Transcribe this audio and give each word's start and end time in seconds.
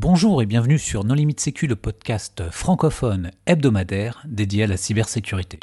Bonjour 0.00 0.40
et 0.42 0.46
bienvenue 0.46 0.78
sur 0.78 1.02
Non 1.02 1.14
Limite 1.14 1.40
Sécu, 1.40 1.66
le 1.66 1.74
podcast 1.74 2.44
francophone 2.52 3.32
hebdomadaire 3.46 4.22
dédié 4.28 4.62
à 4.62 4.66
la 4.68 4.76
cybersécurité. 4.76 5.58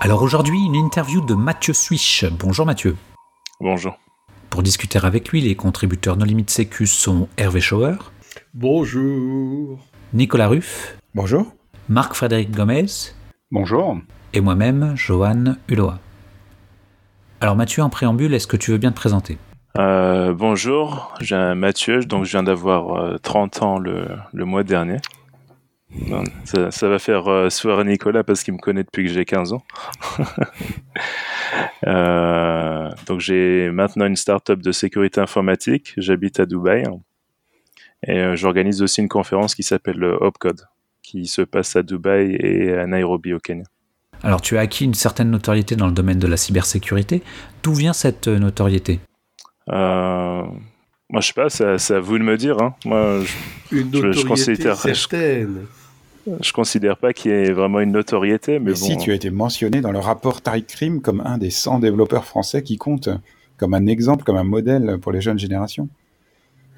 Alors 0.00 0.22
aujourd'hui, 0.22 0.64
une 0.64 0.76
interview 0.76 1.20
de 1.20 1.34
Mathieu 1.34 1.72
Swish. 1.72 2.24
Bonjour 2.38 2.64
Mathieu. 2.64 2.96
Bonjour. 3.58 3.98
Pour 4.50 4.62
discuter 4.62 5.00
avec 5.02 5.30
lui, 5.30 5.40
les 5.40 5.56
contributeurs 5.56 6.16
Non 6.16 6.26
Limite 6.26 6.50
Sécu 6.50 6.86
sont 6.86 7.26
Hervé 7.38 7.60
Schauer. 7.60 7.96
Bonjour. 8.54 9.80
Nicolas 10.12 10.46
Ruff. 10.46 10.96
Bonjour. 11.12 11.52
Marc-Frédéric 11.88 12.50
Gomez. 12.50 12.86
Bonjour. 13.50 13.98
Et 14.32 14.40
moi-même, 14.40 14.94
Johan 14.96 15.56
Hulot. 15.68 15.92
Alors 17.40 17.56
Mathieu, 17.56 17.82
en 17.82 17.90
préambule, 17.90 18.34
est-ce 18.34 18.46
que 18.46 18.56
tu 18.56 18.70
veux 18.70 18.78
bien 18.78 18.90
te 18.90 18.96
présenter? 18.96 19.38
Euh, 19.76 20.32
bonjour, 20.32 21.14
j'ai 21.20 21.54
Mathieu, 21.54 22.00
donc 22.04 22.24
je 22.24 22.30
viens 22.30 22.42
d'avoir 22.42 23.20
30 23.20 23.56
euh, 23.56 23.64
ans 23.64 23.78
le, 23.78 24.06
le, 24.32 24.44
mois 24.44 24.62
dernier. 24.62 24.98
Ça, 26.44 26.70
ça 26.70 26.88
va 26.88 26.98
faire 26.98 27.28
euh, 27.28 27.50
soirée 27.50 27.84
Nicolas 27.84 28.24
parce 28.24 28.42
qu'il 28.42 28.54
me 28.54 28.58
connaît 28.58 28.82
depuis 28.82 29.04
que 29.04 29.12
j'ai 29.12 29.24
15 29.24 29.52
ans. 29.52 29.62
euh, 31.86 32.90
donc 33.06 33.20
j'ai 33.20 33.70
maintenant 33.70 34.06
une 34.06 34.16
start-up 34.16 34.60
de 34.60 34.72
sécurité 34.72 35.20
informatique, 35.20 35.94
j'habite 35.96 36.40
à 36.40 36.46
Dubaï 36.46 36.84
et 38.06 38.18
euh, 38.18 38.36
j'organise 38.36 38.82
aussi 38.82 39.00
une 39.00 39.08
conférence 39.08 39.54
qui 39.54 39.62
s'appelle 39.62 40.02
Hopcode 40.04 40.62
qui 41.04 41.26
se 41.26 41.42
passe 41.42 41.76
à 41.76 41.84
Dubaï 41.84 42.34
et 42.40 42.72
à 42.72 42.86
Nairobi 42.86 43.32
au 43.34 43.38
Kenya. 43.38 43.64
Alors 44.22 44.40
tu 44.40 44.56
as 44.56 44.60
acquis 44.60 44.84
une 44.84 44.94
certaine 44.94 45.30
notoriété 45.30 45.76
dans 45.76 45.86
le 45.86 45.92
domaine 45.92 46.18
de 46.18 46.26
la 46.26 46.36
cybersécurité. 46.36 47.22
D'où 47.62 47.74
vient 47.74 47.92
cette 47.92 48.26
notoriété? 48.26 49.00
Euh, 49.70 50.42
moi, 51.10 51.20
je 51.20 51.26
sais 51.26 51.32
pas, 51.34 51.50
c'est 51.50 51.94
à, 51.94 52.00
vous 52.00 52.18
de 52.18 52.24
me 52.24 52.36
dire. 52.36 52.60
Hein. 52.60 52.74
Moi, 52.84 53.20
je, 53.70 53.76
une 53.76 53.90
notoriété 53.90 54.20
je, 54.20 54.26
considère, 54.26 54.76
certaine. 54.76 55.66
Je, 56.40 56.52
considère 56.52 56.96
pas 56.96 57.12
qu'il 57.12 57.30
y 57.30 57.34
ait 57.34 57.52
vraiment 57.52 57.80
une 57.80 57.92
notoriété, 57.92 58.58
mais, 58.58 58.72
bon. 58.72 58.76
Si 58.76 58.96
tu 58.96 59.12
as 59.12 59.14
été 59.14 59.30
mentionné 59.30 59.82
dans 59.82 59.92
le 59.92 59.98
rapport 59.98 60.40
Tariq 60.40 60.66
Krim 60.66 61.02
comme 61.02 61.20
un 61.24 61.36
des 61.38 61.50
100 61.50 61.80
développeurs 61.80 62.24
français 62.24 62.62
qui 62.62 62.78
compte 62.78 63.10
comme 63.58 63.74
un 63.74 63.86
exemple, 63.86 64.24
comme 64.24 64.36
un 64.36 64.44
modèle 64.44 64.98
pour 65.00 65.12
les 65.12 65.20
jeunes 65.20 65.38
générations. 65.38 65.88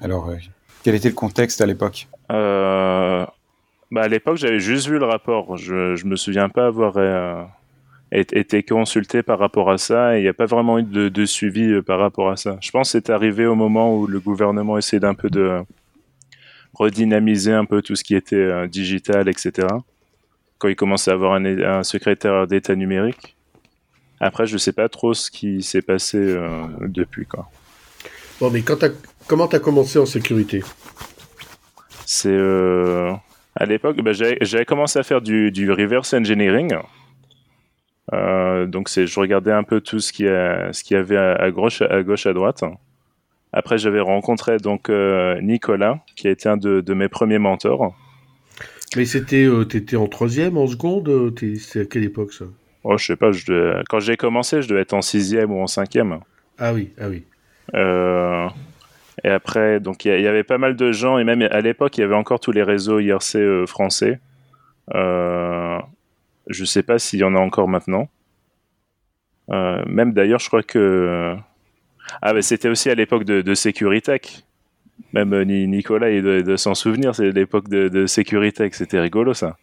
Alors, 0.01 0.29
euh, 0.29 0.35
quel 0.83 0.95
était 0.95 1.09
le 1.09 1.15
contexte 1.15 1.61
à 1.61 1.65
l'époque? 1.65 2.07
Euh, 2.31 3.25
bah 3.91 4.01
À 4.03 4.07
l'époque, 4.07 4.37
j'avais 4.37 4.59
juste 4.59 4.87
vu 4.87 4.99
le 4.99 5.05
rapport. 5.05 5.57
Je, 5.57 5.95
je 5.95 6.05
me 6.05 6.15
souviens 6.15 6.49
pas 6.49 6.67
avoir 6.67 6.97
euh, 6.97 7.43
été 8.11 8.63
consulté 8.63 9.23
par 9.23 9.39
rapport 9.39 9.69
à 9.69 9.77
ça 9.77 10.15
et 10.15 10.19
il 10.19 10.23
n'y 10.23 10.27
a 10.27 10.33
pas 10.33 10.45
vraiment 10.45 10.79
eu 10.79 10.83
de, 10.83 11.09
de, 11.09 11.25
suivi 11.25 11.63
euh, 11.71 11.81
par 11.81 11.99
rapport 11.99 12.29
à 12.29 12.35
ça. 12.35 12.57
Je 12.61 12.71
pense 12.71 12.91
que 12.91 12.99
c'est 12.99 13.09
arrivé 13.09 13.45
au 13.45 13.55
moment 13.55 13.95
où 13.95 14.07
le 14.07 14.19
gouvernement 14.19 14.77
essayait 14.77 14.99
d'un 14.99 15.13
peu 15.13 15.29
de 15.29 15.61
redynamiser 16.73 17.53
un 17.53 17.65
peu 17.65 17.81
tout 17.81 17.95
ce 17.95 18.03
qui 18.03 18.15
était 18.15 18.35
euh, 18.35 18.67
digital, 18.67 19.29
etc. 19.29 19.67
Quand 20.57 20.67
il 20.67 20.75
commençait 20.75 21.11
à 21.11 21.13
avoir 21.13 21.33
un, 21.33 21.45
un 21.45 21.83
secrétaire 21.83 22.47
d'État 22.47 22.75
numérique. 22.75 23.35
Après, 24.19 24.47
je 24.47 24.53
ne 24.53 24.57
sais 24.57 24.73
pas 24.73 24.89
trop 24.89 25.13
ce 25.13 25.29
qui 25.29 25.61
s'est 25.61 25.83
passé 25.83 26.17
depuis. 26.81 27.27
Quoi. 27.27 27.47
Bon, 28.39 28.49
mais 28.49 28.63
quand 28.63 28.81
as, 28.81 28.89
comment 29.27 29.47
tu 29.47 29.55
as 29.55 29.59
commencé 29.59 29.99
en 29.99 30.07
sécurité? 30.07 30.63
C'est 32.07 32.35
à 33.59 33.65
l'époque, 33.65 34.01
bah, 34.01 34.11
j'avais 34.13 34.65
commencé 34.65 34.99
à 34.99 35.03
faire 35.03 35.21
du, 35.21 35.51
du 35.51 35.71
reverse 35.71 36.13
engineering. 36.13 36.75
Euh, 38.13 38.67
donc 38.67 38.87
c'est, 38.87 39.07
je 39.07 39.19
regardais 39.19 39.51
un 39.51 39.63
peu 39.63 39.81
tout 39.81 39.99
ce 39.99 40.13
qu'il 40.13 40.27
y, 40.27 40.95
avait 40.95 41.17
à, 41.17 41.33
à, 41.33 41.51
gauche, 41.51 41.81
à 41.81 42.03
gauche, 42.03 42.25
à 42.25 42.33
droite. 42.33 42.63
Après, 43.51 43.77
j'avais 43.77 43.99
rencontré 43.99 44.57
donc 44.57 44.89
euh, 44.89 45.41
Nicolas, 45.41 45.99
qui 46.15 46.27
a 46.27 46.31
été 46.31 46.47
un 46.47 46.57
de, 46.57 46.81
de 46.81 46.93
mes 46.93 47.09
premiers 47.09 47.39
mentors. 47.39 47.95
Mais 48.95 49.05
c'était, 49.05 49.45
euh, 49.45 49.65
t'étais 49.65 49.97
en 49.97 50.07
troisième, 50.07 50.57
en 50.57 50.67
seconde 50.67 51.33
C'est 51.59 51.81
à 51.81 51.85
quelle 51.85 52.03
époque 52.03 52.33
ça? 52.33 52.45
Oh, 52.83 52.97
je 52.97 53.05
sais 53.05 53.15
pas. 53.15 53.31
Je 53.31 53.45
devais... 53.45 53.83
Quand 53.89 53.99
j'ai 53.99 54.17
commencé, 54.17 54.61
je 54.61 54.69
devais 54.69 54.81
être 54.81 54.93
en 54.93 55.01
sixième 55.01 55.51
ou 55.51 55.59
en 55.59 55.67
cinquième. 55.67 56.19
Ah 56.57 56.73
oui, 56.73 56.91
ah 56.99 57.09
oui. 57.09 57.23
Et 59.23 59.29
après, 59.29 59.79
donc 59.79 60.05
il 60.05 60.17
y, 60.17 60.21
y, 60.21 60.27
avait 60.27 60.43
pas 60.43 60.57
mal 60.57 60.75
de 60.75 60.91
gens, 60.91 61.17
et 61.17 61.23
même 61.23 61.41
à 61.41 61.61
l'époque, 61.61 61.97
il 61.97 62.01
y 62.01 62.03
avait 62.03 62.15
encore 62.15 62.39
tous 62.39 62.51
les 62.51 62.63
réseaux 62.63 62.99
IRC 62.99 63.35
euh, 63.35 63.65
français. 63.65 64.19
Euh, 64.93 65.79
je 66.47 66.65
sais 66.65 66.83
pas 66.83 66.99
s'il 66.99 67.19
y 67.19 67.23
en 67.23 67.35
a 67.35 67.39
encore 67.39 67.67
maintenant. 67.67 68.09
Euh, 69.51 69.83
même 69.87 70.13
d'ailleurs, 70.13 70.39
je 70.39 70.47
crois 70.47 70.63
que. 70.63 71.35
Ah, 72.21 72.33
mais 72.33 72.41
c'était 72.41 72.69
aussi 72.69 72.89
à 72.89 72.95
l'époque 72.95 73.23
de, 73.25 73.41
de 73.41 73.53
Securitech. 73.53 74.43
Même 75.13 75.33
euh, 75.33 75.43
Nicolas, 75.43 76.09
il 76.09 76.23
doit, 76.23 76.41
doit 76.41 76.57
s'en 76.57 76.73
souvenir, 76.73 77.13
c'est 77.13 77.31
l'époque 77.31 77.69
de, 77.69 77.89
de 77.89 78.05
Securitech. 78.05 78.73
C'était 78.75 78.99
rigolo, 78.99 79.33
ça. 79.33 79.57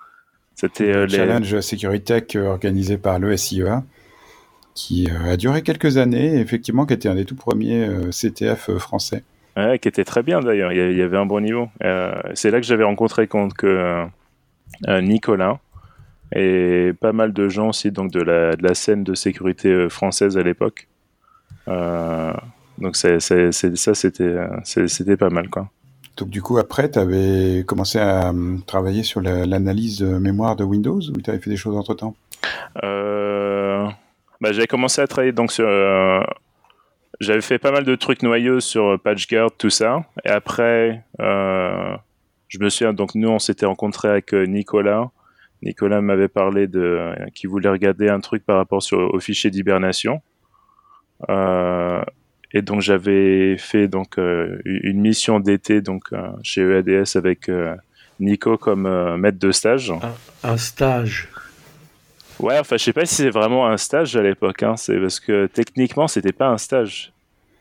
C'était 0.54 0.92
le 0.92 0.98
euh, 1.00 1.08
challenge 1.08 1.54
les... 1.54 1.62
Securitech 1.62 2.36
organisé 2.36 2.98
par 2.98 3.18
le 3.18 3.36
SIEA, 3.36 3.82
qui 4.74 5.08
a 5.10 5.36
duré 5.36 5.62
quelques 5.62 5.96
années, 5.96 6.36
et 6.36 6.40
effectivement, 6.40 6.86
qui 6.86 6.94
était 6.94 7.08
un 7.08 7.14
des 7.14 7.24
tout 7.24 7.34
premiers 7.34 7.88
CTF 8.10 8.76
français. 8.78 9.24
Ouais, 9.56 9.78
qui 9.78 9.86
était 9.86 10.04
très 10.04 10.22
bien 10.22 10.40
d'ailleurs, 10.40 10.72
il 10.72 10.96
y 10.96 11.02
avait 11.02 11.16
un 11.16 11.26
bon 11.26 11.40
niveau. 11.40 11.68
c'est 12.34 12.50
là 12.50 12.60
que 12.60 12.66
j'avais 12.66 12.84
rencontré 12.84 13.28
compte 13.28 13.54
que 13.54 14.04
Nicolas, 14.88 15.60
et 16.34 16.92
pas 17.00 17.12
mal 17.12 17.32
de 17.32 17.48
gens 17.48 17.68
aussi 17.68 17.92
donc 17.92 18.10
de 18.10 18.20
la, 18.20 18.56
de 18.56 18.62
la 18.66 18.74
scène 18.74 19.04
de 19.04 19.14
sécurité 19.14 19.88
française 19.88 20.36
à 20.36 20.42
l'époque. 20.42 20.88
Euh, 21.68 22.32
donc 22.78 22.96
c'est, 22.96 23.20
c'est, 23.20 23.52
c'est, 23.52 23.76
ça 23.76 23.94
c'était 23.94 24.36
c'était 24.74 25.16
pas 25.16 25.30
mal 25.30 25.48
quoi. 25.48 25.68
Donc 26.16 26.28
du 26.28 26.42
coup 26.42 26.58
après 26.58 26.90
tu 26.90 26.98
avais 26.98 27.64
commencé 27.66 27.98
à 27.98 28.32
travailler 28.66 29.02
sur 29.02 29.20
la, 29.20 29.46
l'analyse 29.46 29.98
de 29.98 30.18
mémoire 30.18 30.56
de 30.56 30.64
Windows 30.64 31.00
ou 31.00 31.20
tu 31.20 31.30
avais 31.30 31.38
fait 31.38 31.50
des 31.50 31.56
choses 31.56 31.76
entre 31.76 31.94
temps 31.94 32.14
euh, 32.82 33.86
bah, 34.40 34.52
J'avais 34.52 34.66
commencé 34.66 35.00
à 35.00 35.06
travailler 35.06 35.32
donc 35.32 35.52
sur 35.52 35.66
euh, 35.66 36.20
j'avais 37.20 37.40
fait 37.40 37.58
pas 37.58 37.70
mal 37.70 37.84
de 37.84 37.94
trucs 37.94 38.22
noyaux 38.22 38.60
sur 38.60 38.98
PatchGuard 39.00 39.50
tout 39.56 39.70
ça 39.70 40.04
et 40.24 40.30
après 40.30 41.04
euh, 41.20 41.96
je 42.48 42.58
me 42.58 42.68
souviens 42.68 42.92
donc 42.92 43.14
nous 43.14 43.28
on 43.28 43.38
s'était 43.38 43.66
rencontré 43.66 44.08
avec 44.08 44.32
Nicolas 44.32 45.10
Nicolas 45.64 46.02
m'avait 46.02 46.28
parlé 46.28 46.66
de 46.66 46.80
euh, 46.80 47.14
qui 47.34 47.46
voulait 47.46 47.70
regarder 47.70 48.08
un 48.08 48.20
truc 48.20 48.44
par 48.44 48.56
rapport 48.56 48.82
au 48.92 49.18
fichier 49.18 49.50
d'hibernation. 49.50 50.20
Euh, 51.30 52.02
et 52.52 52.62
donc 52.62 52.82
j'avais 52.82 53.56
fait 53.56 53.88
donc 53.88 54.18
euh, 54.18 54.60
une 54.64 55.00
mission 55.00 55.40
d'été 55.40 55.80
donc 55.80 56.04
euh, 56.12 56.28
chez 56.42 56.60
EADS 56.60 57.16
avec 57.16 57.48
euh, 57.48 57.74
Nico 58.20 58.58
comme 58.58 58.86
euh, 58.86 59.16
maître 59.16 59.38
de 59.38 59.50
stage. 59.52 59.92
Un, 60.42 60.56
stage. 60.56 61.28
Ouais, 62.40 62.58
enfin 62.58 62.76
je 62.76 62.84
sais 62.84 62.92
pas 62.92 63.06
si 63.06 63.14
c'est 63.14 63.30
vraiment 63.30 63.66
un 63.66 63.76
stage 63.76 64.16
à 64.16 64.22
l'époque. 64.22 64.62
Hein, 64.62 64.76
c'est 64.76 64.98
parce 64.98 65.20
que 65.20 65.46
techniquement 65.46 66.08
c'était 66.08 66.32
pas 66.32 66.48
un 66.48 66.58
stage. 66.58 67.12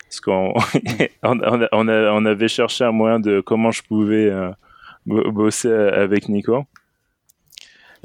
Parce 0.10 0.20
qu'on 0.22 0.54
on, 1.24 1.40
on, 1.40 1.68
on, 1.72 1.88
on, 1.90 2.26
avait 2.26 2.48
cherché 2.48 2.84
un 2.84 2.92
moyen 2.92 3.20
de 3.20 3.42
comment 3.42 3.72
je 3.72 3.82
pouvais 3.84 4.32
bosser 5.06 5.72
avec 5.72 6.30
Nico. 6.30 6.66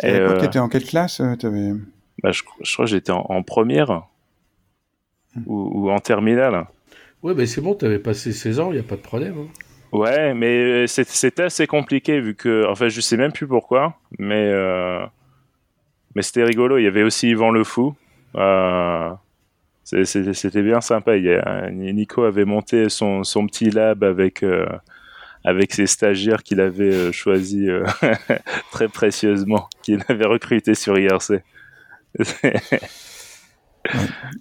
À 0.02 0.06
l'époque, 0.06 0.36
euh, 0.36 0.38
tu 0.40 0.44
étais 0.46 0.58
en 0.58 0.68
quelle 0.68 0.84
classe 0.84 1.20
euh, 1.20 1.34
avais... 1.42 1.72
bah, 2.22 2.30
je, 2.30 2.42
je, 2.62 2.72
crois 2.72 2.84
que 2.84 2.90
j'étais 2.90 3.10
en, 3.10 3.26
en, 3.28 3.42
première 3.42 4.02
hmm. 5.34 5.42
ou, 5.46 5.86
ou, 5.86 5.90
en 5.90 5.98
terminale. 5.98 6.66
Ouais, 7.22 7.34
mais 7.34 7.46
c'est 7.46 7.60
bon, 7.60 7.74
tu 7.74 7.84
avais 7.84 7.98
passé 7.98 8.32
16 8.32 8.60
ans, 8.60 8.70
il 8.70 8.74
n'y 8.74 8.80
a 8.80 8.84
pas 8.84 8.96
de 8.96 9.00
problème. 9.00 9.34
Hein. 9.38 9.48
Ouais, 9.90 10.34
mais 10.34 10.86
c'était 10.86 11.42
assez 11.42 11.66
compliqué 11.66 12.20
vu 12.20 12.34
que, 12.34 12.66
enfin, 12.68 12.88
je 12.88 13.00
sais 13.00 13.16
même 13.16 13.32
plus 13.32 13.46
pourquoi, 13.48 13.98
mais 14.18 14.50
euh, 14.52 15.04
mais 16.18 16.22
c'était 16.22 16.42
rigolo. 16.42 16.78
Il 16.78 16.82
y 16.82 16.88
avait 16.88 17.04
aussi 17.04 17.28
Yvan 17.28 17.52
le 17.52 17.62
Fou. 17.62 17.94
Euh, 18.34 19.08
c'était 19.84 20.62
bien 20.62 20.80
sympa. 20.80 21.12
Nico 21.70 22.24
avait 22.24 22.44
monté 22.44 22.88
son, 22.88 23.22
petit 23.46 23.70
lab 23.70 24.02
avec 24.02 24.42
euh, 24.42 24.66
avec 25.44 25.72
ses 25.72 25.86
stagiaires 25.86 26.42
qu'il 26.42 26.60
avait 26.60 26.92
euh, 26.92 27.12
choisis 27.12 27.68
euh, 27.68 27.84
très 28.72 28.88
précieusement, 28.88 29.68
qu'il 29.80 30.02
avait 30.08 30.26
recruté 30.26 30.74
sur 30.74 30.98
IRC. 30.98 31.34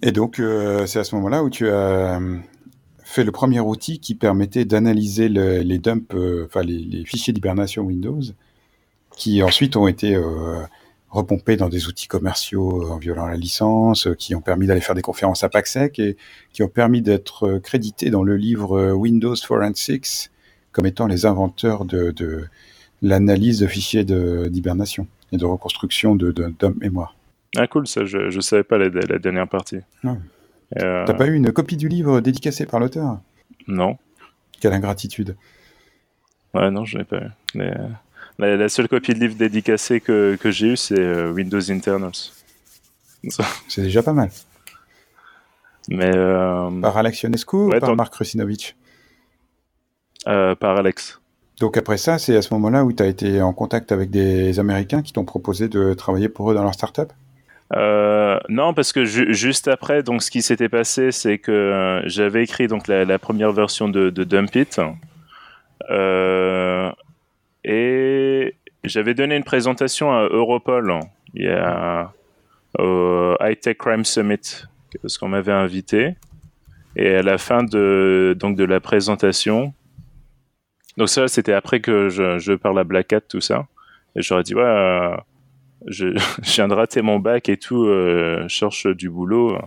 Et 0.02 0.10
donc, 0.10 0.42
c'est 0.86 0.98
à 0.98 1.04
ce 1.04 1.14
moment-là 1.14 1.44
où 1.44 1.50
tu 1.50 1.70
as 1.70 2.18
fait 3.04 3.22
le 3.22 3.30
premier 3.30 3.60
outil 3.60 4.00
qui 4.00 4.16
permettait 4.16 4.64
d'analyser 4.64 5.28
le, 5.28 5.58
les 5.58 5.78
dumps, 5.78 6.12
enfin 6.44 6.62
les, 6.62 7.04
fichiers 7.04 7.32
d'hibernation 7.32 7.84
Windows, 7.84 8.22
qui 9.16 9.44
ensuite 9.44 9.76
ont 9.76 9.86
été 9.86 10.20
euh, 11.10 11.18
repompés 11.18 11.56
dans 11.56 11.68
des 11.68 11.86
outils 11.88 12.08
commerciaux 12.08 12.90
en 12.90 12.98
violant 12.98 13.26
la 13.26 13.36
licence, 13.36 14.08
qui 14.18 14.34
ont 14.34 14.40
permis 14.40 14.66
d'aller 14.66 14.80
faire 14.80 14.94
des 14.94 15.02
conférences 15.02 15.44
à 15.44 15.48
PACSEC 15.48 15.98
et 15.98 16.16
qui 16.52 16.62
ont 16.62 16.68
permis 16.68 17.02
d'être 17.02 17.58
crédités 17.58 18.10
dans 18.10 18.22
le 18.22 18.36
livre 18.36 18.92
Windows 18.92 19.36
Forensics, 19.36 20.30
comme 20.72 20.86
étant 20.86 21.06
les 21.06 21.26
inventeurs 21.26 21.84
de, 21.84 22.10
de 22.10 22.44
l'analyse 23.02 23.60
de 23.60 23.66
fichiers 23.66 24.04
d'hibernation. 24.04 25.06
et 25.32 25.36
de 25.36 25.44
reconstruction 25.44 26.16
de, 26.16 26.32
de, 26.32 26.52
mémoire. 26.80 27.14
Ah 27.56 27.66
cool, 27.66 27.86
ça 27.86 28.04
je 28.04 28.34
ne 28.34 28.40
savais 28.40 28.62
pas 28.62 28.78
la, 28.78 28.88
la 28.88 29.18
dernière 29.18 29.48
partie. 29.48 29.80
Euh... 30.04 31.04
T'as 31.06 31.14
pas 31.14 31.26
eu 31.26 31.34
une 31.34 31.52
copie 31.52 31.76
du 31.76 31.88
livre 31.88 32.20
dédicacé 32.20 32.66
par 32.66 32.80
l'auteur? 32.80 33.20
Non. 33.66 33.96
Quelle 34.60 34.72
ingratitude. 34.72 35.36
Ouais, 36.54 36.70
non, 36.70 36.84
je 36.84 36.98
n'ai 36.98 37.04
pas 37.04 37.20
eu. 37.54 37.60
La, 38.38 38.68
seule 38.68 38.88
copie 38.88 39.14
de 39.14 39.20
livre 39.20 39.34
dédicacé 39.34 40.00
que, 40.00 40.36
que 40.36 40.50
j'ai 40.50 40.68
eu, 40.68 40.76
c'est 40.76 40.98
euh, 40.98 41.32
Windows 41.32 41.70
Internals. 41.70 42.12
c'est 43.68 43.82
déjà 43.82 44.02
pas 44.02 44.12
mal. 44.12 44.30
Mais 45.88 46.12
euh... 46.14 46.70
Par 46.80 46.96
Alex 46.96 47.22
Ionescu 47.22 47.56
ou 47.56 47.70
par 47.70 47.96
Marc 47.96 48.14
Rusinovich 48.14 48.76
euh, 50.28 50.54
Par 50.54 50.76
Alex. 50.76 51.20
Donc 51.60 51.76
après 51.76 51.96
ça, 51.96 52.18
c'est 52.18 52.36
à 52.36 52.42
ce 52.42 52.52
moment-là 52.54 52.84
où 52.84 52.92
tu 52.92 53.02
as 53.02 53.06
été 53.06 53.42
en 53.42 53.52
contact 53.52 53.90
avec 53.90 54.10
des 54.10 54.60
Américains 54.60 55.02
qui 55.02 55.12
t'ont 55.12 55.24
proposé 55.24 55.68
de 55.68 55.94
travailler 55.94 56.28
pour 56.28 56.50
eux 56.50 56.54
dans 56.54 56.62
leur 56.62 56.74
startup? 56.74 57.12
Euh, 57.74 58.38
non, 58.48 58.72
parce 58.72 58.92
que 58.92 59.04
juste 59.04 59.66
après, 59.66 60.02
donc 60.02 60.22
ce 60.22 60.30
qui 60.30 60.40
s'était 60.40 60.68
passé, 60.68 61.10
c'est 61.10 61.38
que 61.38 62.02
j'avais 62.06 62.44
écrit 62.44 62.68
donc 62.68 62.86
la, 62.86 63.18
première 63.18 63.52
version 63.52 63.88
de, 63.88 64.10
de 64.10 64.24
Dump 64.24 64.54
It, 64.54 64.80
euh, 65.90 66.90
et 67.68 68.54
j'avais 68.82 69.14
donné 69.14 69.36
une 69.36 69.44
présentation 69.44 70.10
à 70.10 70.22
Europol 70.24 70.98
il 71.34 71.44
y 71.44 71.48
a 71.48 72.12
au 72.78 73.34
High 73.40 73.60
Tech 73.60 73.76
Crime 73.76 74.04
Summit, 74.04 74.64
parce 75.02 75.18
qu'on 75.18 75.28
m'avait 75.28 75.52
invité, 75.52 76.16
et 76.96 77.16
à 77.16 77.22
la 77.22 77.36
fin 77.36 77.62
de 77.62 78.34
donc 78.38 78.56
de 78.56 78.64
la 78.64 78.80
présentation, 78.80 79.74
donc 80.96 81.08
ça 81.10 81.28
c'était 81.28 81.52
après 81.52 81.80
que 81.80 82.08
je, 82.08 82.38
je 82.38 82.54
parle 82.54 82.78
à 82.78 82.84
Black 82.84 83.12
Hat 83.12 83.20
tout 83.20 83.40
ça, 83.40 83.66
et 84.16 84.22
j'aurais 84.22 84.42
dit 84.42 84.54
ouais 84.54 84.62
euh, 84.62 85.14
je, 85.86 86.06
je 86.42 86.54
viens 86.54 86.68
de 86.68 86.74
rater 86.74 87.02
mon 87.02 87.18
bac 87.18 87.48
et 87.50 87.58
tout, 87.58 87.84
euh, 87.84 88.44
je 88.44 88.48
cherche 88.48 88.86
du 88.86 89.10
boulot. 89.10 89.58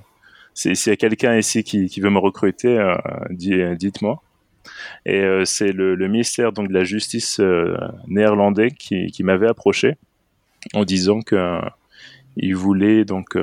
S'il 0.54 0.74
y 0.74 0.90
a 0.90 0.98
quelqu'un 0.98 1.38
ici 1.38 1.64
qui, 1.64 1.88
qui, 1.88 2.02
veut 2.02 2.10
me 2.10 2.20
recruter, 2.20 2.78
euh, 2.78 3.76
dites-moi. 3.76 4.22
Et 5.06 5.22
euh, 5.22 5.46
c'est 5.46 5.72
le, 5.72 5.96
le, 5.96 6.08
ministère 6.08 6.52
donc 6.52 6.68
de 6.68 6.74
la 6.74 6.84
justice 6.84 7.40
euh, 7.40 7.76
néerlandais 8.08 8.72
qui, 8.72 9.08
qui 9.08 9.24
m'avait 9.24 9.48
approché 9.48 9.98
en 10.74 10.84
disant 10.84 11.22
que 11.22 11.60
il 12.38 12.56
voulait 12.56 13.04
donc 13.04 13.38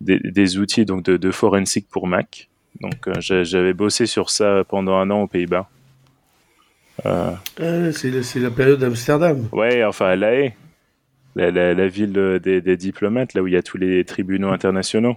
des, 0.00 0.20
des, 0.20 0.58
outils 0.58 0.84
donc 0.84 1.04
de, 1.04 1.16
de 1.16 1.30
forensique 1.30 1.88
pour 1.90 2.06
Mac. 2.06 2.48
Donc 2.80 3.08
j'avais 3.18 3.72
bossé 3.72 4.06
sur 4.06 4.30
ça 4.30 4.62
pendant 4.68 4.96
un 4.96 5.10
an 5.10 5.22
aux 5.22 5.26
Pays-Bas. 5.26 5.68
Euh... 7.06 7.32
C'est 7.92 8.40
la 8.40 8.50
période 8.50 8.78
d'Amsterdam. 8.78 9.48
Ouais, 9.52 9.84
enfin 9.84 10.12
elle 10.12 10.54
La 11.34 11.50
la, 11.50 11.88
ville 11.88 12.12
des, 12.42 12.60
des, 12.60 12.76
diplomates, 12.76 13.34
là 13.34 13.42
où 13.42 13.46
il 13.46 13.54
y 13.54 13.56
a 13.56 13.62
tous 13.62 13.78
les 13.78 14.04
tribunaux 14.04 14.50
internationaux. 14.50 15.16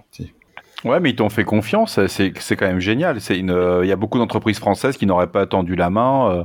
Ouais, 0.84 0.98
mais 0.98 1.10
ils 1.10 1.16
t'ont 1.16 1.28
fait 1.28 1.44
confiance, 1.44 2.04
c'est 2.06 2.32
quand 2.56 2.66
même 2.66 2.80
génial. 2.80 3.18
Il 3.30 3.50
euh, 3.50 3.86
y 3.86 3.92
a 3.92 3.96
beaucoup 3.96 4.18
d'entreprises 4.18 4.58
françaises 4.58 4.96
qui 4.96 5.06
n'auraient 5.06 5.30
pas 5.30 5.46
tendu 5.46 5.76
la 5.76 5.90
main, 5.90 6.30
euh, 6.30 6.44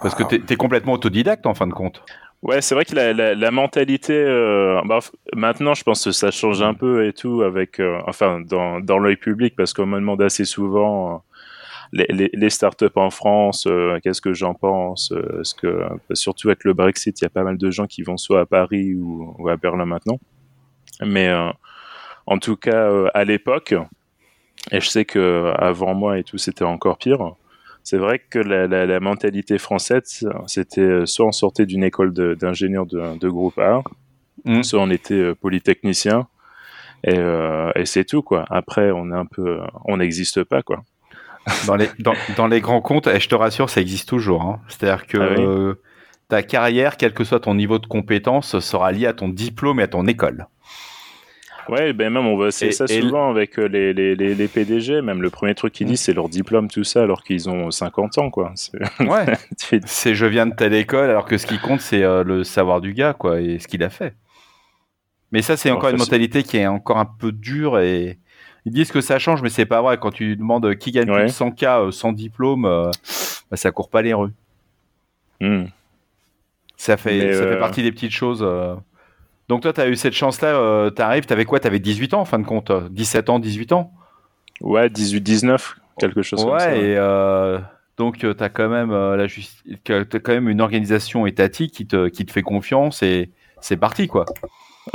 parce 0.00 0.14
que 0.14 0.22
tu 0.22 0.52
es, 0.52 0.56
complètement 0.56 0.92
autodidacte 0.92 1.46
en 1.46 1.54
fin 1.54 1.66
de 1.66 1.72
compte. 1.72 2.04
Ouais, 2.42 2.60
c'est 2.60 2.74
vrai 2.74 2.84
que 2.84 2.94
la, 2.94 3.12
la, 3.12 3.34
la 3.34 3.50
mentalité, 3.50 4.14
euh, 4.14 4.80
bah, 4.84 5.00
maintenant 5.34 5.74
je 5.74 5.82
pense 5.84 6.04
que 6.04 6.10
ça 6.12 6.30
change 6.30 6.62
un 6.62 6.74
peu 6.74 7.06
et 7.06 7.12
tout, 7.12 7.42
avec, 7.42 7.80
euh, 7.80 8.00
enfin, 8.06 8.40
dans, 8.40 8.80
dans 8.80 8.98
l'œil 8.98 9.16
public, 9.16 9.54
parce 9.56 9.72
qu'on 9.72 9.86
me 9.86 9.98
demande 9.98 10.22
assez 10.22 10.44
souvent 10.44 11.24
les, 11.92 12.06
les, 12.08 12.30
les, 12.32 12.50
startups 12.50 12.86
en 12.94 13.10
France, 13.10 13.68
qu'est-ce 14.02 14.20
que 14.20 14.32
j'en 14.32 14.54
pense 14.54 15.12
ce 15.42 15.54
que, 15.54 15.84
Surtout 16.14 16.48
avec 16.48 16.64
le 16.64 16.72
Brexit, 16.72 17.20
il 17.20 17.24
y 17.24 17.26
a 17.26 17.30
pas 17.30 17.42
mal 17.42 17.58
de 17.58 17.70
gens 17.70 17.86
qui 17.86 18.02
vont 18.02 18.16
soit 18.16 18.40
à 18.40 18.46
Paris 18.46 18.94
ou, 18.94 19.34
ou 19.38 19.48
à 19.48 19.56
Berlin 19.56 19.84
maintenant. 19.84 20.18
Mais 21.04 21.30
en 22.26 22.38
tout 22.38 22.56
cas, 22.56 22.90
à 23.14 23.24
l'époque, 23.24 23.74
et 24.70 24.80
je 24.80 24.88
sais 24.88 25.04
que 25.04 25.52
avant 25.58 25.94
moi 25.94 26.18
et 26.18 26.24
tout, 26.24 26.38
c'était 26.38 26.64
encore 26.64 26.98
pire. 26.98 27.34
C'est 27.82 27.98
vrai 27.98 28.20
que 28.20 28.38
la, 28.38 28.68
la, 28.68 28.86
la, 28.86 29.00
mentalité 29.00 29.58
française, 29.58 30.24
c'était 30.46 31.04
soit 31.04 31.26
on 31.26 31.32
sortait 31.32 31.66
d'une 31.66 31.82
école 31.82 32.12
d'ingénieur 32.12 32.86
de, 32.86 33.18
de, 33.18 33.28
groupe 33.28 33.58
A, 33.58 33.82
mmh. 34.44 34.62
soit 34.62 34.80
on 34.80 34.90
était 34.90 35.34
polytechnicien, 35.34 36.28
et, 37.04 37.18
euh, 37.18 37.72
et 37.74 37.84
c'est 37.86 38.04
tout 38.04 38.22
quoi. 38.22 38.44
Après, 38.50 38.92
on 38.92 39.10
est 39.10 39.16
un 39.16 39.26
peu, 39.26 39.58
on 39.84 39.96
n'existe 39.96 40.44
pas 40.44 40.62
quoi. 40.62 40.84
Dans 41.66 41.74
les, 41.74 41.88
dans, 41.98 42.14
dans 42.36 42.46
les 42.46 42.60
grands 42.60 42.80
comptes, 42.80 43.08
et 43.08 43.18
je 43.18 43.28
te 43.28 43.34
rassure, 43.34 43.68
ça 43.68 43.80
existe 43.80 44.08
toujours. 44.08 44.42
Hein. 44.42 44.60
C'est-à-dire 44.68 45.08
que 45.08 45.18
ah 45.18 45.28
oui. 45.36 45.44
euh, 45.44 45.74
ta 46.28 46.44
carrière, 46.44 46.96
quel 46.96 47.12
que 47.12 47.24
soit 47.24 47.40
ton 47.40 47.56
niveau 47.56 47.80
de 47.80 47.86
compétence, 47.86 48.60
sera 48.60 48.92
lié 48.92 49.06
à 49.06 49.12
ton 49.12 49.28
diplôme 49.28 49.80
et 49.80 49.82
à 49.82 49.88
ton 49.88 50.06
école. 50.06 50.46
Ouais, 51.68 51.92
ben 51.92 52.12
même 52.12 52.26
on 52.26 52.36
voit 52.36 52.50
c'est 52.50 52.72
ça 52.72 52.86
souvent 52.86 53.30
avec 53.30 53.58
euh, 53.58 53.66
les, 53.66 53.92
les, 53.92 54.14
les, 54.16 54.34
les, 54.34 54.48
PDG. 54.48 55.00
Même 55.00 55.22
le 55.22 55.30
premier 55.30 55.54
truc 55.54 55.72
qu'ils 55.72 55.86
disent, 55.86 56.00
c'est 56.00 56.12
leur 56.12 56.28
diplôme, 56.28 56.68
tout 56.68 56.84
ça, 56.84 57.02
alors 57.02 57.22
qu'ils 57.22 57.48
ont 57.48 57.70
50 57.70 58.18
ans, 58.18 58.30
quoi. 58.30 58.52
Ouais. 59.00 59.26
c'est 59.86 60.14
je 60.14 60.26
viens 60.26 60.46
de 60.46 60.54
telle 60.54 60.74
école, 60.74 61.10
alors 61.10 61.24
que 61.24 61.38
ce 61.38 61.46
qui 61.46 61.58
compte, 61.58 61.80
c'est 61.80 62.02
euh, 62.02 62.24
le 62.24 62.44
savoir 62.44 62.80
du 62.80 62.94
gars, 62.94 63.12
quoi, 63.12 63.40
et 63.40 63.58
ce 63.58 63.68
qu'il 63.68 63.82
a 63.82 63.90
fait. 63.90 64.14
Mais 65.32 65.40
ça, 65.40 65.56
c'est 65.56 65.70
encore 65.70 65.88
une 65.90 65.96
mentalité 65.96 66.42
qui 66.42 66.58
est 66.58 66.66
encore 66.66 66.98
un 66.98 67.06
peu 67.06 67.32
dure 67.32 67.78
et 67.78 68.18
ils 68.64 68.72
disent 68.72 68.92
que 68.92 69.00
ça 69.00 69.18
change, 69.18 69.42
mais 69.42 69.48
c'est 69.48 69.66
pas 69.66 69.82
vrai. 69.82 69.98
Quand 69.98 70.12
tu 70.12 70.36
demandes 70.36 70.76
qui 70.76 70.92
gagne 70.92 71.10
ouais. 71.10 71.24
plus 71.24 71.26
de 71.26 71.32
100K 71.32 71.88
euh, 71.88 71.90
sans 71.90 72.12
diplôme, 72.12 72.64
euh, 72.64 72.90
bah, 73.50 73.56
ça 73.56 73.70
court 73.72 73.88
pas 73.88 74.02
les 74.02 74.14
rues. 74.14 74.32
Mm. 75.40 75.64
Ça, 76.76 76.96
fait, 76.96 77.34
ça 77.34 77.40
euh... 77.40 77.52
fait 77.54 77.58
partie 77.58 77.82
des 77.82 77.92
petites 77.92 78.12
choses. 78.12 78.46
Euh... 79.42 79.48
Donc 79.48 79.62
toi, 79.62 79.72
tu 79.72 79.80
as 79.80 79.88
eu 79.88 79.96
cette 79.96 80.14
chance-là, 80.14 80.48
euh, 80.48 80.90
tu 80.90 81.02
arrives, 81.02 81.26
tu 81.26 81.32
avais 81.32 81.44
quoi? 81.44 81.60
Tu 81.60 81.66
avais 81.66 81.80
18 81.80 82.14
ans 82.14 82.20
en 82.20 82.24
fin 82.24 82.38
de 82.38 82.46
compte 82.46 82.72
17 82.90 83.30
ans, 83.30 83.38
18 83.38 83.72
ans? 83.72 83.92
Ouais, 84.60 84.88
18-19, 84.88 85.74
quelque 85.98 86.22
chose 86.22 86.44
ouais, 86.44 86.50
comme 86.50 86.58
ça. 86.60 86.68
Ouais, 86.68 86.80
et 86.80 86.96
euh, 86.96 87.58
donc 87.96 88.18
tu 88.18 88.26
as, 88.28 88.48
quand 88.48 88.68
même, 88.68 88.92
la 88.92 89.24
as 89.24 90.04
quand 90.04 90.32
même 90.32 90.48
une 90.48 90.60
organisation 90.60 91.26
étatique 91.26 91.72
qui 91.72 91.86
te, 91.86 92.08
qui 92.08 92.24
te 92.24 92.32
fait 92.32 92.42
confiance 92.42 93.02
et 93.02 93.30
c'est 93.60 93.76
parti, 93.76 94.08
quoi. 94.08 94.26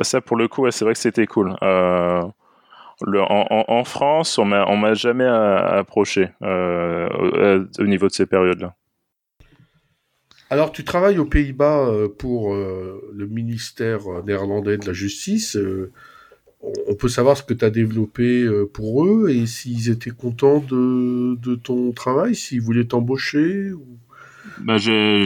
Ça, 0.01 0.21
pour 0.21 0.37
le 0.37 0.47
coup, 0.47 0.63
ouais, 0.63 0.71
c'est 0.71 0.85
vrai 0.85 0.93
que 0.93 0.99
c'était 0.99 1.25
cool. 1.25 1.55
Euh, 1.63 2.21
le, 3.05 3.21
en, 3.21 3.83
France, 3.83 4.37
on 4.37 4.45
m'a, 4.45 4.65
on 4.67 4.75
m'a 4.75 4.93
jamais 4.93 5.25
approché 5.25 6.29
euh, 6.41 7.07
au, 7.77 7.83
au, 7.83 7.87
niveau 7.87 8.07
de 8.07 8.11
ces 8.11 8.25
périodes-là. 8.25 8.73
Alors, 10.49 10.71
tu 10.71 10.83
travailles 10.83 11.19
aux 11.19 11.25
Pays-Bas 11.25 11.91
pour 12.17 12.53
euh, 12.53 13.01
le 13.13 13.27
ministère 13.27 14.01
néerlandais 14.25 14.77
de 14.77 14.85
la 14.85 14.93
Justice. 14.93 15.57
Euh, 15.57 15.91
on 16.87 16.95
peut 16.95 17.09
savoir 17.09 17.37
ce 17.37 17.43
que 17.43 17.53
tu 17.53 17.65
as 17.65 17.69
développé 17.69 18.43
euh, 18.43 18.65
pour 18.65 19.05
eux 19.05 19.29
et 19.29 19.45
s'ils 19.45 19.89
étaient 19.89 20.11
contents 20.11 20.59
de, 20.59 21.55
ton 21.55 21.91
travail, 21.91 22.35
s'ils 22.35 22.61
voulaient 22.61 22.85
t'embaucher 22.85 23.71
ou... 23.73 23.85
bah, 24.59 24.77
j'ai, 24.77 25.25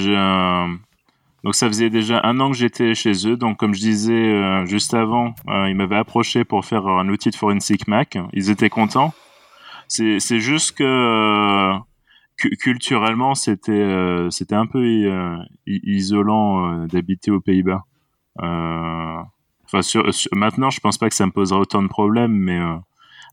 donc 1.43 1.55
ça 1.55 1.67
faisait 1.67 1.89
déjà 1.89 2.21
un 2.23 2.39
an 2.39 2.51
que 2.51 2.57
j'étais 2.57 2.93
chez 2.93 3.27
eux. 3.27 3.35
Donc 3.35 3.57
comme 3.57 3.73
je 3.73 3.79
disais 3.79 4.13
euh, 4.13 4.65
juste 4.65 4.93
avant, 4.93 5.33
euh, 5.47 5.69
ils 5.69 5.75
m'avaient 5.75 5.97
approché 5.97 6.43
pour 6.43 6.65
faire 6.65 6.87
un 6.87 7.09
outil 7.09 7.29
de 7.29 7.35
forensic 7.35 7.87
Mac. 7.87 8.17
Ils 8.33 8.49
étaient 8.49 8.69
contents. 8.69 9.13
C'est, 9.87 10.19
juste 10.39 10.77
que 10.77 10.83
euh, 10.83 11.77
culturellement 12.49 13.35
c'était 13.35 13.71
euh, 13.71 14.29
c'était 14.29 14.55
un 14.55 14.65
peu 14.65 14.79
euh, 14.79 15.37
isolant 15.65 16.85
d'habiter 16.85 17.31
aux 17.31 17.41
Pays-Bas. 17.41 17.83
Enfin 18.39 19.81
sur, 19.81 20.13
sur, 20.13 20.29
maintenant 20.35 20.69
je 20.69 20.79
pense 20.79 20.97
pas 20.97 21.09
que 21.09 21.15
ça 21.15 21.25
me 21.25 21.31
posera 21.31 21.59
autant 21.59 21.81
de 21.81 21.87
problèmes, 21.87 22.33
mais 22.33 22.59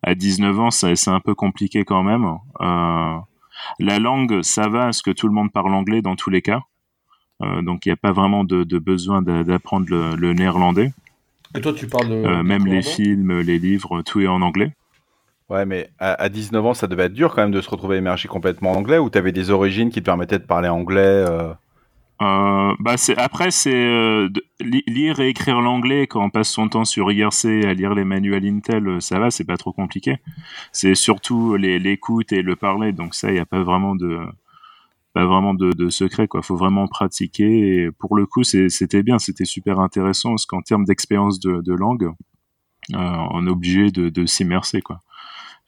à 0.02 0.14
19 0.14 0.60
ans 0.60 0.70
c'est, 0.70 1.08
un 1.08 1.20
peu 1.20 1.34
compliqué 1.34 1.84
quand 1.84 2.02
même. 2.02 2.38
la 3.78 3.98
langue 3.98 4.42
ça 4.42 4.68
va, 4.68 4.88
est-ce 4.88 5.02
que 5.02 5.10
tout 5.10 5.26
le 5.26 5.34
monde 5.34 5.52
parle 5.52 5.74
anglais 5.74 6.02
dans 6.02 6.16
tous 6.16 6.30
les 6.30 6.42
cas? 6.42 6.62
Euh, 7.42 7.62
donc 7.62 7.86
il 7.86 7.90
n'y 7.90 7.92
a 7.92 7.96
pas 7.96 8.12
vraiment 8.12 8.44
de, 8.44 8.64
de 8.64 8.78
besoin 8.78 9.22
d'apprendre 9.22 9.86
le, 9.88 10.16
le, 10.16 10.32
néerlandais. 10.32 10.92
Et 11.56 11.60
toi, 11.60 11.72
tu 11.72 11.86
parles 11.86 12.08
de, 12.08 12.14
euh, 12.14 12.42
même 12.42 12.66
les 12.66 12.82
films, 12.82 13.40
les 13.40 13.58
livres, 13.58 14.02
tout 14.02 14.20
est 14.20 14.26
en 14.26 14.42
anglais. 14.42 14.72
Ouais, 15.50 15.64
mais 15.64 15.90
à, 15.98 16.12
à, 16.12 16.28
19 16.28 16.66
ans, 16.66 16.74
ça 16.74 16.86
devait 16.86 17.04
être 17.04 17.14
dur 17.14 17.34
quand 17.34 17.42
même 17.42 17.50
de 17.50 17.60
se 17.60 17.70
retrouver 17.70 17.96
émergé 17.96 18.28
complètement 18.28 18.72
en 18.72 18.76
anglais, 18.76 18.98
ou 18.98 19.08
tu 19.08 19.16
avais 19.16 19.32
des 19.32 19.50
origines 19.50 19.90
qui 19.90 20.00
te 20.00 20.04
permettaient 20.04 20.38
de 20.38 20.44
parler 20.44 20.68
anglais 20.68 21.00
euh... 21.00 21.52
Euh, 22.20 22.74
bah 22.80 22.96
c'est 22.96 23.16
après 23.16 23.52
c'est 23.52 23.72
euh, 23.72 24.28
lire 24.58 25.20
et 25.20 25.28
écrire 25.28 25.60
l'anglais 25.60 26.08
quand 26.08 26.24
on 26.24 26.30
passe 26.30 26.48
son 26.48 26.68
temps 26.68 26.84
sur 26.84 27.12
IRC 27.12 27.64
à 27.64 27.74
lire 27.74 27.94
les 27.94 28.02
manuels 28.02 28.44
Intel 28.44 29.00
ça 29.00 29.20
va 29.20 29.30
c'est 29.30 29.44
pas 29.44 29.56
trop 29.56 29.72
compliqué. 29.72 30.16
C'est 30.72 30.96
surtout 30.96 31.54
l'écoute 31.54 32.32
et 32.32 32.42
le 32.42 32.56
parler 32.56 32.92
donc 32.92 33.14
ça 33.14 33.28
il 33.28 33.34
n'y 33.34 33.38
a 33.38 33.46
pas 33.46 33.62
vraiment 33.62 33.94
de 33.94 34.18
vraiment 35.14 35.54
de, 35.54 35.90
secret 35.90 36.26
quoi. 36.26 36.42
Faut 36.42 36.56
vraiment 36.56 36.88
pratiquer 36.88 37.88
pour 38.00 38.16
le 38.16 38.26
coup 38.26 38.42
c'était 38.42 39.04
bien 39.04 39.20
c'était 39.20 39.44
super 39.44 39.78
intéressant 39.78 40.30
parce 40.30 40.46
qu'en 40.46 40.62
termes 40.62 40.86
d'expérience 40.86 41.38
de, 41.38 41.72
langue 41.72 42.10
on 42.94 43.46
est 43.46 43.50
obligé 43.50 43.92
de, 43.92 44.08
de 44.08 44.80
quoi 44.80 45.00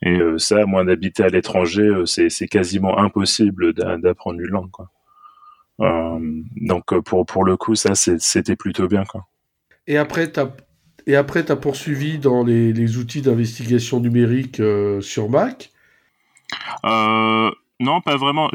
et 0.03 0.17
euh, 0.19 0.37
ça 0.37 0.65
moi 0.65 0.83
d'habiter 0.83 1.23
à 1.23 1.27
l'étranger 1.27 1.83
euh, 1.83 2.05
c'est 2.05 2.47
quasiment 2.47 2.97
impossible 2.97 3.73
d'apprendre 3.73 4.39
une 4.39 4.47
langue 4.47 4.71
quoi 4.71 4.89
donc 6.57 6.99
pour 7.01 7.25
pour 7.25 7.43
le 7.43 7.57
coup, 7.57 7.73
ça 7.73 7.95
c'était 7.95 8.55
plutôt 8.55 8.87
bien 8.87 9.03
quoi. 9.03 9.25
Et 9.87 9.97
après, 9.97 10.31
tu 10.31 10.39
et 11.07 11.15
après, 11.15 11.49
as 11.49 11.55
poursuivi 11.55 12.19
dans 12.19 12.43
les, 12.43 12.71
les 12.71 12.97
outils 12.97 13.23
d'investigation 13.23 13.99
numérique 13.99 14.61
sur 14.99 15.27
Mac? 15.27 15.71
Non, 16.83 17.99
pas 18.05 18.15
vraiment. 18.15 18.51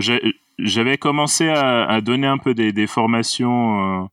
J'avais 0.61 0.99
commencé 0.99 1.49
à, 1.49 1.85
à, 1.87 2.00
donner 2.00 2.29
un 2.29 2.38
peu 2.38 2.55
des, 2.55 2.73
des 2.73 2.87
formations 2.87 4.09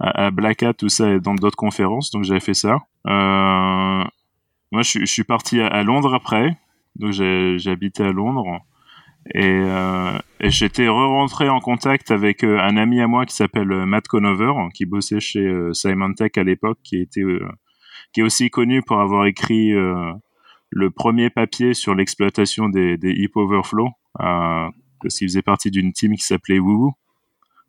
à, 0.00 0.30
Black 0.30 0.62
Hat, 0.62 0.74
tout 0.74 0.88
ça, 0.88 1.10
et 1.10 1.20
dans 1.20 1.34
d'autres 1.34 1.56
conférences, 1.56 2.10
donc 2.10 2.24
j'avais 2.24 2.40
fait 2.40 2.54
ça. 2.54 2.78
Euh, 3.06 4.04
moi, 4.72 4.82
je, 4.82 5.00
je, 5.00 5.04
suis 5.04 5.24
parti 5.24 5.60
à, 5.60 5.82
Londres 5.82 6.14
après, 6.14 6.56
donc 6.96 7.14
habité 7.66 8.02
à 8.02 8.12
Londres. 8.12 8.60
Et, 9.32 9.42
euh, 9.42 10.18
et 10.40 10.50
j'étais 10.50 10.86
re-rentré 10.86 11.48
en 11.48 11.60
contact 11.60 12.10
avec 12.10 12.44
euh, 12.44 12.58
un 12.60 12.76
ami 12.76 13.00
à 13.00 13.08
moi 13.08 13.24
qui 13.24 13.34
s'appelle 13.34 13.72
euh, 13.72 13.86
Matt 13.86 14.06
Conover, 14.06 14.52
qui 14.74 14.84
bossait 14.84 15.20
chez 15.20 15.46
euh, 15.46 15.72
Simon 15.72 16.12
à 16.20 16.42
l'époque, 16.42 16.78
qui 16.82 17.00
était 17.00 17.22
qui 18.12 18.20
est 18.20 18.22
aussi 18.22 18.50
connu 18.50 18.82
pour 18.82 19.00
avoir 19.00 19.26
écrit 19.26 19.72
le 19.72 20.90
premier 20.90 21.30
papier 21.30 21.74
sur 21.74 21.96
l'exploitation 21.96 22.68
des, 22.68 22.96
des 22.96 23.10
heap 23.10 23.36
overflow, 23.36 23.88
parce 24.16 25.18
qu'il 25.18 25.28
faisait 25.28 25.42
partie 25.42 25.72
d'une 25.72 25.92
team 25.92 26.14
qui 26.14 26.22
s'appelait 26.22 26.60
Woo. 26.60 26.92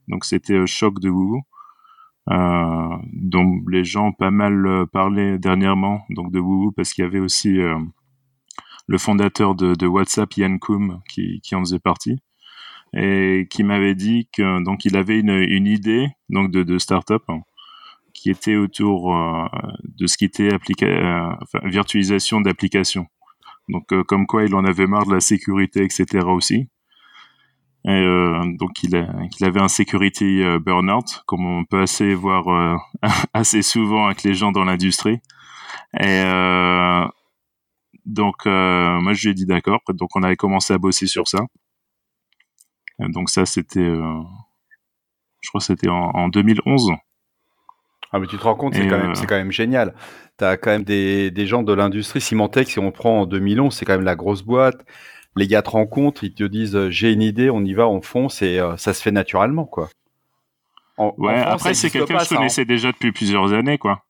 Donc 0.08 0.24
c'était 0.24 0.67
choc 0.67 1.00
de 1.00 1.10
Woo 1.10 1.41
dont 2.27 3.62
les 3.67 3.84
gens 3.84 4.08
ont 4.08 4.13
pas 4.13 4.29
mal 4.29 4.86
parlé 4.94 5.39
dernièrement, 5.39 6.03
donc 6.12 6.32
de 6.32 6.39
Woo 6.39 6.72
parce 6.72 6.94
qu'il 6.94 7.03
y 7.03 7.08
avait 7.08 7.20
aussi 7.20 7.58
le 8.88 8.98
fondateur 8.98 9.56
de, 9.56 9.88
WhatsApp, 9.88 10.34
Yann 10.34 10.60
Koum, 10.60 11.01
qui, 11.10 11.42
en 11.54 11.60
faisait 11.60 11.80
partie, 11.80 12.20
et 12.94 13.48
qui 13.50 13.63
m'avait 13.63 13.96
dit 13.96 14.30
que 14.32 14.63
donc 14.63 14.86
il 14.86 14.96
avait 14.96 15.20
une, 15.20 15.68
idée 15.68 16.08
donc 16.30 16.51
de, 16.51 16.77
start-up 16.77 17.24
hein, 17.27 17.42
qui 18.13 18.30
était 18.30 18.56
autour 18.56 19.15
euh, 19.15 19.48
de 19.84 20.08
ce 20.08 20.18
qui 20.18 20.25
était 20.25 20.50
euh, 20.54 21.30
virtualisation 21.63 22.42
d'applications. 22.42 23.08
Donc 23.70 23.88
comme 24.08 24.27
quoi 24.27 24.46
il 24.46 24.54
en 24.56 24.63
avait 24.63 24.88
marre 24.88 25.08
de 25.08 25.13
la 25.13 25.20
sécurité, 25.20 25.84
etc. 25.84 26.20
aussi. 26.27 26.70
Euh, 27.88 28.42
donc 28.58 28.82
il, 28.84 28.96
avait 28.96 29.62
un 29.62 29.68
security 29.68 30.42
euh, 30.42 30.60
burnout, 30.60 31.22
comme 31.27 31.46
on 31.46 31.65
peut 31.65 31.82
assez 31.82 32.15
voir 32.15 32.48
euh, 32.48 32.75
assez 33.34 33.62
souvent 33.62 34.08
avec 34.08 34.24
les 34.24 34.34
gens 34.34 34.51
dans 34.51 34.63
l'industrie. 34.63 35.20
Et 36.00 36.22
donc 38.05 38.45
moi 38.45 39.13
je 39.13 39.24
lui 39.24 39.31
ai 39.31 39.33
dit 39.33 39.45
d'accord. 39.45 39.81
Donc 39.89 40.09
on 40.15 40.24
avait 40.24 40.35
commencé 40.35 40.74
à 40.74 40.77
bosser 40.77 41.07
sur 41.07 41.27
ça. 41.27 41.39
donc 43.00 43.29
ça 43.29 43.45
c'était, 43.45 43.79
je 43.81 45.50
crois 45.50 45.59
que 45.59 45.65
c'était 45.65 45.89
en, 45.89 46.12
en 46.13 46.27
2011. 46.27 46.91
Ah 48.12 48.19
mais 48.19 48.27
tu 48.27 48.38
te 48.38 48.43
rends 48.43 48.55
compte, 48.55 48.75
c'est 48.75 48.88
quand, 48.88 48.97
même, 48.97 49.13
quand 49.13 49.35
même 49.35 49.51
génial. 49.51 49.93
Tu 50.38 50.45
as 50.45 50.55
quand 50.57 50.69
même 50.69 50.83
des, 50.83 51.31
des 51.31 51.47
gens 51.47 51.63
de 51.63 51.74
l'industrie 51.74 52.21
Symantec, 52.21 52.69
si 52.69 52.79
on 52.79 52.91
prend 52.91 53.21
en 53.21 53.25
2011, 53.25 53.75
c'est 53.75 53.83
quand 53.83 53.93
même 53.93 54.05
la 54.05 54.15
grosse 54.15 54.43
boîte 54.43 54.85
les 55.35 55.47
gars 55.47 55.62
te 55.62 55.69
rencontrent, 55.69 56.24
ils 56.24 56.33
te 56.33 56.43
disent 56.43 56.75
euh, 56.75 56.89
j'ai 56.89 57.12
une 57.12 57.21
idée, 57.21 57.50
on 57.50 57.63
y 57.63 57.74
va, 57.74 57.88
on 57.88 58.01
fonce 58.01 58.41
et 58.41 58.59
euh, 58.59 58.77
ça 58.77 58.93
se 58.93 59.01
fait 59.01 59.12
naturellement 59.12 59.65
quoi. 59.65 59.89
ouais, 60.97 61.35
après 61.35 61.74
c'est 61.74 61.89
quelqu'un 61.89 62.17
que 62.17 62.24
je 62.24 62.29
connaissais 62.29 62.62
hein. 62.62 62.67
déjà 62.67 62.91
depuis 62.91 63.12
plusieurs 63.12 63.53
années 63.53 63.77
quoi. 63.77 64.04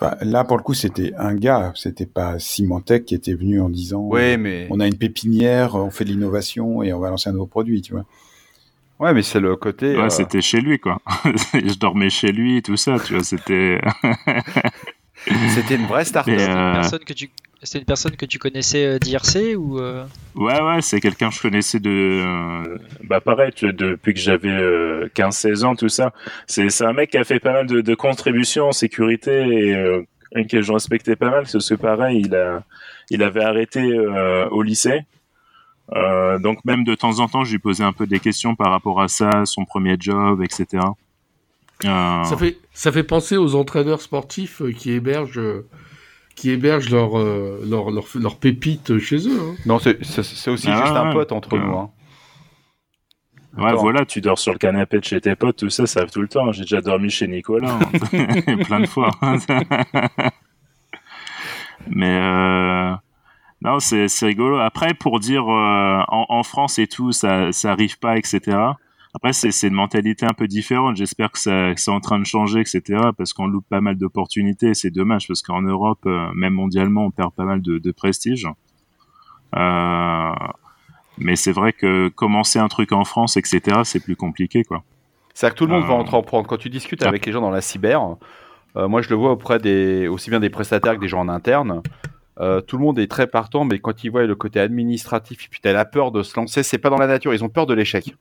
Là 0.00 0.44
pour 0.44 0.56
le 0.56 0.62
coup 0.62 0.74
c'était 0.74 1.12
un 1.16 1.34
gars, 1.34 1.72
c'était 1.76 2.06
pas 2.06 2.38
Symantec 2.38 3.04
qui 3.04 3.14
était 3.14 3.34
venu 3.34 3.60
en 3.60 3.68
disant 3.68 4.02
ouais, 4.02 4.36
mais... 4.36 4.66
on 4.70 4.80
a 4.80 4.86
une 4.86 4.96
pépinière, 4.96 5.74
on 5.76 5.90
fait 5.90 6.04
de 6.04 6.10
l'innovation 6.10 6.82
et 6.82 6.92
on 6.92 7.00
va 7.00 7.10
lancer 7.10 7.30
un 7.30 7.32
nouveau 7.32 7.46
produit, 7.46 7.80
tu 7.82 7.92
vois. 7.92 8.04
Ouais, 9.00 9.12
mais 9.12 9.22
c'est 9.22 9.40
le 9.40 9.56
côté. 9.56 9.96
Ouais, 9.96 10.04
euh, 10.04 10.08
c'était 10.08 10.40
chez 10.40 10.60
lui, 10.60 10.78
quoi. 10.78 11.00
je 11.52 11.78
dormais 11.78 12.10
chez 12.10 12.30
lui, 12.30 12.62
tout 12.62 12.76
ça, 12.76 12.98
tu 13.04 13.14
vois, 13.14 13.24
c'était. 13.24 13.80
c'était 15.54 15.76
une 15.76 15.86
vraie 15.86 16.04
start-up. 16.04 16.38
Une 16.38 16.72
personne 16.74 17.04
que 17.04 17.12
tu 17.12 17.30
c'est 17.64 17.78
une 17.78 17.86
personne 17.86 18.14
que 18.14 18.26
tu 18.26 18.38
connaissais 18.38 18.84
euh, 18.84 18.98
d'IRC 18.98 19.56
ou 19.56 19.78
euh? 19.78 20.04
Ouais, 20.34 20.60
ouais, 20.60 20.82
c'est 20.82 21.00
quelqu'un 21.00 21.30
que 21.30 21.34
je 21.34 21.40
connaissais 21.40 21.80
de. 21.80 21.90
Euh, 21.90 22.78
bah, 23.04 23.22
pareil, 23.22 23.52
depuis 23.62 24.12
que 24.12 24.20
j'avais 24.20 24.50
15-16 25.14 25.64
ans, 25.64 25.74
tout 25.74 25.88
ça. 25.88 26.12
C'est 26.46 26.82
un 26.82 26.92
mec 26.92 27.10
qui 27.10 27.18
a 27.18 27.24
fait 27.24 27.40
pas 27.40 27.52
mal 27.52 27.66
de, 27.66 27.80
de 27.80 27.94
contributions 27.94 28.68
en 28.68 28.72
sécurité 28.72 30.04
et 30.36 30.46
que 30.46 30.60
je 30.60 30.72
respectais 30.72 31.16
pas 31.16 31.30
mal, 31.30 31.44
parce 31.50 31.68
que 31.68 31.74
pareil, 31.74 32.22
il, 32.26 32.34
a, 32.34 32.62
il 33.08 33.22
avait 33.22 33.44
arrêté 33.44 33.98
au 34.50 34.62
lycée. 34.62 35.00
donc, 36.40 36.58
même 36.66 36.84
de 36.84 36.94
temps 36.94 37.18
en 37.20 37.28
temps, 37.28 37.44
je 37.44 37.52
lui 37.52 37.58
posais 37.58 37.84
un 37.84 37.92
peu 37.92 38.06
des 38.06 38.20
questions 38.20 38.54
par 38.54 38.70
rapport 38.70 39.00
à 39.00 39.08
ça, 39.08 39.46
son 39.46 39.64
premier 39.64 39.96
job, 39.98 40.42
etc. 40.42 40.82
Ça, 41.82 42.36
fait, 42.38 42.58
ça 42.72 42.92
fait 42.92 43.02
penser 43.02 43.36
aux 43.36 43.54
entraîneurs 43.54 44.00
sportifs 44.00 44.62
qui 44.78 44.92
hébergent 44.92 45.40
qui 46.34 46.50
hébergent 46.50 46.90
leurs 46.90 47.18
euh, 47.18 47.60
leur, 47.68 47.90
leur, 47.90 48.04
leur 48.14 48.36
pépites 48.36 48.98
chez 48.98 49.28
eux. 49.28 49.38
Hein. 49.40 49.54
Non, 49.66 49.78
c'est 49.78 49.98
aussi 50.50 50.68
ah 50.68 50.82
juste 50.84 50.96
un 50.96 51.12
pote 51.12 51.32
entre 51.32 51.56
nous. 51.56 51.76
Hein. 51.76 51.90
Ouais, 53.56 53.72
voilà, 53.74 54.04
tu 54.04 54.20
dors 54.20 54.38
sur 54.38 54.52
le 54.52 54.58
canapé 54.58 54.98
de 54.98 55.04
chez 55.04 55.20
tes 55.20 55.36
potes, 55.36 55.58
tout 55.58 55.70
ça, 55.70 55.86
ça 55.86 56.00
arrive 56.00 56.10
tout 56.10 56.22
le 56.22 56.28
temps. 56.28 56.50
J'ai 56.50 56.62
déjà 56.62 56.80
dormi 56.80 57.08
chez 57.08 57.28
Nicolas, 57.28 57.78
hein. 57.78 57.78
plein 58.64 58.80
de 58.80 58.86
fois. 58.86 59.10
Mais 61.86 62.18
euh, 62.18 62.92
non, 63.62 63.78
c'est 63.78 64.08
rigolo. 64.22 64.58
Après, 64.58 64.94
pour 64.94 65.20
dire 65.20 65.44
euh, 65.44 66.00
en, 66.08 66.26
en, 66.28 66.42
France 66.42 66.80
et 66.80 66.88
tout, 66.88 67.12
ça, 67.12 67.52
ça 67.52 67.70
arrive 67.70 67.98
pas, 67.98 68.16
etc. 68.16 68.40
Après, 69.14 69.32
c'est 69.32 69.68
une 69.68 69.74
mentalité 69.74 70.26
un 70.26 70.34
peu 70.34 70.48
différente. 70.48 70.96
J'espère 70.96 71.30
que, 71.30 71.38
ça, 71.38 71.72
c'est 71.76 71.90
en 71.90 72.00
train 72.00 72.18
de 72.18 72.26
changer, 72.26 72.60
etc. 72.60 72.82
Parce 73.16 73.32
qu'on 73.32 73.46
loupe 73.46 73.66
pas 73.68 73.80
mal 73.80 73.96
d'opportunités. 73.96 74.74
C'est 74.74 74.90
dommage 74.90 75.28
parce 75.28 75.40
qu'en 75.40 75.62
Europe, 75.62 76.00
euh, 76.06 76.28
même 76.34 76.54
mondialement, 76.54 77.06
on 77.06 77.10
perd 77.10 77.32
pas 77.32 77.44
mal 77.44 77.62
de, 77.62 77.78
de 77.78 77.92
prestige. 77.92 78.48
Euh, 79.56 80.32
mais 81.18 81.36
c'est 81.36 81.52
vrai 81.52 81.72
que 81.72 82.08
commencer 82.08 82.58
un 82.58 82.68
truc 82.68 82.92
en 82.92 83.04
France, 83.04 83.36
etc., 83.36 83.82
c'est 83.84 84.00
plus 84.00 84.16
compliqué, 84.16 84.64
quoi. 84.64 84.82
C'est 85.34 85.50
que 85.50 85.54
tout 85.54 85.66
le 85.66 85.72
monde 85.72 85.84
va 85.84 85.94
euh, 85.94 85.98
entreprendre. 85.98 86.46
Quand 86.46 86.56
tu 86.56 86.70
discutes 86.70 87.02
avec 87.02 87.26
les 87.26 87.32
gens 87.32 87.40
dans 87.40 87.50
la 87.50 87.60
cyber, 87.60 88.16
euh, 88.76 88.88
moi 88.88 89.02
je 89.02 89.10
le 89.10 89.16
vois 89.16 89.32
auprès 89.32 89.58
des 89.58 90.06
aussi 90.06 90.30
bien 90.30 90.40
des 90.40 90.50
prestataires 90.50 90.94
que 90.94 91.00
des 91.00 91.08
gens 91.08 91.20
en 91.20 91.28
interne. 91.28 91.82
Euh, 92.40 92.60
tout 92.60 92.78
le 92.78 92.84
monde 92.84 92.98
est 92.98 93.10
très 93.10 93.26
partant, 93.26 93.64
mais 93.64 93.78
quand 93.80 94.02
ils 94.04 94.10
voient 94.10 94.24
le 94.24 94.34
côté 94.34 94.60
administratif 94.60 95.48
as 95.64 95.72
la 95.72 95.84
peur 95.84 96.12
de 96.12 96.22
se 96.22 96.38
lancer, 96.38 96.62
c'est 96.62 96.78
pas 96.78 96.90
dans 96.90 96.98
la 96.98 97.06
nature, 97.06 97.34
ils 97.34 97.44
ont 97.44 97.48
peur 97.48 97.66
de 97.66 97.74
l'échec. 97.74 98.14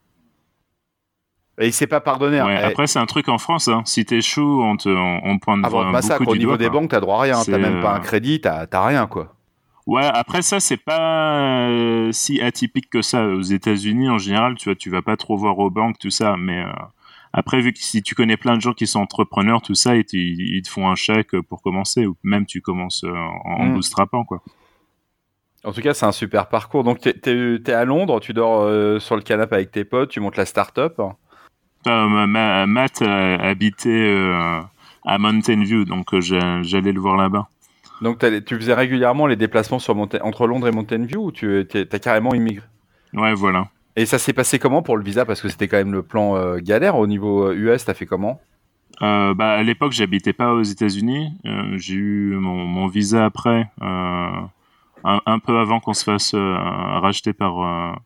Et 1.60 1.68
il 1.68 1.74
s'est 1.74 1.88
pas 1.88 2.02
pardonné. 2.02 2.40
Hein. 2.40 2.48
Après, 2.64 2.88
c'est 2.88 3.00
un 3.00 3.06
truc 3.06 3.30
en 3.30 3.38
France. 3.38 3.68
Hein. 3.68 3.84
Si 3.86 4.06
t'échoues, 4.06 4.64
on 4.64 4.76
te, 4.76 4.90
on, 4.90 5.22
on 5.24 5.38
pointe 5.38 5.62
ah, 5.64 5.70
bon, 5.70 5.86
massacre, 5.86 6.28
au 6.28 6.36
niveau 6.36 6.58
des 6.58 6.70
banques, 6.70 6.90
t'as 6.90 7.00
droit 7.00 7.18
à 7.20 7.22
rien. 7.22 7.42
T'as 7.46 7.60
même 7.60 7.82
pas 7.82 7.94
un 7.94 8.00
euh, 8.00 8.00
crédit, 8.00 8.42
t'as 8.42 8.68
rien, 8.86 9.06
quoi. 9.06 9.36
Ouais, 9.86 10.06
après 10.06 10.42
ça, 10.42 10.60
c'est 10.60 10.78
pas 10.78 11.68
euh, 11.68 12.12
si 12.12 12.42
atypique 12.42 12.90
que 12.90 13.02
ça. 13.02 13.28
Aux 13.28 13.42
États-Unis, 13.42 14.10
en 14.10 14.18
général, 14.18 14.56
tu 14.56 14.70
vois, 14.70 14.76
tu 14.76 14.90
vas 14.90 15.02
pas 15.02 15.18
trop 15.18 15.38
voir 15.38 15.60
aux 15.60 15.70
banques, 15.70 16.00
tout 16.00 16.10
ça. 16.10 16.36
Mais 16.40 16.64
euh, 16.64 16.72
après, 17.34 17.62
vu 17.62 17.72
que 17.72 17.80
si 17.80 18.02
tu 18.02 18.16
connais 18.16 18.38
plein 18.38 18.56
de 18.56 18.62
gens 18.62 18.74
qui 18.74 18.88
sont 18.88 19.02
entrepreneurs, 19.02 19.62
tout 19.62 19.76
ça, 19.76 19.96
ils, 19.96 20.06
ils 20.12 20.62
te 20.64 20.70
font 20.70 20.90
un 20.90 20.96
chèque 20.96 21.40
pour 21.42 21.62
commencer, 21.62 22.08
ou 22.08 22.16
même 22.24 22.48
tu 22.48 22.62
commences 22.62 23.04
en, 23.04 23.66
mm. 23.66 23.74
bootstrapant, 23.76 24.24
quoi. 24.24 24.42
En 25.66 25.72
tout 25.72 25.82
cas, 25.82 25.94
c'est 25.94 26.06
un 26.06 26.12
super 26.12 26.50
parcours. 26.50 26.84
Donc, 26.84 27.00
t'es 27.00 27.14
es, 27.24 27.72
à 27.72 27.86
Londres, 27.86 28.20
tu 28.20 28.34
dors 28.34 28.68
sur 29.00 29.16
le 29.16 29.22
canapé 29.22 29.56
avec 29.56 29.72
tes 29.72 29.86
potes, 29.86 30.10
tu 30.10 30.20
montes 30.20 30.36
la 30.36 30.46
start-up. 30.46 31.00
Matt 31.86 33.02
habitait 33.02 33.90
euh, 33.90 34.62
à 35.06 35.18
Mountain 35.18 35.64
View, 35.64 35.86
donc 35.86 36.14
euh, 36.14 36.22
j'allais 36.64 36.92
le 36.92 37.00
voir 37.00 37.18
là-bas. 37.18 37.48
Donc 38.02 38.20
tu 38.46 38.56
faisais 38.56 38.74
régulièrement 38.74 39.28
les 39.28 39.36
déplacements 39.36 39.80
sur 39.80 39.96
entre 39.98 40.48
Londres 40.48 40.68
et 40.68 40.72
Mountain 40.72 41.06
View 41.06 41.26
ou 41.26 41.32
tu 41.32 41.68
as 41.74 42.00
carrément 42.00 42.34
immigré? 42.34 42.66
Ouais, 43.14 43.34
voilà. 43.34 43.68
Et 43.96 44.06
ça 44.06 44.18
s'est 44.18 44.34
passé 44.34 44.60
comment 44.60 44.82
pour 44.82 44.98
le 44.98 45.04
visa? 45.04 45.24
Parce 45.26 45.42
que 45.42 45.48
c'était 45.48 45.68
quand 45.68 45.78
même 45.78 45.94
le 45.94 46.04
plan 46.04 46.36
euh, 46.36 46.58
galère 46.58 46.98
au 46.98 47.08
niveau 47.08 47.52
US, 47.52 47.86
t'as 47.86 47.94
fait 47.94 48.06
comment? 48.06 48.42
Bah, 49.00 49.54
À 49.54 49.64
l'époque, 49.64 49.92
j'habitais 49.92 50.34
pas 50.34 50.54
aux 50.54 50.64
États-Unis. 50.64 51.34
J'ai 51.74 51.96
eu 51.96 52.36
mon, 52.36 52.66
mon, 52.66 52.88
visa 52.88 53.26
après, 53.26 53.70
un, 53.82 54.50
un, 55.04 55.40
peu 55.40 55.58
avant 55.58 55.80
qu'on 55.80 55.94
se 55.94 56.04
fasse 56.04 56.34
racheter 56.34 57.34
par, 57.34 57.98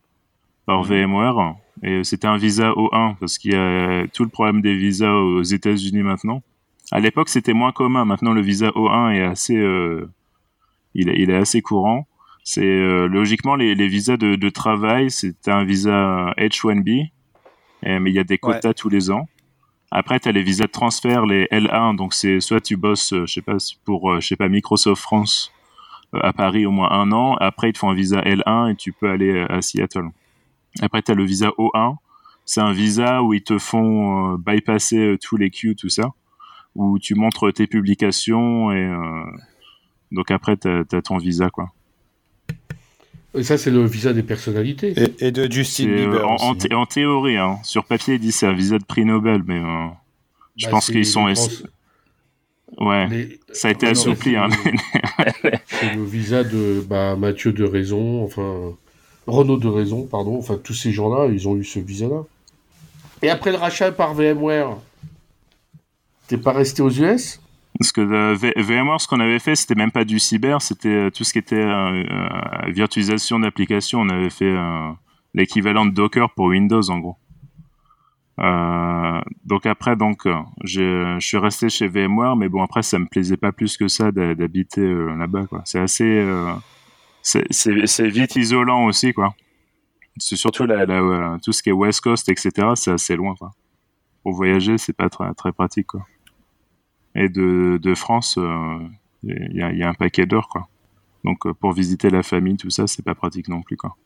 par. 0.68 0.82
VMware. 0.82 1.56
Et 1.82 2.04
c'était 2.04 2.26
un 2.26 2.36
visa 2.36 2.70
O1 2.72 3.16
parce 3.18 3.38
qu'il 3.38 3.52
y 3.52 3.56
a 3.56 4.06
tout 4.08 4.24
le 4.24 4.30
problème 4.30 4.60
des 4.60 4.76
visas 4.76 5.12
aux 5.12 5.42
États-Unis 5.42 6.02
maintenant. 6.02 6.42
À 6.90 7.00
l'époque, 7.00 7.28
c'était 7.28 7.52
moins 7.52 7.72
commun. 7.72 8.04
Maintenant, 8.04 8.32
le 8.32 8.40
visa 8.40 8.68
O1 8.70 9.14
est 9.14 9.22
assez, 9.22 9.56
euh, 9.56 10.10
il, 10.94 11.08
il, 11.08 11.30
est 11.30 11.36
assez 11.36 11.62
courant. 11.62 12.06
C'est 12.44 12.64
euh, 12.64 13.06
logiquement 13.06 13.56
les, 13.56 13.74
les, 13.74 13.88
visas 13.88 14.16
de, 14.16 14.34
de 14.34 14.48
travail, 14.48 15.10
c'est 15.10 15.48
un 15.48 15.64
visa 15.64 16.32
H1B, 16.38 17.10
mais 17.82 18.10
il 18.10 18.14
y 18.14 18.18
a 18.18 18.24
des 18.24 18.38
quotas 18.38 18.72
tous 18.72 18.88
les 18.88 19.10
ans. 19.10 19.28
Après, 19.90 20.18
tu 20.18 20.28
as 20.28 20.32
les 20.32 20.42
visas 20.42 20.66
de 20.66 20.70
transfert, 20.70 21.26
les 21.26 21.44
L1, 21.46 21.96
donc 21.96 22.14
c'est 22.14 22.40
soit 22.40 22.60
tu 22.60 22.76
bosses, 22.76 23.12
euh, 23.12 23.26
je 23.26 23.34
sais 23.34 23.42
pas, 23.42 23.56
pour, 23.84 24.20
je 24.20 24.26
sais 24.26 24.36
pas, 24.36 24.48
Microsoft 24.48 25.00
France 25.00 25.52
à 26.14 26.32
Paris 26.32 26.64
au 26.64 26.70
moins 26.70 26.90
un 26.90 27.12
an. 27.12 27.36
Après, 27.36 27.70
ils 27.70 27.72
te 27.74 27.78
font 27.78 27.90
un 27.90 27.94
visa 27.94 28.20
L1 28.22 28.72
et 28.72 28.76
tu 28.76 28.92
peux 28.92 29.10
aller 29.10 29.46
à 29.48 29.60
Seattle. 29.60 30.08
Après, 30.80 31.02
tu 31.02 31.12
as 31.12 31.14
le 31.14 31.24
visa 31.24 31.48
O1. 31.58 31.96
c'est 32.44 32.60
un 32.60 32.72
visa 32.72 33.22
où 33.22 33.34
ils 33.34 33.42
te 33.42 33.58
font 33.58 34.34
bypasser 34.34 35.16
tous 35.20 35.36
les 35.36 35.50
queues, 35.50 35.74
tout 35.74 35.88
ça, 35.88 36.10
où 36.74 36.98
tu 36.98 37.14
montres 37.14 37.52
tes 37.52 37.66
publications 37.66 38.72
et 38.72 38.90
donc 40.12 40.30
après 40.30 40.56
t'as 40.56 40.82
as 40.90 41.02
ton 41.02 41.18
visa 41.18 41.50
quoi. 41.50 41.72
Et 43.34 43.42
ça, 43.42 43.58
c'est 43.58 43.70
le 43.70 43.84
visa 43.84 44.14
des 44.14 44.22
personnalités. 44.22 44.94
Et, 45.18 45.30
de 45.30 45.52
Justin 45.52 45.94
Bieber. 45.94 46.26
En, 46.26 46.56
en, 46.72 46.86
théorie, 46.86 47.36
hein. 47.36 47.58
sur 47.62 47.84
papier, 47.84 48.14
il 48.14 48.20
dit 48.20 48.32
c'est 48.32 48.46
un 48.46 48.54
visa 48.54 48.78
de 48.78 48.84
prix 48.84 49.04
Nobel, 49.04 49.42
mais 49.46 49.60
je 50.56 50.64
bah, 50.66 50.72
pense 50.72 50.90
qu'ils 50.90 51.06
sont. 51.06 51.26
Ouais, 52.78 53.38
ça 53.52 53.68
a 53.68 53.70
été 53.70 53.86
assoupli. 53.86 54.36
Hein, 54.36 54.48
c'est 55.66 55.94
le 55.94 56.04
visa 56.04 56.42
de 56.42 56.84
bah, 56.86 57.16
Mathieu 57.16 57.52
de 57.52 57.64
Raison, 57.64 58.24
enfin 58.24 58.74
Renaud 59.28 59.58
de 59.58 59.68
Raison, 59.68 60.06
pardon, 60.06 60.38
enfin 60.38 60.58
tous 60.62 60.72
ces 60.72 60.90
gens-là, 60.90 61.28
ils 61.30 61.46
ont 61.48 61.56
eu 61.56 61.64
ce 61.64 61.78
visa-là. 61.78 62.24
Et 63.20 63.28
après 63.28 63.52
le 63.52 63.58
rachat 63.58 63.92
par 63.92 64.14
VMware, 64.14 64.76
t'es 66.28 66.38
pas 66.38 66.52
resté 66.52 66.82
aux 66.82 66.90
US 66.90 67.40
Parce 67.78 67.92
que 67.92 68.00
euh, 68.00 68.34
VMware, 68.34 69.00
ce 69.00 69.06
qu'on 69.06 69.20
avait 69.20 69.38
fait, 69.38 69.54
c'était 69.54 69.74
même 69.74 69.90
pas 69.90 70.04
du 70.04 70.18
cyber, 70.18 70.62
c'était 70.62 70.88
euh, 70.88 71.10
tout 71.10 71.24
ce 71.24 71.32
qui 71.34 71.38
était 71.38 71.56
euh, 71.56 72.04
virtualisation 72.68 73.38
d'applications. 73.38 74.00
On 74.00 74.08
avait 74.08 74.30
fait 74.30 74.54
l'équivalent 75.34 75.84
de 75.84 75.90
Docker 75.90 76.30
pour 76.30 76.46
Windows, 76.46 76.88
en 76.90 76.98
gros. 76.98 77.16
Donc 79.44 79.66
après, 79.66 79.96
donc, 79.96 80.26
je 80.64 81.18
suis 81.18 81.38
resté 81.38 81.68
chez 81.68 81.88
VMware, 81.88 82.36
mais 82.36 82.48
bon 82.48 82.62
après, 82.62 82.82
ça 82.82 82.98
me 82.98 83.06
plaisait 83.06 83.36
pas 83.36 83.52
plus 83.52 83.76
que 83.76 83.88
ça 83.88 84.10
d'habiter 84.12 84.86
là-bas. 84.86 85.46
C'est 85.64 85.80
assez, 85.80 86.24
c'est 87.50 88.08
vite 88.08 88.36
isolant 88.36 88.84
aussi, 88.86 89.12
quoi. 89.12 89.34
C'est 90.16 90.36
surtout 90.36 90.66
la, 90.66 90.84
la, 90.84 91.38
tout 91.42 91.52
ce 91.52 91.62
qui 91.62 91.68
est 91.68 91.72
West 91.72 92.00
Coast, 92.00 92.28
etc. 92.28 92.50
C'est 92.74 92.90
assez 92.90 93.16
loin, 93.16 93.34
quoi. 93.36 93.52
Pour 94.22 94.32
voyager, 94.32 94.78
c'est 94.78 94.92
pas 94.92 95.08
très, 95.08 95.52
pratique, 95.52 95.86
quoi. 95.86 96.06
Et 97.14 97.28
de, 97.28 97.94
France, 97.94 98.38
il 99.22 99.56
y 99.56 99.62
a, 99.62 99.72
y, 99.72 99.82
a, 99.82 99.88
un 99.88 99.94
paquet 99.94 100.26
d'heures, 100.26 100.48
quoi. 100.48 100.68
Donc 101.24 101.50
pour 101.54 101.72
visiter 101.72 102.10
la 102.10 102.22
famille, 102.22 102.56
tout 102.56 102.70
ça, 102.70 102.86
c'est 102.86 103.04
pas 103.04 103.14
pratique 103.14 103.48
non 103.48 103.62
plus, 103.62 103.76
quoi. 103.76 103.96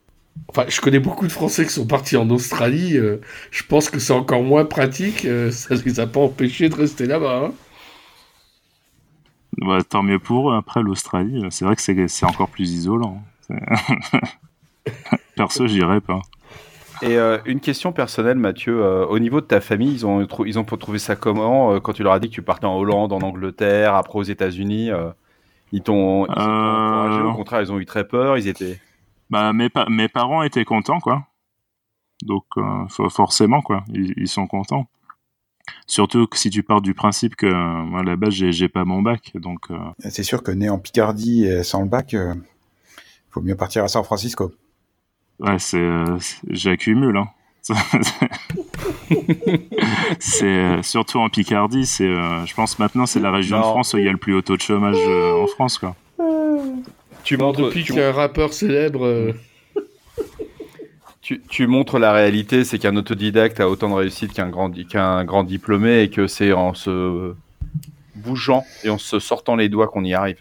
Enfin, 0.49 0.65
je 0.69 0.81
connais 0.81 0.99
beaucoup 0.99 1.27
de 1.27 1.33
Français 1.33 1.65
qui 1.65 1.73
sont 1.73 1.87
partis 1.87 2.17
en 2.17 2.29
Australie. 2.31 2.97
Euh, 2.97 3.19
je 3.51 3.63
pense 3.65 3.91
que 3.91 3.99
c'est 3.99 4.13
encore 4.13 4.43
moins 4.43 4.65
pratique. 4.65 5.25
Euh, 5.25 5.51
ça 5.51 5.75
les 5.75 6.01
a 6.01 6.07
pas 6.07 6.21
empêchés 6.21 6.69
de 6.69 6.75
rester 6.75 7.07
là-bas. 7.07 7.45
Hein. 7.45 7.53
Bah, 9.59 9.79
tant 9.89 10.03
mieux 10.03 10.19
pour 10.19 10.51
eux. 10.51 10.57
Après, 10.57 10.83
l'Australie, 10.83 11.45
c'est 11.51 11.65
vrai 11.65 11.77
que 11.77 12.07
c'est 12.09 12.27
encore 12.27 12.49
plus 12.49 12.73
isolant. 12.73 13.23
Perso, 15.37 15.67
j'irais 15.67 16.01
pas. 16.01 16.23
Et 17.03 17.17
euh, 17.17 17.39
une 17.47 17.61
question 17.61 17.93
personnelle, 17.93 18.39
Mathieu. 18.39 18.83
au 18.83 19.19
niveau 19.19 19.41
de 19.41 19.47
ta 19.47 19.61
famille, 19.61 19.93
ils 19.93 20.07
ont, 20.07 20.27
ils 20.45 20.59
ont 20.59 20.65
trouvé 20.65 20.99
ça 20.99 21.17
comment 21.17 21.79
quand 21.81 21.93
tu 21.93 22.03
leur 22.03 22.13
as 22.13 22.21
dit 22.21 22.29
que 22.29 22.35
tu 22.35 22.43
partais 22.43 22.67
en 22.67 22.77
Hollande, 22.77 23.13
en 23.13 23.21
Angleterre, 23.21 23.95
après 23.95 24.19
aux 24.19 24.23
États-Unis 24.23 24.91
Ils 25.73 25.83
t'ont 25.83 26.23
encouragé 26.25 27.21
Au 27.23 27.35
contraire, 27.35 27.61
ils 27.61 27.73
ont 27.73 27.79
eu 27.79 27.87
très 27.87 28.07
peur. 28.07 28.39
Ils 28.39 28.49
étaient. 28.49 28.81
Bah, 29.31 29.53
mes, 29.53 29.69
mes 29.89 30.09
parents 30.09 30.43
étaient 30.43 30.65
contents, 30.65 31.01
quoi. 31.01 31.27
Donc, 32.23 32.45
euh, 32.57 33.09
forcément, 33.11 33.63
quoi, 33.63 33.85
ils, 33.93 34.29
sont 34.29 34.47
contents. 34.47 34.87
Surtout 35.87 36.27
que 36.27 36.39
si 36.39 36.51
tu 36.51 36.63
pars 36.63 36.81
du 36.81 36.95
principe 36.95 37.37
que 37.37 37.47
moi, 37.47 38.01
à 38.01 38.03
la 38.03 38.17
base, 38.17 38.33
j'ai 38.33 38.69
pas 38.69 38.85
mon 38.85 39.03
bac, 39.03 39.33
donc. 39.35 39.71
Euh, 39.71 39.77
C'est 40.09 40.23
sûr 40.23 40.43
que 40.43 40.51
né 40.51 40.69
en 40.69 40.79
Picardie 40.79 41.45
et 41.45 41.63
sans 41.63 41.83
le 41.83 41.89
bac, 41.89 42.13
il 42.13 42.19
euh, 42.19 42.35
faut 43.31 43.41
mieux 43.41 43.57
partir 43.57 43.85
à 43.85 43.89
San 43.89 44.03
Francisco. 44.05 44.53
Ouais, 45.39 45.59
c'est, 45.59 45.89
j'accumule. 46.49 47.17
Hein. 47.17 47.29
c'est 50.19 50.83
surtout 50.83 51.19
en 51.19 51.29
Picardie, 51.29 51.87
c'est, 51.87 52.07
je 52.07 52.55
pense 52.55 52.79
maintenant, 52.81 53.07
c'est 53.07 53.21
la 53.21 53.31
région 53.31 53.59
de 53.59 53.63
France 53.63 53.95
où 53.95 53.99
il 53.99 54.05
y 54.05 54.09
a 54.09 54.13
le 54.13 54.19
plus 54.19 54.35
haut 54.35 54.43
taux 54.43 54.57
de 54.57 54.63
chômage 54.63 54.97
en 54.97 55.47
France, 55.47 55.79
quoi. 55.79 55.95
Tu 57.23 57.37
montres, 57.37 57.63
depuis 57.63 57.85
qu'un 57.85 58.11
rappeur 58.11 58.53
célèbre. 58.53 59.33
Tu, 61.23 61.67
montres 61.69 62.01
la 62.01 62.13
réalité, 62.13 62.65
c'est 62.65 62.81
qu'un 62.81 62.97
autodidacte 62.97 63.61
a 63.61 63.69
autant 63.69 63.89
de 63.89 63.95
réussite 63.95 64.33
qu'un 64.33 64.49
grand, 64.49 65.45
diplômé 65.45 66.03
et 66.03 66.11
que 66.11 66.27
c'est 66.27 66.53
en 66.53 66.75
se 66.75 67.35
bougeant 68.17 68.65
et 68.83 68.91
en 68.91 68.99
se 68.99 69.21
sortant 69.21 69.55
les 69.55 69.69
doigts 69.69 69.87
qu'on 69.87 70.05
y 70.05 70.15
arrive. 70.15 70.41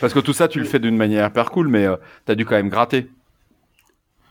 Parce 0.00 0.12
que 0.12 0.20
tout 0.20 0.34
ça, 0.34 0.46
tu 0.46 0.58
le 0.58 0.66
fais 0.66 0.78
d'une 0.78 0.96
manière 0.96 1.26
hyper 1.26 1.50
cool, 1.50 1.68
mais 1.68 1.86
euh, 1.86 1.96
tu 2.26 2.32
as 2.32 2.34
dû 2.34 2.44
quand 2.44 2.54
même 2.54 2.68
gratter. 2.68 3.08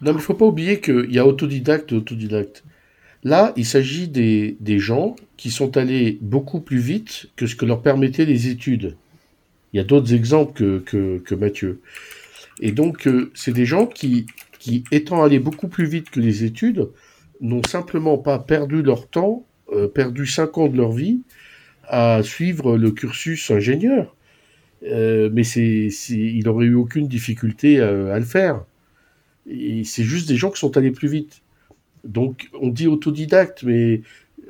Non, 0.01 0.13
mais 0.13 0.19
il 0.19 0.23
faut 0.23 0.35
pas 0.35 0.45
oublier 0.45 0.79
qu'il 0.79 1.11
y 1.11 1.17
a 1.17 1.25
autodidacte 1.25 1.91
et 1.91 1.95
autodidacte. 1.95 2.63
Là, 3.23 3.51
il 3.57 3.65
s'agit 3.65 4.07
des, 4.07 4.57
des 4.59 4.77
gens 4.77 5.15
qui 5.37 5.49
sont 5.49 5.75
allés 5.75 6.19
beaucoup 6.21 6.61
plus 6.61 6.79
vite 6.79 7.29
que 7.35 7.47
ce 7.47 7.55
que 7.55 7.65
leur 7.65 7.81
permettaient 7.81 8.25
les 8.25 8.47
études. 8.47 8.95
Il 9.73 9.77
y 9.77 9.79
a 9.79 9.83
d'autres 9.83 10.13
exemples 10.13 10.81
que, 10.81 11.17
que, 11.17 11.35
Mathieu. 11.35 11.81
Et 12.61 12.71
donc, 12.71 13.07
euh, 13.07 13.31
c'est 13.33 13.51
des 13.51 13.65
gens 13.65 13.85
qui, 13.85 14.25
qui, 14.59 14.83
étant 14.91 15.23
allés 15.23 15.39
beaucoup 15.39 15.67
plus 15.67 15.85
vite 15.85 16.09
que 16.09 16.19
les 16.19 16.43
études, 16.43 16.89
n'ont 17.41 17.63
simplement 17.67 18.17
pas 18.17 18.39
perdu 18.39 18.81
leur 18.81 19.07
temps, 19.07 19.45
euh, 19.71 19.87
perdu 19.87 20.25
cinq 20.25 20.57
ans 20.57 20.67
de 20.67 20.77
leur 20.77 20.91
vie 20.91 21.21
à 21.87 22.21
suivre 22.21 22.77
le 22.77 22.91
cursus 22.91 23.49
ingénieur. 23.49 24.15
Euh, 24.83 25.29
mais 25.33 25.43
c'est, 25.43 25.89
il 26.09 26.43
n'aurait 26.45 26.67
eu 26.67 26.75
aucune 26.75 27.07
difficulté 27.07 27.79
à, 27.79 28.19
le 28.19 28.25
faire. 28.25 28.63
C'est 29.47 30.03
juste 30.03 30.27
des 30.27 30.35
gens 30.35 30.51
qui 30.51 30.59
sont 30.59 30.77
allés 30.77 30.91
plus 30.91 31.07
vite. 31.07 31.41
Donc, 32.03 32.49
on 32.61 32.69
dit 32.69 32.87
autodidacte, 32.87 33.63
mais 33.63 34.01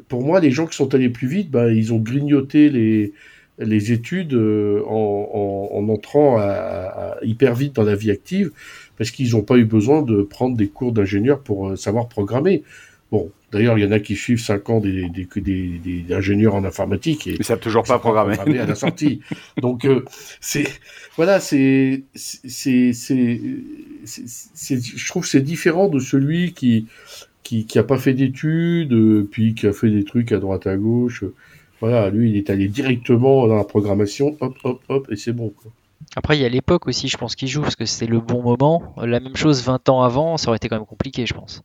pour 0.07 0.23
moi, 0.23 0.39
les 0.39 0.51
gens 0.51 0.67
qui 0.67 0.75
sont 0.75 0.93
allés 0.93 1.09
plus 1.09 1.27
vite, 1.27 1.49
ben, 1.49 1.69
ils 1.69 1.93
ont 1.93 1.99
grignoté 1.99 2.69
les, 2.69 3.13
les 3.59 3.91
études 3.91 4.33
euh, 4.33 4.83
en, 4.85 5.69
en, 5.71 5.89
entrant 5.89 6.37
à, 6.39 7.17
hyper 7.21 7.55
vite 7.55 7.73
dans 7.73 7.83
la 7.83 7.95
vie 7.95 8.11
active 8.11 8.51
parce 8.99 9.09
qu'ils 9.11 9.31
n'ont 9.31 9.41
pas 9.41 9.57
eu 9.57 9.65
besoin 9.65 10.03
de 10.03 10.21
prendre 10.21 10.55
des 10.55 10.67
cours 10.67 10.91
d'ingénieur 10.91 11.39
pour 11.39 11.69
euh, 11.69 11.75
savoir 11.77 12.09
programmer. 12.09 12.63
Bon, 13.11 13.31
d'ailleurs, 13.51 13.79
il 13.79 13.83
y 13.83 13.87
en 13.87 13.91
a 13.91 13.99
qui 13.99 14.15
suivent 14.15 14.41
5 14.41 14.69
ans 14.69 14.79
des, 14.81 15.09
des, 15.09 15.27
des, 15.41 15.79
des 15.79 16.13
ingénieurs 16.13 16.53
en 16.53 16.63
informatique 16.65 17.25
et 17.25 17.37
ils 17.39 17.45
savent 17.45 17.59
toujours 17.59 17.83
pas 17.83 17.97
programmer. 17.97 18.37
à 18.37 18.65
la 18.67 18.75
sortie. 18.75 19.21
Donc, 19.61 19.85
euh, 19.85 20.05
c'est 20.41 20.67
voilà, 21.15 21.39
c'est 21.39 22.03
c'est 22.13 22.93
c'est 22.93 23.39
je 24.05 25.07
trouve 25.07 25.25
c'est 25.25 25.41
différent 25.41 25.87
de 25.87 25.99
celui 25.99 26.53
qui 26.53 26.85
qui 27.41 27.65
qui 27.65 27.79
a 27.79 27.83
pas 27.83 27.97
fait 27.97 28.13
d'études 28.13 28.93
puis 29.31 29.55
qui 29.55 29.65
a 29.65 29.73
fait 29.73 29.89
des 29.89 30.03
trucs 30.03 30.31
à 30.33 30.37
droite 30.37 30.67
à 30.67 30.75
gauche. 30.77 31.23
Voilà, 31.81 32.09
lui, 32.09 32.31
il 32.31 32.37
est 32.37 32.49
allé 32.49 32.67
directement 32.67 33.47
dans 33.47 33.55
la 33.55 33.63
programmation, 33.63 34.35
hop, 34.41 34.57
hop, 34.63 34.81
hop, 34.89 35.07
et 35.11 35.15
c'est 35.15 35.31
bon. 35.31 35.53
Après, 36.15 36.37
il 36.37 36.41
y 36.41 36.45
a 36.45 36.49
l'époque 36.49 36.87
aussi, 36.87 37.07
je 37.07 37.17
pense, 37.17 37.35
qu'il 37.35 37.47
joue, 37.47 37.61
parce 37.61 37.75
que 37.75 37.85
c'était 37.85 38.09
le 38.09 38.19
bon 38.19 38.41
moment. 38.41 38.93
La 38.97 39.19
même 39.19 39.35
chose 39.35 39.63
20 39.63 39.89
ans 39.89 40.01
avant, 40.01 40.37
ça 40.37 40.49
aurait 40.49 40.57
été 40.57 40.69
quand 40.69 40.77
même 40.77 40.85
compliqué, 40.85 41.25
je 41.25 41.33
pense. 41.33 41.61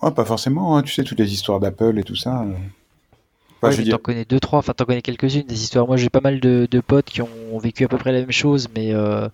pas 0.00 0.24
forcément, 0.24 0.76
hein. 0.76 0.82
tu 0.82 0.92
sais, 0.92 1.04
toutes 1.04 1.18
les 1.18 1.32
histoires 1.32 1.60
d'Apple 1.60 1.98
et 1.98 2.04
tout 2.04 2.16
ça. 2.16 2.42
Euh. 2.42 3.66
ouais, 3.68 3.84
t'en 3.84 3.98
connais 3.98 4.24
deux, 4.24 4.40
trois, 4.40 4.58
enfin 4.58 4.72
t'en 4.74 4.84
connais 4.84 5.02
quelques-unes 5.02 5.46
des 5.46 5.62
histoires. 5.62 5.86
Moi 5.86 5.96
j'ai 5.96 6.10
pas 6.10 6.20
mal 6.20 6.40
de, 6.40 6.80
potes 6.86 7.06
qui 7.06 7.22
ont 7.22 7.58
vécu 7.58 7.84
à 7.84 7.88
peu 7.88 7.96
près 7.96 8.12
la 8.12 8.20
même 8.20 8.32
chose, 8.32 8.68
mais 8.74 8.92
euh, 8.92 9.28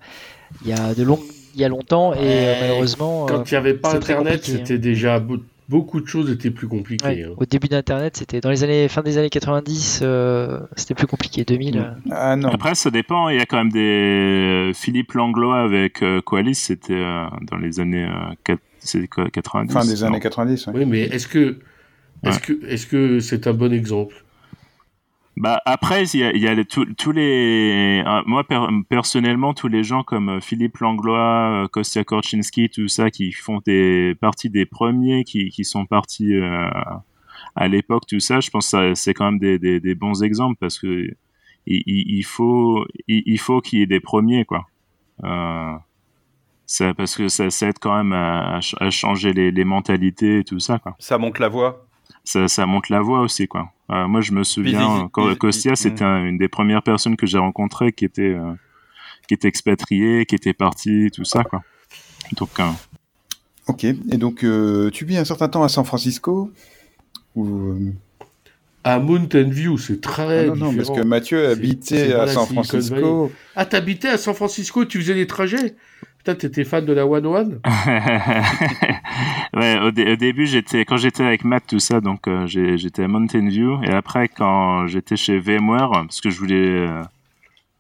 il 0.63 0.69
y 0.69 0.73
a 0.73 0.95
de 0.95 1.03
long... 1.03 1.19
il 1.55 1.61
y 1.61 1.65
a 1.65 1.69
longtemps 1.69 2.13
et 2.13 2.19
euh, 2.21 2.55
malheureusement. 2.61 3.27
Quand 3.27 3.51
il 3.51 3.55
n'y 3.55 3.59
avait 3.59 3.75
pas 3.75 3.95
internet, 3.95 4.41
hein. 4.41 4.43
c'était 4.45 4.79
déjà 4.79 5.21
beaucoup 5.69 6.01
de 6.01 6.07
choses 6.07 6.31
étaient 6.31 6.51
plus 6.51 6.69
compliquées. 6.69 7.25
Hein. 7.25 7.35
Au 7.37 7.45
début 7.45 7.69
d'Internet, 7.69 8.17
c'était 8.17 8.41
dans 8.41 8.51
les 8.51 8.65
années 8.65 8.89
fin 8.89 9.03
des 9.03 9.19
années 9.19 9.31
90, 9.31 10.01
euh, 10.03 10.61
c'était 10.77 10.95
plus 10.95 11.07
compliqué. 11.07 11.45
2000. 11.45 11.79
Euh. 11.79 11.91
Ah, 12.11 12.37
non. 12.37 12.49
Après, 12.49 12.75
ça 12.75 12.91
dépend. 12.91 13.29
Il 13.29 13.39
y 13.39 13.41
a 13.41 13.47
quand 13.47 13.59
même 13.59 13.73
des 13.73 14.73
Philippe 14.75 15.13
Langlois 15.13 15.61
avec 15.61 16.03
euh, 16.03 16.21
Qualis, 16.21 16.55
c'était 16.55 17.05
dans 17.43 17.57
les 17.57 17.81
années 17.81 18.09
90. 18.45 19.73
Fin 19.73 19.85
des 19.85 20.05
années 20.05 20.21
90. 20.21 20.69
Oui, 20.75 20.85
mais 20.87 21.03
est-ce 21.03 21.29
que 21.29 21.59
est-ce 22.25 22.41
que 22.41 22.67
est-ce 22.67 22.87
que 22.87 23.21
c'est 23.21 23.47
un 23.47 23.53
bon 23.53 23.73
exemple? 23.73 24.25
Bah 25.39 25.63
après, 25.67 26.05
il 26.05 26.21
y 26.21 26.25
a, 26.25 26.37
y 26.37 26.49
a 26.49 26.65
tous 26.65 27.13
les, 27.13 28.03
euh, 28.05 28.23
moi 28.27 28.45
personnellement, 28.89 29.55
tous 29.55 29.69
les 29.69 29.85
gens 29.85 30.03
comme 30.03 30.29
euh, 30.31 30.41
Philippe 30.41 30.79
Langlois, 30.79 31.65
euh, 31.65 31.69
Kostya 31.69 32.03
Korczynski, 32.03 32.69
tout 32.71 32.89
ça, 32.89 33.13
qui 33.13 33.31
font 33.31 33.61
des 33.65 34.17
parties 34.21 34.51
des 34.51 34.67
premiers, 34.67 35.23
qui, 35.23 35.51
qui 35.51 35.65
sont 35.65 35.87
partis 35.87 36.35
à 37.55 37.69
l'époque, 37.69 38.05
tout 38.09 38.19
ça, 38.19 38.41
je 38.41 38.51
pense 38.51 38.73
que 38.73 38.95
c'est 38.95 39.15
quand 39.15 39.27
même 39.27 39.39
des, 39.39 39.61
des, 39.61 39.79
des, 39.79 39.95
bons 39.95 40.23
exemples 40.25 40.57
parce 40.59 40.79
que 40.79 41.09
il, 41.67 41.83
il 41.87 42.25
faut 42.25 42.85
il, 43.07 43.39
faut 43.39 43.61
qu'il 43.61 43.79
y 43.79 43.83
ait 43.83 43.87
des 43.87 44.01
premiers 44.01 44.45
quoi. 44.45 44.67
Euh, 45.25 45.75
ça, 46.67 46.95
parce 46.95 47.17
que 47.17 47.29
ça, 47.29 47.51
ça 47.51 47.69
aide 47.69 47.79
quand 47.81 47.97
même 47.97 48.13
à, 48.13 48.59
à 48.81 48.91
changer 48.91 49.33
les, 49.33 49.51
les 49.51 49.65
mentalités 49.65 50.41
et 50.41 50.45
tout 50.45 50.59
ça 50.59 50.79
quoi. 50.79 50.97
Ça 50.99 51.19
monte 51.19 51.39
la 51.39 51.49
voix 51.49 51.88
ça, 52.29 52.47
ça 52.47 52.67
monte 52.67 52.91
la 52.91 53.01
voix 53.01 53.21
aussi, 53.21 53.49
quoi. 53.49 53.73
Euh, 53.91 54.07
moi, 54.07 54.21
je 54.21 54.33
me 54.33 54.45
souviens, 54.45 55.09
quand 55.13 55.35
Costia, 55.37 55.77
c'était 55.77 56.05
une 56.05 56.37
des 56.37 56.49
premières 56.49 56.83
personnes 56.83 57.17
que 57.17 57.27
j'ai 57.27 57.39
rencontrées 57.39 57.91
qui 57.93 58.05
était, 58.05 58.35
euh, 58.35 58.53
qui 59.27 59.33
était 59.33 59.49
expatriée, 59.49 60.27
qui 60.27 60.35
était 60.35 60.53
partie, 60.53 61.11
tout 61.11 61.25
ça, 61.25 61.43
quoi. 61.43 61.63
Donc, 62.37 62.51
euh, 62.61 62.65
Ok, 63.67 63.85
et 63.85 64.17
donc 64.19 64.45
tu 64.93 65.05
vis 65.05 65.19
un 65.19 65.25
certain 65.25 65.49
temps 65.49 65.63
à 65.63 65.69
San 65.69 65.85
Francisco 65.85 66.51
ou... 67.35 67.93
À 68.85 68.99
Mountain 68.99 69.51
View, 69.51 69.77
c'est 69.77 70.01
très 70.01 70.23
ah 70.23 70.47
non, 70.47 70.53
différent. 70.53 70.73
Non, 70.73 70.77
parce 70.77 70.91
que 70.99 71.05
Mathieu 71.05 71.49
habitait 71.49 72.13
à 72.15 72.27
San 72.27 72.47
Francisco. 72.47 73.31
Ah, 73.57 73.67
t'habitais 73.67 74.09
à 74.09 74.17
San 74.17 74.35
Francisco, 74.35 74.85
tu 74.87 75.01
faisais 75.01 75.15
des 75.15 75.27
trajets? 75.27 75.77
Putain, 76.29 76.41
t'étais 76.41 76.65
fan 76.65 76.85
de 76.85 76.93
la 76.93 77.07
One 77.07 77.25
One? 77.25 77.61
Ouais, 79.55 79.79
au, 79.81 79.91
début, 79.91 80.47
j'étais 80.47 80.85
quand 80.85 80.99
j'étais 80.99 81.25
avec 81.25 81.43
Matt, 81.43 81.65
tout 81.67 81.79
ça, 81.79 82.03
donc 82.03 82.29
euh, 82.29 82.47
j'étais 82.47 83.03
à 83.03 83.09
Mountain 83.09 83.49
View. 83.49 83.83
Et 83.83 83.89
après, 83.91 84.29
quand 84.29 84.87
j'étais 84.89 85.17
chez 85.17 85.39
VMware, 85.39 85.91
parce 85.91 86.21
que 86.21 86.29
je 86.29 86.39
voulais... 86.39 86.87
Euh, 86.87 87.03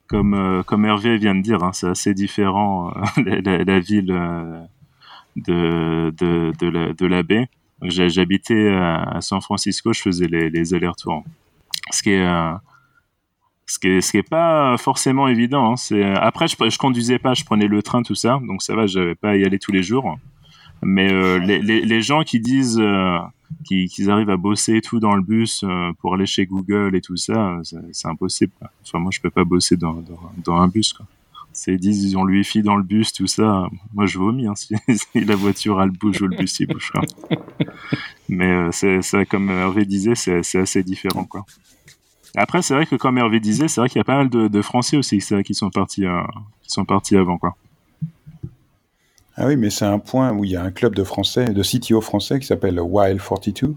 comme, 0.07 0.33
euh, 0.33 0.63
comme 0.63 0.87
Hervé 0.87 1.19
vient 1.19 1.35
de 1.35 1.43
dire, 1.43 1.63
hein, 1.63 1.75
c'est 1.75 1.89
assez 1.89 2.15
différent 2.15 2.91
la, 3.19 3.81
ville 3.81 4.07
de, 5.37 6.11
de, 6.11 7.07
la, 7.07 7.09
la 7.09 7.23
baie. 7.23 7.51
J'habitais 7.83 8.71
à 8.71 9.21
San 9.21 9.43
Francisco, 9.43 9.93
je 9.93 10.01
faisais 10.01 10.27
les, 10.27 10.49
les 10.49 10.73
allers-retours. 10.73 11.23
Ce 11.91 12.03
qui 12.03 12.13
est, 12.13 12.27
ce 13.68 13.78
qui 13.78 13.88
est, 13.88 14.00
ce 14.00 14.11
qui 14.11 14.18
est 14.18 14.28
pas 14.28 14.76
forcément 14.78 15.28
évident. 15.28 15.72
Hein. 15.72 15.76
C'est 15.76 16.02
après, 16.02 16.48
je, 16.48 16.57
je 16.59 16.78
conduisais 16.78 17.18
pas, 17.18 17.35
je 17.35 17.44
prenais 17.44 17.68
le 17.68 17.83
train, 17.83 18.02
tout 18.02 18.14
ça, 18.14 18.40
donc 18.42 18.62
ça 18.62 18.74
va, 18.74 18.87
j'avais 18.87 19.14
pas 19.14 19.31
à 19.31 19.37
y 19.37 19.44
aller 19.44 19.59
tous 19.59 19.72
les 19.72 19.83
jours. 19.83 20.18
Mais 20.83 21.12
euh, 21.12 21.38
les, 21.38 21.61
les, 21.61 21.81
les, 21.81 22.02
gens 22.02 22.22
qui 22.22 22.38
disent 22.38 22.78
euh, 22.81 23.18
qu'ils 23.64 24.11
arrivent 24.11 24.31
à 24.31 24.37
bosser 24.37 24.76
et 24.76 24.81
tout 24.81 25.00
dans 25.00 25.16
le 25.16 25.22
bus 25.22 25.64
euh, 25.64 25.90
pour 26.00 26.14
aller 26.14 26.26
chez 26.26 26.46
Google 26.46 26.94
et 26.94 27.00
tout 27.00 27.16
ça, 27.16 27.59
c'est 27.92 28.07
impossible. 28.07 28.52
Enfin, 28.85 29.00
moi, 29.00 29.11
je 29.12 29.20
peux 29.20 29.31
pas 29.31 29.44
bosser 29.44 29.76
dans, 29.76 29.94
dans, 29.94 30.33
dans 30.44 30.57
un 30.57 30.68
bus. 30.68 30.92
Quoi 30.92 31.07
c'est 31.59 31.76
disent 31.76 32.04
ils 32.04 32.16
ont 32.16 32.24
le 32.24 32.35
wifi 32.35 32.62
dans 32.62 32.76
le 32.76 32.85
bus 32.85 33.12
tout 33.12 33.26
ça 33.26 33.68
moi 33.92 34.07
je 34.07 34.18
vomis 34.18 34.46
hein, 34.46 34.54
si, 34.57 34.74
la 35.14 35.35
voiture 35.35 35.83
elle 35.83 35.90
bouge 35.90 36.22
ou 36.22 36.28
le 36.28 36.37
bus 36.37 36.61
il 36.61 36.66
bouge 36.68 36.92
mais 38.28 38.50
euh, 38.50 38.68
c'est 38.70 39.02
ça 39.02 39.24
comme 39.24 39.50
Hervé 39.50 39.85
disait 39.85 40.14
c'est 40.14 40.59
assez 40.59 40.83
différent 40.83 41.24
quoi 41.24 41.44
après 42.37 42.62
c'est 42.62 42.75
vrai 42.75 42.87
que 42.87 42.97
comme 42.97 43.19
Hervé 43.19 43.41
disait 43.41 43.69
c'est 43.69 43.81
vrai 43.81 43.88
qu'il 43.88 43.99
y 43.99 44.01
a 44.01 44.05
pas 44.05 44.17
mal 44.17 44.29
de, 44.29 44.62
Français 44.62 44.97
aussi 44.97 45.19
qui 45.45 45.55
sont 45.55 45.71
partis 45.71 46.07
euh, 46.07 46.23
qui 46.62 46.71
sont 46.71 46.85
partis 46.85 47.17
avant 47.17 47.38
quoi 47.38 47.57
ah 49.37 49.47
oui 49.47 49.57
mais 49.57 49.71
c'est 49.71 49.87
un 49.87 49.99
point 49.99 50.33
où 50.33 50.45
il 50.45 50.51
y 50.51 50.57
a 50.57 50.62
un 50.62 50.71
club 50.71 50.95
de 50.95 51.05
français 51.05 51.47
de 51.51 51.62
CTO 51.62 52.01
français 52.01 52.38
qui 52.38 52.47
s'appelle 52.47 52.81
Wild 52.81 53.21
42 53.21 53.75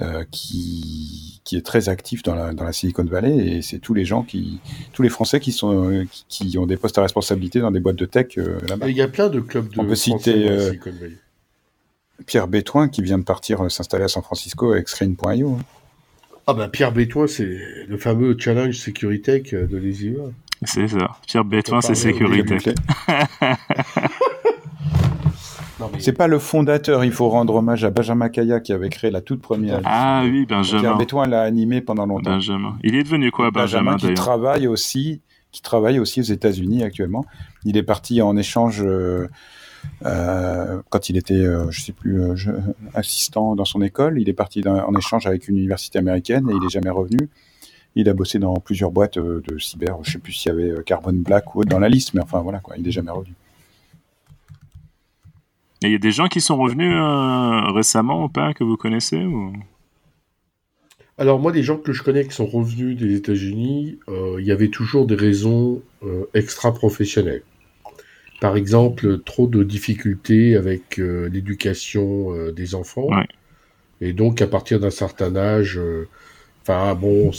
euh, 0.00 0.24
qui, 0.30 1.40
qui 1.42 1.56
est 1.56 1.66
très 1.66 1.88
actif 1.88 2.22
dans 2.22 2.36
la, 2.36 2.54
dans 2.54 2.62
la 2.62 2.72
Silicon 2.72 3.04
Valley 3.04 3.56
et 3.56 3.60
c'est 3.60 3.80
tous 3.80 3.92
les 3.92 4.04
gens 4.04 4.22
qui, 4.22 4.60
tous 4.92 5.02
les 5.02 5.08
Français 5.08 5.40
qui 5.40 5.50
sont, 5.50 5.90
euh, 5.90 6.06
qui, 6.28 6.56
ont 6.58 6.66
des 6.66 6.76
postes 6.76 6.96
à 6.96 7.02
responsabilité 7.02 7.58
dans 7.58 7.72
des 7.72 7.80
boîtes 7.80 7.96
de 7.96 8.06
tech 8.06 8.38
euh, 8.38 8.60
là-bas. 8.68 8.88
Il 8.88 8.96
y 8.96 9.02
a 9.02 9.08
plein 9.08 9.28
de 9.28 9.40
clubs 9.40 9.68
de 9.68 9.80
On 9.80 9.84
peut 9.84 9.96
citer 9.96 10.78
Pierre 12.24 12.46
Bétoin 12.46 12.88
qui 12.88 13.02
vient 13.02 13.18
de 13.18 13.24
partir 13.24 13.68
s'installer 13.68 14.04
à 14.04 14.08
San 14.08 14.22
Francisco 14.22 14.70
avec 14.70 14.88
Screen.io. 14.88 15.56
Hein. 15.56 15.64
Ah 16.50 16.54
ben 16.54 16.66
Pierre 16.68 16.90
Bétoin, 16.90 17.28
c'est 17.28 17.60
le 17.86 17.96
fameux 17.96 18.36
challenge 18.36 18.82
Tech 19.22 19.54
de 19.54 19.76
l'ESIA. 19.76 20.18
C'est 20.64 20.88
ça. 20.88 21.10
Pierre 21.24 21.44
Bétoin, 21.44 21.80
c'est 21.80 21.94
sécurité. 21.94 22.56
C'est 25.98 26.12
pas 26.12 26.26
le 26.26 26.38
fondateur, 26.38 27.04
il 27.04 27.12
faut 27.12 27.28
rendre 27.28 27.54
hommage 27.54 27.84
à 27.84 27.90
Benjamin 27.90 28.28
Kaya 28.28 28.60
qui 28.60 28.72
avait 28.72 28.88
créé 28.88 29.10
la 29.10 29.20
toute 29.20 29.40
première. 29.40 29.80
Ah 29.84 30.22
oui, 30.24 30.44
Benjamin. 30.44 30.80
Pierre 30.80 30.96
Bétoin 30.96 31.26
l'a 31.26 31.42
animé 31.42 31.80
pendant 31.80 32.04
longtemps. 32.04 32.32
Benjamin. 32.32 32.76
Il 32.82 32.96
est 32.96 33.04
devenu 33.04 33.30
quoi, 33.30 33.50
Benjamin, 33.50 33.92
Benjamin 33.92 34.12
qui 34.12 34.14
travaille 34.14 34.66
aussi, 34.66 35.20
qui 35.52 35.62
travaille 35.62 35.98
aussi 36.00 36.20
aux 36.20 36.24
États-Unis 36.24 36.82
actuellement. 36.82 37.24
Il 37.64 37.76
est 37.76 37.82
parti 37.82 38.20
en 38.22 38.36
échange 38.36 38.82
euh, 38.84 39.28
euh, 40.04 40.80
quand 40.88 41.08
il 41.08 41.16
était, 41.16 41.34
euh, 41.34 41.70
je 41.70 41.80
sais 41.80 41.92
plus, 41.92 42.22
assistant 42.94 43.54
dans 43.54 43.64
son 43.64 43.82
école. 43.82 44.20
Il 44.20 44.28
est 44.28 44.34
parti 44.34 44.62
en 44.66 44.94
échange 44.94 45.26
avec 45.26 45.48
une 45.48 45.56
université 45.56 45.98
américaine 45.98 46.48
et 46.50 46.54
il 46.54 46.64
est 46.64 46.70
jamais 46.70 46.90
revenu. 46.90 47.28
Il 47.96 48.08
a 48.08 48.14
bossé 48.14 48.38
dans 48.38 48.54
plusieurs 48.54 48.90
boîtes 48.90 49.18
de 49.18 49.58
cyber. 49.58 49.98
Je 50.02 50.12
sais 50.12 50.18
plus 50.18 50.32
s'il 50.32 50.52
y 50.52 50.54
avait 50.54 50.82
Carbon 50.84 51.12
Black 51.12 51.54
ou 51.54 51.60
autre 51.60 51.68
dans 51.68 51.80
la 51.80 51.88
liste, 51.88 52.14
mais 52.14 52.22
enfin 52.22 52.40
voilà 52.40 52.60
quoi, 52.60 52.76
il 52.78 52.86
est 52.86 52.92
jamais 52.92 53.10
revenu. 53.10 53.34
Et 55.82 55.86
il 55.86 55.92
y 55.92 55.94
a 55.94 55.98
des 55.98 56.10
gens 56.10 56.28
qui 56.28 56.42
sont 56.42 56.58
revenus 56.58 56.92
euh, 56.92 57.72
récemment 57.72 58.24
ou 58.24 58.28
pas 58.28 58.52
que 58.52 58.64
vous 58.64 58.76
connaissez 58.76 59.24
ou... 59.24 59.52
Alors 61.16 61.38
moi, 61.38 61.52
les 61.52 61.62
gens 61.62 61.76
que 61.76 61.92
je 61.92 62.02
connais 62.02 62.24
qui 62.24 62.34
sont 62.34 62.46
revenus 62.46 62.96
des 62.96 63.14
États-Unis, 63.14 63.98
euh, 64.08 64.36
il 64.38 64.46
y 64.46 64.52
avait 64.52 64.68
toujours 64.68 65.06
des 65.06 65.14
raisons 65.14 65.82
euh, 66.02 66.24
extra-professionnelles. 66.32 67.42
Par 68.40 68.56
exemple, 68.56 69.20
trop 69.22 69.46
de 69.46 69.62
difficultés 69.62 70.56
avec 70.56 70.96
l'éducation 70.96 72.50
des 72.52 72.74
enfants. 72.74 73.08
Et 74.00 74.14
donc, 74.14 74.40
à 74.40 74.46
partir 74.46 74.80
d'un 74.80 74.90
certain 74.90 75.36
âge, 75.36 75.78
enfin 76.62 76.94
bon, 76.94 77.30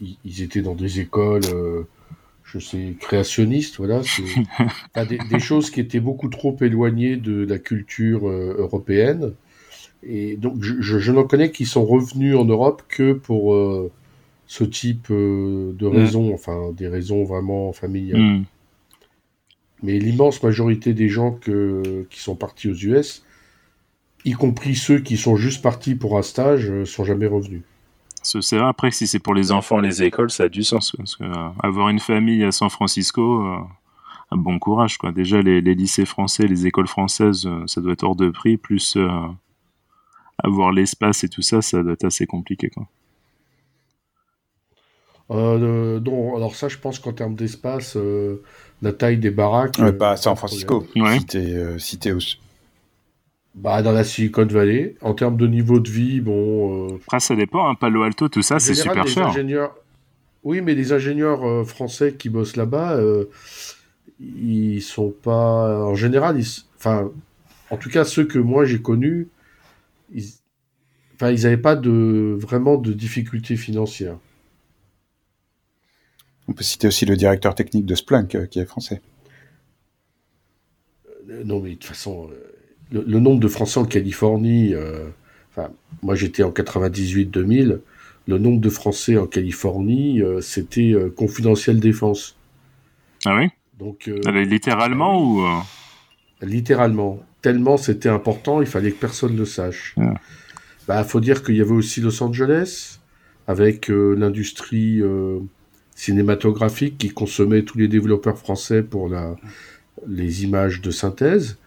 ils, 0.00 0.18
ils, 0.24 0.42
étaient 0.42 0.60
dans 0.60 0.74
des 0.74 1.00
écoles 1.00 1.40
je 2.52 2.58
sais, 2.58 2.94
créationniste, 3.00 3.78
voilà, 3.78 4.02
des, 5.08 5.18
des, 5.18 5.38
choses 5.38 5.70
qui 5.70 5.80
étaient 5.80 6.00
beaucoup 6.00 6.28
trop 6.28 6.56
éloignées 6.60 7.16
de 7.16 7.46
la 7.46 7.58
culture 7.58 8.28
euh, 8.28 8.54
européenne. 8.58 9.32
Et 10.02 10.36
donc, 10.36 10.62
je, 10.62 10.80
je, 10.80 11.12
n'en 11.12 11.24
connais 11.24 11.50
qui 11.50 11.64
sont 11.64 11.84
revenus 11.84 12.36
en 12.36 12.44
Europe 12.44 12.82
que 12.88 13.12
pour 13.12 13.54
euh, 13.54 13.90
ce 14.46 14.64
type 14.64 15.08
euh, 15.10 15.72
de 15.78 15.88
mm. 15.88 15.96
raisons, 15.96 16.34
enfin, 16.34 16.72
des 16.76 16.88
raisons 16.88 17.24
vraiment 17.24 17.72
familiales. 17.72 18.20
Mm. 18.20 18.44
Mais 19.82 19.98
l'immense 19.98 20.42
majorité 20.42 20.94
des 20.94 21.08
gens 21.08 21.32
qui 21.32 22.20
sont 22.20 22.36
partis 22.36 22.68
aux 22.68 22.74
US, 22.74 23.24
y 24.24 24.32
compris 24.32 24.76
ceux 24.76 25.00
qui 25.00 25.16
sont 25.16 25.36
juste 25.36 25.62
partis 25.62 25.94
pour 25.94 26.16
un 26.16 26.22
stage, 26.22 26.84
sont 26.84 27.04
jamais 27.04 27.26
revenus. 27.26 27.62
C'est 28.22 28.56
vrai, 28.56 28.68
après, 28.68 28.90
si 28.92 29.06
c'est 29.06 29.18
pour 29.18 29.34
les 29.34 29.50
enfants, 29.50 29.80
les 29.80 30.02
écoles, 30.02 30.30
ça 30.30 30.44
a 30.44 30.48
du 30.48 30.62
sens. 30.62 30.92
Parce 30.96 31.16
que, 31.16 31.24
euh, 31.24 31.48
avoir 31.62 31.88
une 31.88 31.98
famille 31.98 32.44
à 32.44 32.52
San 32.52 32.70
Francisco, 32.70 33.44
euh, 33.44 33.58
bon 34.30 34.58
courage. 34.58 34.96
Quoi. 34.96 35.10
Déjà, 35.12 35.42
les, 35.42 35.60
lycées 35.60 36.06
français, 36.06 36.46
les 36.46 36.66
écoles 36.66 36.86
françaises, 36.86 37.46
euh, 37.46 37.64
ça 37.66 37.80
doit 37.80 37.92
être 37.92 38.04
hors 38.04 38.16
de 38.16 38.30
prix. 38.30 38.56
Plus 38.56 38.96
avoir 40.38 40.72
l'espace 40.72 41.24
et 41.24 41.28
tout 41.28 41.42
ça, 41.42 41.62
ça 41.62 41.82
doit 41.82 41.92
être 41.94 42.04
assez 42.04 42.26
compliqué. 42.26 42.70
Non, 45.30 46.36
alors 46.36 46.54
ça, 46.54 46.68
je 46.68 46.78
pense 46.78 46.98
qu'en 46.98 47.12
termes 47.12 47.34
d'espace, 47.34 47.96
la 48.82 48.92
taille 48.92 49.18
des 49.18 49.30
baraques. 49.30 49.80
pas 49.98 50.12
à 50.12 50.16
San 50.16 50.36
Francisco. 50.36 50.86
Ouais. 50.96 51.18
Si 51.78 51.98
t'es 51.98 52.18
si 52.18 52.38
bah, 53.54 53.82
dans 53.82 53.92
la 53.92 54.04
Silicon 54.04 54.46
Valley. 54.46 54.96
En 55.02 55.14
termes 55.14 55.36
de 55.36 55.46
niveau 55.46 55.78
de 55.78 55.90
vie, 55.90 56.20
bon. 56.20 56.92
Euh... 56.92 56.98
Après, 57.06 57.20
ça 57.20 57.36
dépend. 57.36 57.68
Hein, 57.68 57.74
Palo 57.74 58.02
Alto, 58.02 58.28
tout 58.28 58.42
ça, 58.42 58.58
c'est 58.58 58.74
super 58.74 59.06
cher. 59.06 59.28
Ingénieurs... 59.28 59.74
Oui, 60.44 60.60
mais 60.60 60.74
les 60.74 60.92
ingénieurs 60.92 61.46
euh, 61.46 61.64
français 61.64 62.14
qui 62.14 62.28
bossent 62.28 62.56
là-bas, 62.56 62.96
euh, 62.96 63.26
ils 64.18 64.82
sont 64.82 65.10
pas. 65.10 65.84
En 65.84 65.94
général, 65.94 66.40
ils... 66.40 66.64
enfin, 66.78 67.10
en 67.70 67.76
tout 67.76 67.90
cas, 67.90 68.04
ceux 68.04 68.24
que 68.24 68.40
moi 68.40 68.64
j'ai 68.64 68.82
connus, 68.82 69.28
ils, 70.12 70.24
enfin, 71.14 71.30
ils 71.30 71.42
n'avaient 71.42 71.56
pas 71.56 71.76
de 71.76 72.36
vraiment 72.40 72.76
de 72.76 72.92
difficultés 72.92 73.56
financières. 73.56 74.16
On 76.48 76.52
peut 76.52 76.64
citer 76.64 76.88
aussi 76.88 77.06
le 77.06 77.16
directeur 77.16 77.54
technique 77.54 77.86
de 77.86 77.94
Splunk, 77.94 78.34
euh, 78.34 78.46
qui 78.46 78.58
est 78.58 78.66
français. 78.66 79.00
non, 81.44 81.60
mais 81.60 81.70
de 81.70 81.74
toute 81.74 81.84
façon 81.84 82.28
le, 82.92 83.20
nombre 83.20 83.40
de 83.40 83.48
Français 83.48 83.80
en 83.80 83.84
Californie, 83.84 84.74
euh, 84.74 85.08
enfin, 85.50 85.70
moi 86.02 86.14
j'étais 86.14 86.42
en 86.42 86.50
98-2000, 86.50 87.80
le 88.28 88.38
nombre 88.38 88.60
de 88.60 88.68
Français 88.68 89.16
en 89.16 89.26
Californie, 89.26 90.22
euh, 90.22 90.40
c'était 90.40 90.92
euh, 90.92 91.10
confidentiel 91.10 91.80
défense. 91.80 92.36
Ah 93.24 93.36
oui? 93.36 93.48
Donc, 93.78 94.10
littéralement 94.26 95.20
ou 95.20 95.42
Littéralement. 96.40 97.20
Tellement 97.40 97.76
c'était 97.76 98.08
important, 98.08 98.60
il 98.60 98.66
fallait 98.66 98.92
que 98.92 99.00
personne 99.00 99.32
ne 99.32 99.38
le 99.38 99.44
sache. 99.44 99.94
Il 99.96 100.04
ah. 100.04 100.14
Bah, 100.86 101.04
faut 101.04 101.20
dire 101.20 101.42
qu'il 101.42 101.56
y 101.56 101.60
avait 101.60 101.72
aussi 101.72 102.00
Los 102.00 102.22
Angeles, 102.22 102.98
avec 103.46 103.88
l'industrie 103.88 105.00
cinématographique 106.02 106.98
qui 106.98 107.10
consommait 107.10 107.62
tous 107.62 107.78
les 107.78 107.86
développeurs 107.86 108.36
français 108.36 108.82
pour 108.82 109.08
la, 109.08 109.36
les 110.08 110.42
images 110.42 110.80
de 110.80 110.90
synthèse. 110.90 111.58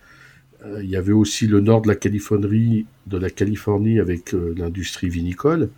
Euh, 0.65 0.83
il 0.83 0.89
y 0.89 0.97
avait 0.97 1.13
aussi 1.13 1.47
le 1.47 1.61
nord 1.61 1.81
de 1.81 1.87
la 1.87 1.95
Californie, 1.95 2.85
de 3.07 3.17
la 3.17 3.29
Californie 3.29 3.97
avec 3.97 4.33
euh, 4.33 4.53
l'industrie 4.57 5.07
vinicole. 5.07 5.69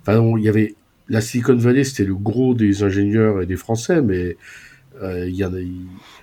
Enfin, 0.00 0.22
il 0.38 0.44
y 0.44 0.48
avait 0.48 0.76
la 1.08 1.20
Silicon 1.20 1.56
Valley, 1.56 1.82
c'était 1.82 2.04
le 2.04 2.14
gros 2.14 2.54
des 2.54 2.84
ingénieurs 2.84 3.42
et 3.42 3.46
des 3.46 3.56
Français, 3.56 4.00
mais 4.00 4.36
euh, 5.02 5.28
il 5.28 5.34
y 5.34 5.44
en 5.44 5.52
a. 5.52 5.58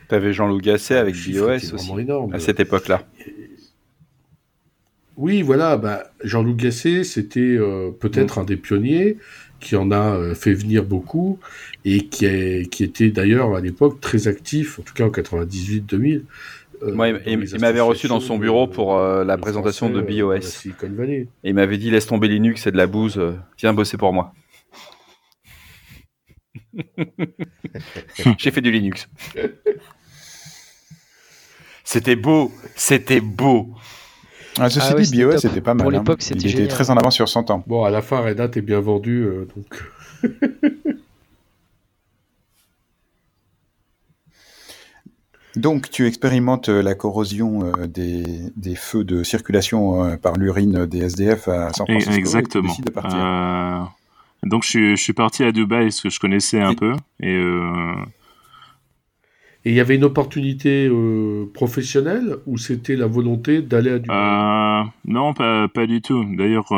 T'avais 0.07 0.31
Jean-Loup 0.31 0.61
Gasset 0.61 0.95
avec 0.95 1.15
BOS 1.15 1.73
aussi 1.73 1.91
énorme. 1.99 2.33
à 2.33 2.39
cette 2.39 2.61
époque-là. 2.61 3.05
Oui, 5.17 5.41
voilà. 5.41 5.75
Bah, 5.75 6.03
Jean-Loup 6.23 6.55
Gasset, 6.55 7.03
c'était 7.03 7.57
peut-être 7.99 8.37
mm. 8.37 8.41
un 8.41 8.45
des 8.45 8.57
pionniers 8.57 9.17
qui 9.65 9.75
en 9.75 9.91
a 9.91 10.33
fait 10.35 10.53
venir 10.53 10.83
beaucoup 10.83 11.39
et 11.83 12.05
qui, 12.07 12.25
est, 12.25 12.69
qui 12.69 12.83
était 12.83 13.09
d'ailleurs 13.09 13.55
à 13.55 13.61
l'époque 13.61 13.99
très 13.99 14.27
actif, 14.27 14.79
en 14.79 14.83
tout 14.83 14.93
cas 14.93 15.05
en 15.05 15.09
98-2000, 15.09 16.21
Moi, 16.93 17.09
il, 17.25 17.59
m'avait 17.59 17.81
reçu 17.81 18.07
dans 18.07 18.19
son 18.19 18.37
bureau 18.37 18.67
pour 18.67 18.99
la 18.99 19.37
présentation 19.37 19.89
de. 19.89 20.01
Et 21.13 21.27
il 21.43 21.53
m'avait 21.53 21.77
dit 21.77 21.89
laisse 21.89 22.05
tomber 22.05 22.27
Linux, 22.27 22.61
c'est 22.63 22.71
de 22.71 22.77
la 22.77 22.87
bouse, 22.87 23.19
viens 23.57 23.73
bosser 23.73 23.97
pour 23.97 24.13
moi. 24.13 24.33
J'ai 28.37 28.51
fait 28.51 28.61
du 28.61 28.71
Linux. 28.71 29.09
C'était 31.85 32.15
beau, 32.15 32.51
c'était 32.75 33.21
beau. 33.21 33.75
Ah, 34.59 34.69
ceci 34.69 34.87
ah 34.91 35.01
dit, 35.01 35.23
BOS 35.23 35.37
c'était 35.39 35.61
pas 35.61 35.73
mal. 35.73 35.85
Pour 35.85 35.93
hein. 35.93 35.99
l'époque, 35.99 36.21
c'était 36.21 36.47
Il 36.47 36.59
était 36.59 36.67
très 36.67 36.89
en 36.89 36.97
avance 36.97 37.15
sur 37.15 37.27
son 37.27 37.43
temps. 37.43 37.63
Bon, 37.67 37.83
à 37.83 37.89
la 37.89 38.01
fin, 38.01 38.21
Red 38.21 38.39
Hat 38.39 38.51
est 38.55 38.61
bien 38.61 38.79
vendu, 38.79 39.23
euh, 39.23 39.47
donc. 39.55 39.83
donc, 45.55 45.89
tu 45.89 46.07
expérimentes 46.07 46.69
euh, 46.69 46.81
la 46.81 46.95
corrosion 46.95 47.65
euh, 47.65 47.87
des, 47.87 48.23
des, 48.55 48.75
feux 48.75 49.03
de 49.03 49.23
circulation 49.23 50.17
par 50.17 50.37
l'urine 50.37 50.85
des 50.85 50.99
SDF 50.99 51.47
à 51.49 51.73
San 51.73 51.85
Francisco. 51.85 52.13
Exactement. 52.13 52.73
Et 52.79 52.81
de 52.81 52.91
partir. 52.91 53.91
Donc 54.45 54.63
je 54.63 54.69
suis, 54.69 54.95
je 54.95 55.01
suis, 55.01 55.13
parti 55.13 55.43
à 55.43 55.51
Dubaï, 55.51 55.91
ce 55.91 56.03
que 56.03 56.09
je 56.09 56.19
connaissais 56.19 56.61
un 56.61 56.75
peu. 56.75 56.93
Et 57.19 57.33
euh, 57.33 57.95
et 59.65 59.71
il 59.71 59.75
y 59.75 59.79
avait 59.79 59.95
une 59.95 60.03
opportunité 60.03 60.87
euh, 60.87 61.45
professionnelle 61.53 62.37
ou 62.45 62.57
c'était 62.57 62.95
la 62.95 63.07
volonté 63.07 63.61
d'aller 63.61 63.91
à 63.91 63.99
Dubaï? 63.99 64.17
Euh, 64.17 64.83
Non, 65.05 65.33
pas, 65.33 65.87
du 65.87 66.01
tout. 66.01 66.23
D'ailleurs, 66.35 66.71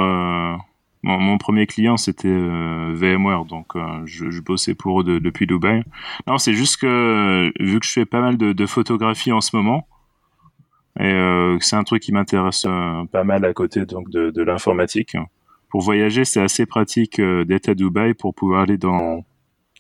mon, 1.03 1.37
premier 1.37 1.67
client 1.67 1.97
c'était 1.97 2.27
VMware, 2.29 3.45
donc 3.45 3.73
je, 4.05 4.29
je, 4.29 4.41
bossais 4.41 4.73
pour 4.73 5.01
eux 5.01 5.19
depuis 5.19 5.45
Dubaï. 5.47 5.83
Non, 6.27 6.37
c'est 6.37 6.53
juste 6.53 6.77
que 6.77 7.51
vu 7.59 7.79
que 7.79 7.85
je 7.85 7.91
fais 7.91 8.05
pas 8.05 8.21
mal 8.21 8.37
de, 8.37 8.53
de 8.53 8.65
photographie 8.65 9.31
en 9.31 9.41
ce 9.41 9.55
moment, 9.55 9.87
et 10.99 11.57
c'est 11.59 11.75
un 11.75 11.83
truc 11.83 12.01
qui 12.01 12.11
m'intéresse 12.11 12.65
pas 13.11 13.23
mal 13.23 13.45
à 13.45 13.53
côté 13.53 13.85
donc 13.85 14.09
de, 14.09 14.41
l'informatique 14.41 15.15
pour 15.69 15.81
voyager, 15.81 16.25
c'est 16.25 16.41
assez 16.41 16.65
pratique 16.65 17.19
euh, 17.19 17.45
d'être 17.45 17.69
à 17.69 17.75
Dubaï 17.75 18.13
pour 18.13 18.33
pouvoir 18.33 18.61
aller 18.61 18.77
dans 18.77 19.25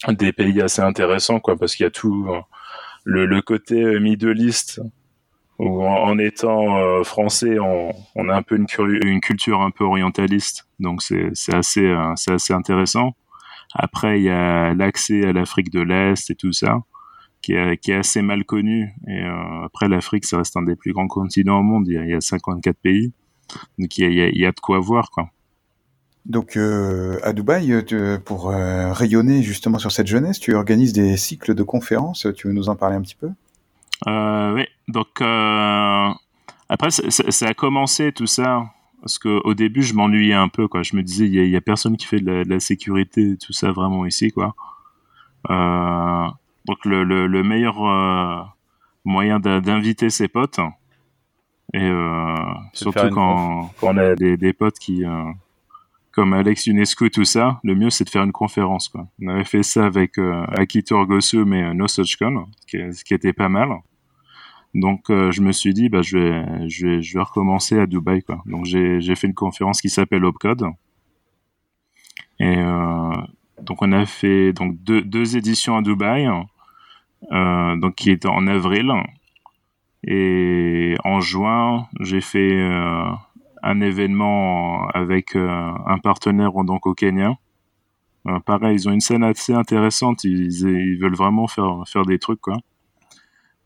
des 0.09 0.31
pays 0.31 0.61
assez 0.61 0.81
intéressants, 0.81 1.39
quoi, 1.39 1.55
parce 1.57 1.75
qu'il 1.75 1.85
y 1.85 1.87
a 1.87 1.91
tout 1.91 2.27
euh, 2.29 2.39
le, 3.07 3.25
le, 3.25 3.41
côté 3.41 3.81
euh, 3.81 3.99
Middle 3.99 4.39
East, 4.39 4.81
où 5.59 5.83
en, 5.83 6.19
étant 6.19 7.03
français, 7.03 7.57
on, 7.57 8.29
a 8.29 8.35
un 8.35 8.43
peu 8.43 8.55
une, 8.57 9.21
culture 9.21 9.61
un 9.61 9.71
peu 9.71 9.85
orientaliste, 9.85 10.67
donc 10.79 11.01
c'est 11.01 11.31
assez, 11.51 11.95
c'est 12.15 12.31
assez 12.31 12.53
intéressant. 12.53 13.15
Après, 13.73 14.19
il 14.19 14.23
y 14.25 14.29
a 14.29 14.75
l'accès 14.75 15.25
à 15.25 15.33
l'Afrique 15.33 15.71
de 15.71 15.81
l'Est 15.81 16.29
et 16.29 16.35
tout 16.35 16.51
ça, 16.51 16.83
qui 17.41 17.53
est, 17.53 17.77
qui 17.77 17.89
est 17.89 17.95
assez 17.95 18.21
mal 18.21 18.45
connu. 18.45 18.93
Et 19.07 19.23
après, 19.63 19.87
l'Afrique, 19.87 20.25
ça 20.25 20.37
reste 20.37 20.55
un 20.57 20.61
des 20.61 20.75
plus 20.75 20.93
grands 20.93 21.07
continents 21.07 21.59
au 21.59 21.63
monde. 21.63 21.87
Il 21.87 21.95
y 21.95 21.97
a, 21.97 22.03
il 22.03 22.11
y 22.11 22.13
a 22.13 22.21
54 22.21 22.77
pays, 22.77 23.13
donc 23.79 23.97
il 23.97 24.13
y 24.13 24.21
a, 24.21 24.27
il 24.27 24.37
y 24.37 24.45
a 24.45 24.51
de 24.51 24.59
quoi 24.59 24.77
voir, 24.77 25.09
quoi. 25.09 25.31
Donc 26.27 26.57
euh, 26.57 27.19
à 27.23 27.31
Dubaï, 27.31 27.71
euh, 27.71 28.17
pour 28.19 28.51
euh, 28.51 28.91
rayonner 28.91 29.41
justement 29.43 29.79
sur 29.79 29.93
cette 29.93 30.07
jeunesse, 30.07 30.39
tu 30.39 30.53
organises 30.53 30.91
des 30.91 31.15
cycles 31.15 31.55
de 31.55 31.63
conférences. 31.63 32.27
Tu 32.35 32.47
veux 32.47 32.53
nous 32.53 32.67
en 32.67 32.75
parler 32.75 32.97
un 32.97 33.01
petit 33.01 33.15
peu? 33.15 33.29
Oui, 34.05 34.65
donc 34.89 35.21
après 36.69 36.91
ça, 36.91 37.47
a 37.47 37.53
commencé 37.53 38.11
tout 38.11 38.27
ça 38.27 38.65
parce 39.01 39.17
qu'au 39.19 39.53
début 39.53 39.81
je 39.83 39.93
m'ennuyais 39.93 40.33
un 40.33 40.49
peu 40.49 40.67
quoi. 40.67 40.83
Je 40.83 40.95
me 40.97 41.01
disais 41.01 41.25
il 41.25 41.33
y, 41.33 41.55
a 41.55 41.61
personne 41.61 41.95
qui 41.97 42.05
fait 42.05 42.19
de 42.19 42.43
la, 42.45 42.59
sécurité 42.59 43.37
tout 43.37 43.53
ça 43.53 43.71
vraiment 43.71 44.05
ici 44.05 44.31
quoi. 44.31 44.53
donc 45.49 46.85
le, 46.85 47.43
meilleur 47.43 48.53
moyen 49.05 49.39
d'inviter 49.39 50.09
ses 50.09 50.27
potes 50.27 50.59
et 51.73 51.89
surtout 52.73 53.09
quand, 53.09 53.71
on 53.81 53.97
a 53.97 54.13
des, 54.13 54.37
des 54.37 54.53
potes 54.53 54.77
qui 54.77 55.03
comme 56.17 56.33
Alex 56.33 56.65
UNESCO 56.65 57.09
tout 57.09 57.25
ça, 57.25 57.59
le 57.63 57.75
mieux 57.75 57.91
c'est 57.91 58.03
de 58.03 58.09
faire 58.09 58.23
une 58.23 58.31
conférence. 58.31 58.91
On 59.21 59.27
avait 59.27 59.43
fait 59.43 59.61
ça 59.61 59.85
avec 59.85 60.17
euh, 60.17 60.47
Akito 60.47 61.05
mais 61.45 61.61
euh, 61.61 61.75
No 61.75 61.87
Such 61.87 62.17
Con, 62.17 62.47
qui 62.65 63.13
était 63.13 63.33
pas 63.33 63.49
mal. 63.49 63.69
Donc 64.73 65.11
euh, 65.11 65.29
je 65.29 65.41
me 65.43 65.51
suis 65.51 65.75
dit 65.75 65.89
bah 65.89 66.01
je 66.01 66.17
vais 66.17 66.69
je 66.69 66.87
vais 66.87 67.01
je 67.03 67.13
vais 67.13 67.23
recommencer 67.23 67.77
à 67.77 67.85
Dubaï. 67.85 68.23
Donc 68.47 68.65
j'ai 68.65 69.15
fait 69.15 69.27
une 69.27 69.35
conférence 69.35 69.79
qui 69.79 69.89
s'appelle 69.91 70.25
Opcode. 70.25 70.65
Et 72.39 72.57
euh, 72.57 73.13
donc 73.61 73.83
on 73.83 73.91
a 73.91 74.07
fait 74.07 74.53
donc 74.53 74.75
deux, 74.81 75.03
deux 75.03 75.37
éditions 75.37 75.77
à 75.77 75.83
Dubaï, 75.83 76.27
euh, 77.31 77.75
donc 77.75 77.93
qui 77.93 78.09
est 78.09 78.25
en 78.25 78.47
avril. 78.47 78.91
Et 80.03 80.95
en 81.03 81.19
juin, 81.19 81.87
j'ai 81.99 82.21
fait 82.21 82.57
un 83.67 83.81
événement 83.81 84.87
avec 84.93 85.35
euh, 85.35 85.71
un 85.85 85.97
partenaire 85.99 86.51
donc 86.63 86.87
au 86.87 86.93
Kenya. 86.93 87.33
Euh, 88.25 88.39
pareil, 88.39 88.75
ils 88.75 88.87
ont 88.87 88.93
une 88.93 89.01
scène 89.01 89.23
assez 89.23 89.53
intéressante. 89.53 90.23
Ils, 90.23 90.97
veulent 90.99 91.15
vraiment 91.15 91.47
faire 91.47 91.83
faire 91.85 92.05
des 92.05 92.17
trucs 92.17 92.39
quoi. 92.39 92.57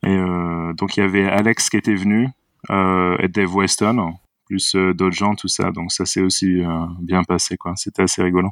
Et 0.04 0.10
euh, 0.10 0.74
donc 0.74 0.98
il 0.98 1.02
y 1.02 1.04
avait 1.04 1.28
Alex 1.28 1.70
qui 1.70 1.78
était 1.78 1.96
venu 1.96 2.30
et 2.70 3.28
Dave 3.28 3.56
Weston, 3.56 4.14
plus 4.46 4.76
d'autres 4.76 5.16
gens, 5.16 5.36
tout 5.36 5.48
ça. 5.48 5.72
Donc 5.72 5.92
ça 5.92 6.06
s'est 6.06 6.22
aussi 6.22 6.62
bien 7.00 7.24
passé 7.24 7.58
quoi. 7.58 7.74
C'était 7.76 8.04
assez 8.04 8.24
rigolo 8.24 8.50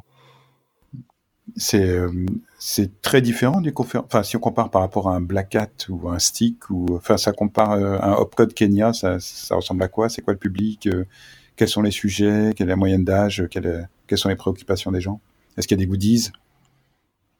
c'est 1.56 3.02
très 3.02 3.20
différent. 3.20 3.60
Enfin, 3.96 4.22
si 4.22 4.36
on 4.36 4.40
compare 4.40 4.70
par 4.70 4.82
rapport 4.82 5.08
à 5.08 5.16
un 5.16 5.20
Black 5.20 5.56
Hat 5.56 5.88
ou 5.88 6.08
un 6.08 6.20
Stick 6.20 6.70
ou 6.70 6.86
enfin 6.94 7.16
ça 7.16 7.32
compare 7.32 7.72
un 7.72 8.12
Opcode 8.12 8.54
Kenya, 8.54 8.92
ça, 8.92 9.18
ça 9.18 9.56
ressemble 9.56 9.82
à 9.82 9.88
quoi? 9.88 10.08
C'est 10.08 10.22
quoi 10.22 10.32
le 10.32 10.38
public 10.38 10.88
quels 11.60 11.68
sont 11.68 11.82
les 11.82 11.90
sujets, 11.90 12.54
quelle 12.56 12.68
est 12.68 12.70
la 12.70 12.76
moyenne 12.76 13.04
d'âge, 13.04 13.44
quelles, 13.50 13.86
sont 14.14 14.30
les 14.30 14.34
préoccupations 14.34 14.90
des 14.92 15.02
gens? 15.02 15.20
Est-ce 15.58 15.68
qu'il 15.68 15.78
y 15.78 15.82
a 15.82 15.84
des 15.84 15.86
goodies? 15.86 16.30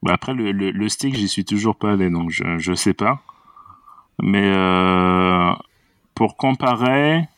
Bah 0.02 0.12
Après, 0.12 0.34
le, 0.34 0.88
stick, 0.90 1.14
j'y 1.14 1.26
suis 1.26 1.46
toujours 1.46 1.74
pas 1.74 1.92
allé, 1.92 2.10
donc 2.10 2.28
je 2.28 2.70
ne 2.70 2.76
sais 2.76 2.92
pas. 2.92 3.22
Mais 4.22 4.44
euh, 4.44 5.52
pour 6.14 6.36
comparer, 6.36 7.30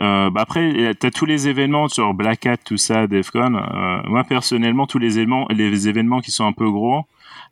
euh, 0.00 0.30
bah 0.30 0.40
après, 0.40 0.96
tu 1.00 1.06
as 1.06 1.10
tous 1.12 1.26
les 1.26 1.46
événements 1.46 1.86
sur 1.86 2.12
Black 2.12 2.44
Hat, 2.44 2.56
tout 2.56 2.76
ça, 2.76 3.06
DEFCON. 3.06 3.54
Euh, 3.54 4.02
moi, 4.08 4.24
personnellement, 4.24 4.88
tous 4.88 4.98
les 4.98 5.18
événements, 5.20 5.46
les 5.50 5.88
événements 5.88 6.20
qui 6.20 6.32
sont 6.32 6.44
un 6.44 6.52
peu 6.52 6.68
gros, 6.68 7.04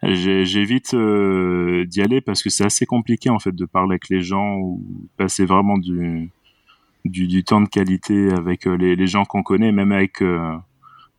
j'évite 0.03 0.97
d'y 0.97 2.03
aller 2.03 2.21
parce 2.21 2.43
que 2.43 2.51
c'est 2.51 2.65
assez 2.65 2.87
compliqué, 2.87 3.31
en 3.31 3.39
fait, 3.39 3.55
de 3.55 3.67
parler 3.67 3.93
avec 3.93 4.09
les 4.09 4.21
gens 4.21 4.57
ou 4.57 4.83
passer 5.17 5.45
vraiment 5.45 5.79
du, 5.79 6.33
du, 7.05 7.27
du, 7.27 7.45
temps 7.45 7.61
de 7.61 7.69
qualité 7.69 8.33
avec 8.33 8.67
euh, 8.67 8.77
les, 8.77 8.97
les 8.97 9.07
gens 9.07 9.25
qu'on 9.25 9.43
connaît, 9.43 9.73
même 9.73 9.93
avec 9.93 10.23
euh, 10.23 10.57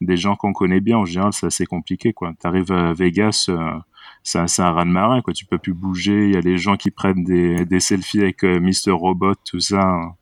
des 0.01 0.17
gens 0.17 0.35
qu'on 0.35 0.53
connaît 0.53 0.79
bien. 0.79 0.97
En 0.97 1.05
général, 1.05 1.33
c'est 1.33 1.45
assez 1.45 1.65
compliqué. 1.65 2.13
Quoi. 2.13 2.33
T'arrives 2.39 2.71
à 2.71 2.93
Vegas, 2.93 3.47
euh, 3.49 3.79
c'est 4.23 4.39
un, 4.39 4.45
un 4.65 4.71
raz 4.71 4.85
de 4.85 4.89
marée. 4.89 5.21
Quoi. 5.21 5.33
Tu 5.33 5.45
peux 5.45 5.57
plus 5.57 5.73
bouger. 5.73 6.27
Il 6.27 6.33
y 6.33 6.37
a 6.37 6.41
les 6.41 6.57
gens 6.57 6.77
qui 6.77 6.91
prennent 6.91 7.23
des, 7.23 7.65
des 7.65 7.79
selfies 7.79 8.21
avec 8.21 8.43
Mister 8.43 8.91
Robot, 8.91 9.35
tout 9.45 9.59
ça. 9.59 10.15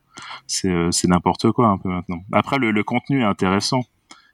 C'est, 0.45 1.05
n'importe 1.05 1.51
quoi 1.51 1.67
un 1.67 1.77
peu 1.77 1.89
maintenant. 1.89 2.21
Après, 2.31 2.57
le, 2.57 2.71
le 2.71 2.83
contenu 2.83 3.21
est 3.21 3.25
intéressant. 3.25 3.81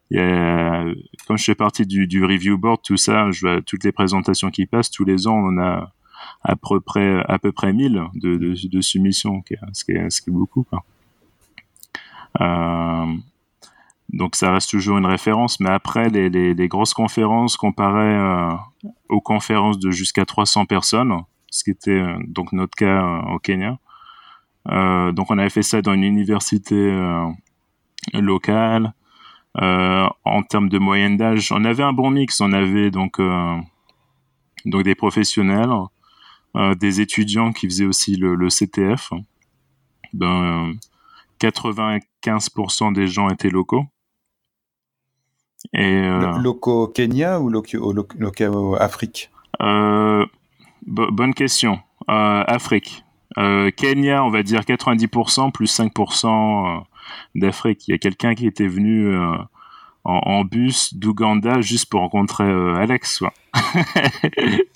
Il 0.10 0.96
comme 1.28 1.38
je 1.38 1.44
fais 1.44 1.56
partie 1.56 1.86
du, 1.86 2.08
du 2.08 2.24
review 2.24 2.58
board, 2.58 2.82
tout 2.82 2.96
ça, 2.96 3.30
je 3.32 3.42
vois 3.42 3.62
toutes 3.62 3.84
les 3.84 3.92
présentations 3.92 4.50
qui 4.50 4.66
passent. 4.66 4.90
Tous 4.90 5.04
les 5.04 5.28
ans, 5.28 5.36
on 5.36 5.58
a 5.60 5.94
à 6.44 6.56
peu 6.56 6.80
près 6.80 7.24
à 7.28 7.40
peu 7.40 7.52
près 7.52 7.74
1000 7.74 8.04
de, 8.16 8.38
de, 8.38 8.68
de 8.68 8.82
soumissions, 8.82 9.44
ce 9.74 9.84
qui 9.84 9.92
est, 9.92 10.10
ce 10.10 10.22
qui 10.22 10.30
est 10.30 10.34
beaucoup. 10.34 10.64
Quoi. 10.64 10.84
Euh, 12.42 13.16
donc 14.10 14.36
ça 14.36 14.54
reste 14.54 14.70
toujours 14.70 14.98
une 14.98 15.06
référence, 15.06 15.60
mais 15.60 15.70
après 15.70 16.10
les, 16.10 16.68
grosses 16.68 16.94
conférences 16.94 17.58
comparées 17.58 18.16
euh, 18.16 18.54
aux 19.10 19.22
conférences 19.22 19.80
de 19.80 19.92
jusqu'à 19.92 20.26
300 20.26 20.66
personnes, 20.66 21.14
ce 21.50 21.64
qui 21.64 21.72
était 21.72 21.92
euh, 21.92 22.18
donc 22.28 22.54
notre 22.54 22.76
cas 22.76 23.04
au 23.34 23.40
Kenya. 23.40 23.78
donc 24.66 25.32
on 25.32 25.38
avait 25.38 25.50
fait 25.50 25.64
ça 25.64 25.82
dans 25.82 25.94
une 25.94 26.04
université 26.04 26.94
locale. 28.14 28.94
en 29.56 30.44
termes 30.50 30.70
de 30.70 30.78
moyenne 30.78 31.18
d'âge, 31.18 31.52
on 31.52 31.64
avait 31.66 31.84
un 31.84 31.94
bon 31.94 32.10
mix. 32.12 32.42
On 32.42 32.54
avait 32.54 32.92
donc 32.92 33.20
donc 34.66 34.84
des 34.84 34.96
professionnels, 34.96 35.72
des 36.80 37.02
étudiants 37.02 37.54
qui 37.54 37.68
faisaient 37.68 37.86
aussi 37.86 38.16
le, 38.18 38.36
le 38.36 38.50
CTF. 38.50 39.12
Ben, 40.14 40.74
95% 41.40 42.94
des 42.94 43.08
gens 43.08 43.30
étaient 43.30 43.50
locaux. 43.50 43.86
Et, 45.74 45.86
euh, 45.86 46.38
locaux 46.38 46.88
Kenya 46.88 47.40
ou 47.40 47.50
locaux, 47.50 47.94
locaux 47.94 48.76
Afrique? 48.76 49.32
Euh, 49.62 50.26
Bonne 50.86 51.34
question. 51.34 51.80
Euh, 52.10 52.44
Afrique. 52.48 53.04
Kenya, 53.36 54.24
on 54.24 54.32
va 54.32 54.42
dire 54.42 54.62
90% 54.62 55.52
plus 55.52 55.68
5% 55.68 56.84
d'Afrique. 57.36 57.88
Il 57.88 57.92
y 57.92 57.94
a 57.94 58.00
quelqu'un 58.00 58.34
qui 58.34 58.48
était 58.48 58.68
venu 58.68 59.16
en, 60.08 60.46
bus 60.46 60.94
d'Ouganda 60.94 61.60
juste 61.60 61.88
pour 61.90 62.00
rencontrer 62.00 62.46
euh, 62.46 62.76
Alex. 62.76 63.22
tu 63.54 63.62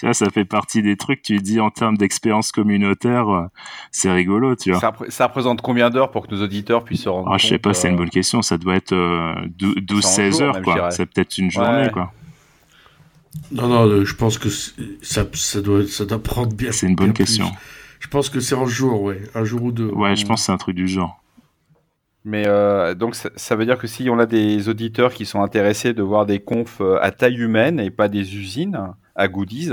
vois, 0.04 0.13
ça 0.13 0.30
fait 0.30 0.44
partie 0.44 0.82
des 0.82 0.98
trucs, 0.98 1.22
tu 1.22 1.38
dis 1.38 1.60
en 1.60 1.70
termes 1.70 1.98
d'expérience 1.98 2.52
communautaire, 2.52 3.30
euh, 3.30 3.46
c'est 3.91 4.12
rigolo, 4.12 4.56
tu 4.56 4.72
vois. 4.72 4.94
Ça, 5.10 5.28
représente 5.28 5.62
combien 5.62 5.89
d'heures 5.89 6.12
pour 6.12 6.28
que 6.28 6.36
nos 6.36 6.44
auditeurs 6.44 6.84
puissent 6.84 7.04
se 7.04 7.10
rendre 7.10 7.32
ah, 7.32 7.38
Je 7.38 7.48
sais 7.48 7.60
pas, 7.60 7.74
c'est 7.74 7.89
une 7.89 7.96
bonne 7.96 8.10
question, 8.10 8.41
ça 8.41 8.58
doit 8.58 8.76
être 8.76 8.94
12-16 8.94 10.41
heures, 10.41 10.62
quoi. 10.62 10.91
C'est 10.91 11.06
peut-être 11.06 11.38
une 11.38 11.50
journée, 11.50 11.89
quoi. 11.91 12.12
Non, 13.52 13.67
non, 13.67 14.04
je 14.04 14.15
pense 14.15 14.38
que 14.38 14.50
ça, 14.50 15.24
ça, 15.34 15.62
doit, 15.62 15.88
ça 15.88 16.06
doit 16.06 16.22
prendre 16.22 16.54
bien. 16.54 16.72
C'est 16.72 16.88
une 16.88 16.96
bonne 16.96 17.13
question. 17.13 17.50
Je 18.00 18.08
pense 18.08 18.30
que 18.30 18.39
c'est 18.39 18.56
en 18.56 18.65
jour, 18.65 19.02
ouais. 19.04 19.22
Un 19.36 19.46
jour 19.46 19.63
ou 19.63 19.72
deux. 19.72 19.88
Ouais, 19.89 20.15
je 20.15 20.26
pense 20.26 20.41
que 20.41 20.46
c'est 20.48 20.52
un 20.52 20.58
truc 20.58 20.76
du 20.76 20.88
genre. 20.88 21.20
Mais 22.23 22.43
euh, 22.45 22.93
donc 22.93 23.15
ça, 23.15 23.55
veut 23.55 23.65
dire 23.65 23.77
que 23.77 23.88
si 23.88 24.10
on 24.10 24.19
a 24.19 24.27
des 24.27 24.69
auditeurs 24.69 25.13
qui 25.13 25.25
sont 25.25 25.41
intéressés 25.41 25.93
de 25.93 26.03
voir 26.03 26.25
des 26.27 26.39
confs 26.39 26.79
euh, 26.79 26.99
à 27.01 27.12
taille 27.12 27.38
humaine 27.38 27.79
et 27.79 27.89
pas 27.89 28.10
des 28.10 28.36
usines 28.36 28.93
à 29.15 29.27
goodies, 29.27 29.71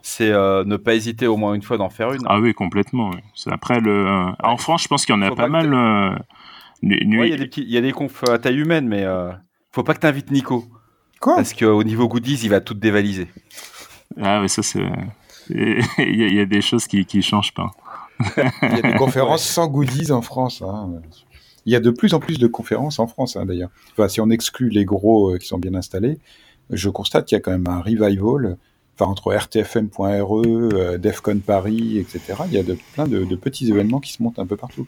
c'est 0.00 0.30
euh, 0.30 0.64
ne 0.64 0.76
pas 0.76 0.94
hésiter 0.94 1.26
au 1.26 1.36
moins 1.36 1.52
une 1.52 1.62
fois 1.62 1.76
d'en 1.76 1.90
faire 1.90 2.12
une. 2.12 2.22
Ah 2.26 2.40
oui, 2.40 2.54
complètement. 2.54 3.10
Après 3.46 3.80
le, 3.80 4.32
en 4.42 4.56
France, 4.56 4.84
je 4.84 4.88
pense 4.88 5.04
qu'il 5.04 5.14
y 5.14 5.18
en 5.18 5.22
a 5.22 5.34
pas 5.34 5.48
mal. 5.48 6.18
il 6.82 7.14
y, 7.14 7.76
a 7.76 7.80
des 7.80 7.92
confs 7.92 8.24
à 8.24 8.38
taille 8.38 8.60
humaine, 8.60 8.88
mais 8.88 9.06
faut 9.70 9.82
pas 9.82 9.94
que 9.94 10.00
tu 10.00 10.06
invites 10.06 10.30
Nico. 10.30 10.64
Quoi? 11.20 11.36
Parce 11.36 11.52
qu'au 11.52 11.84
niveau 11.84 12.08
goodies, 12.08 12.40
il 12.42 12.50
va 12.50 12.60
tout 12.60 12.74
dévaliser. 12.74 13.28
Ah 14.20 14.40
oui, 14.40 14.48
ça 14.48 14.62
c'est. 14.62 14.84
il 15.50 16.34
y, 16.34 16.40
a 16.40 16.46
des 16.46 16.62
choses 16.62 16.86
qui 16.86 17.04
qui 17.04 17.20
changent 17.20 17.52
pas. 17.52 17.70
il 18.62 18.76
y 18.76 18.78
a 18.78 18.92
des 18.92 18.94
conférences 18.98 19.44
sans 19.44 19.66
goodies 19.66 20.10
en 20.10 20.22
France. 20.22 20.62
Hein. 20.62 21.02
Il 21.66 21.72
y 21.72 21.76
a 21.76 21.80
de 21.80 21.90
plus 21.90 22.14
en 22.14 22.20
plus 22.20 22.38
de 22.38 22.46
conférences 22.46 22.98
en 22.98 23.06
France, 23.06 23.36
hein, 23.36 23.46
d'ailleurs. 23.46 23.70
Enfin, 23.92 24.08
si 24.08 24.20
on 24.20 24.30
exclut 24.30 24.68
les 24.68 24.84
gros 24.84 25.34
euh, 25.34 25.38
qui 25.38 25.46
sont 25.46 25.58
bien 25.58 25.74
installés, 25.74 26.18
je 26.70 26.88
constate 26.90 27.26
qu'il 27.26 27.36
y 27.36 27.38
a 27.38 27.40
quand 27.40 27.52
même 27.52 27.68
un 27.68 27.80
revival. 27.80 28.56
Enfin, 28.96 29.10
entre 29.10 29.34
rtfm.re, 29.34 30.42
euh, 30.46 30.98
Defcon 30.98 31.40
Paris, 31.44 31.98
etc. 31.98 32.42
Il 32.46 32.52
y 32.52 32.58
a 32.58 32.62
de, 32.62 32.76
plein 32.94 33.08
de, 33.08 33.34
petits 33.34 33.68
événements 33.68 33.98
qui 33.98 34.12
se 34.12 34.22
montent 34.22 34.38
un 34.38 34.46
peu 34.46 34.56
partout. 34.56 34.86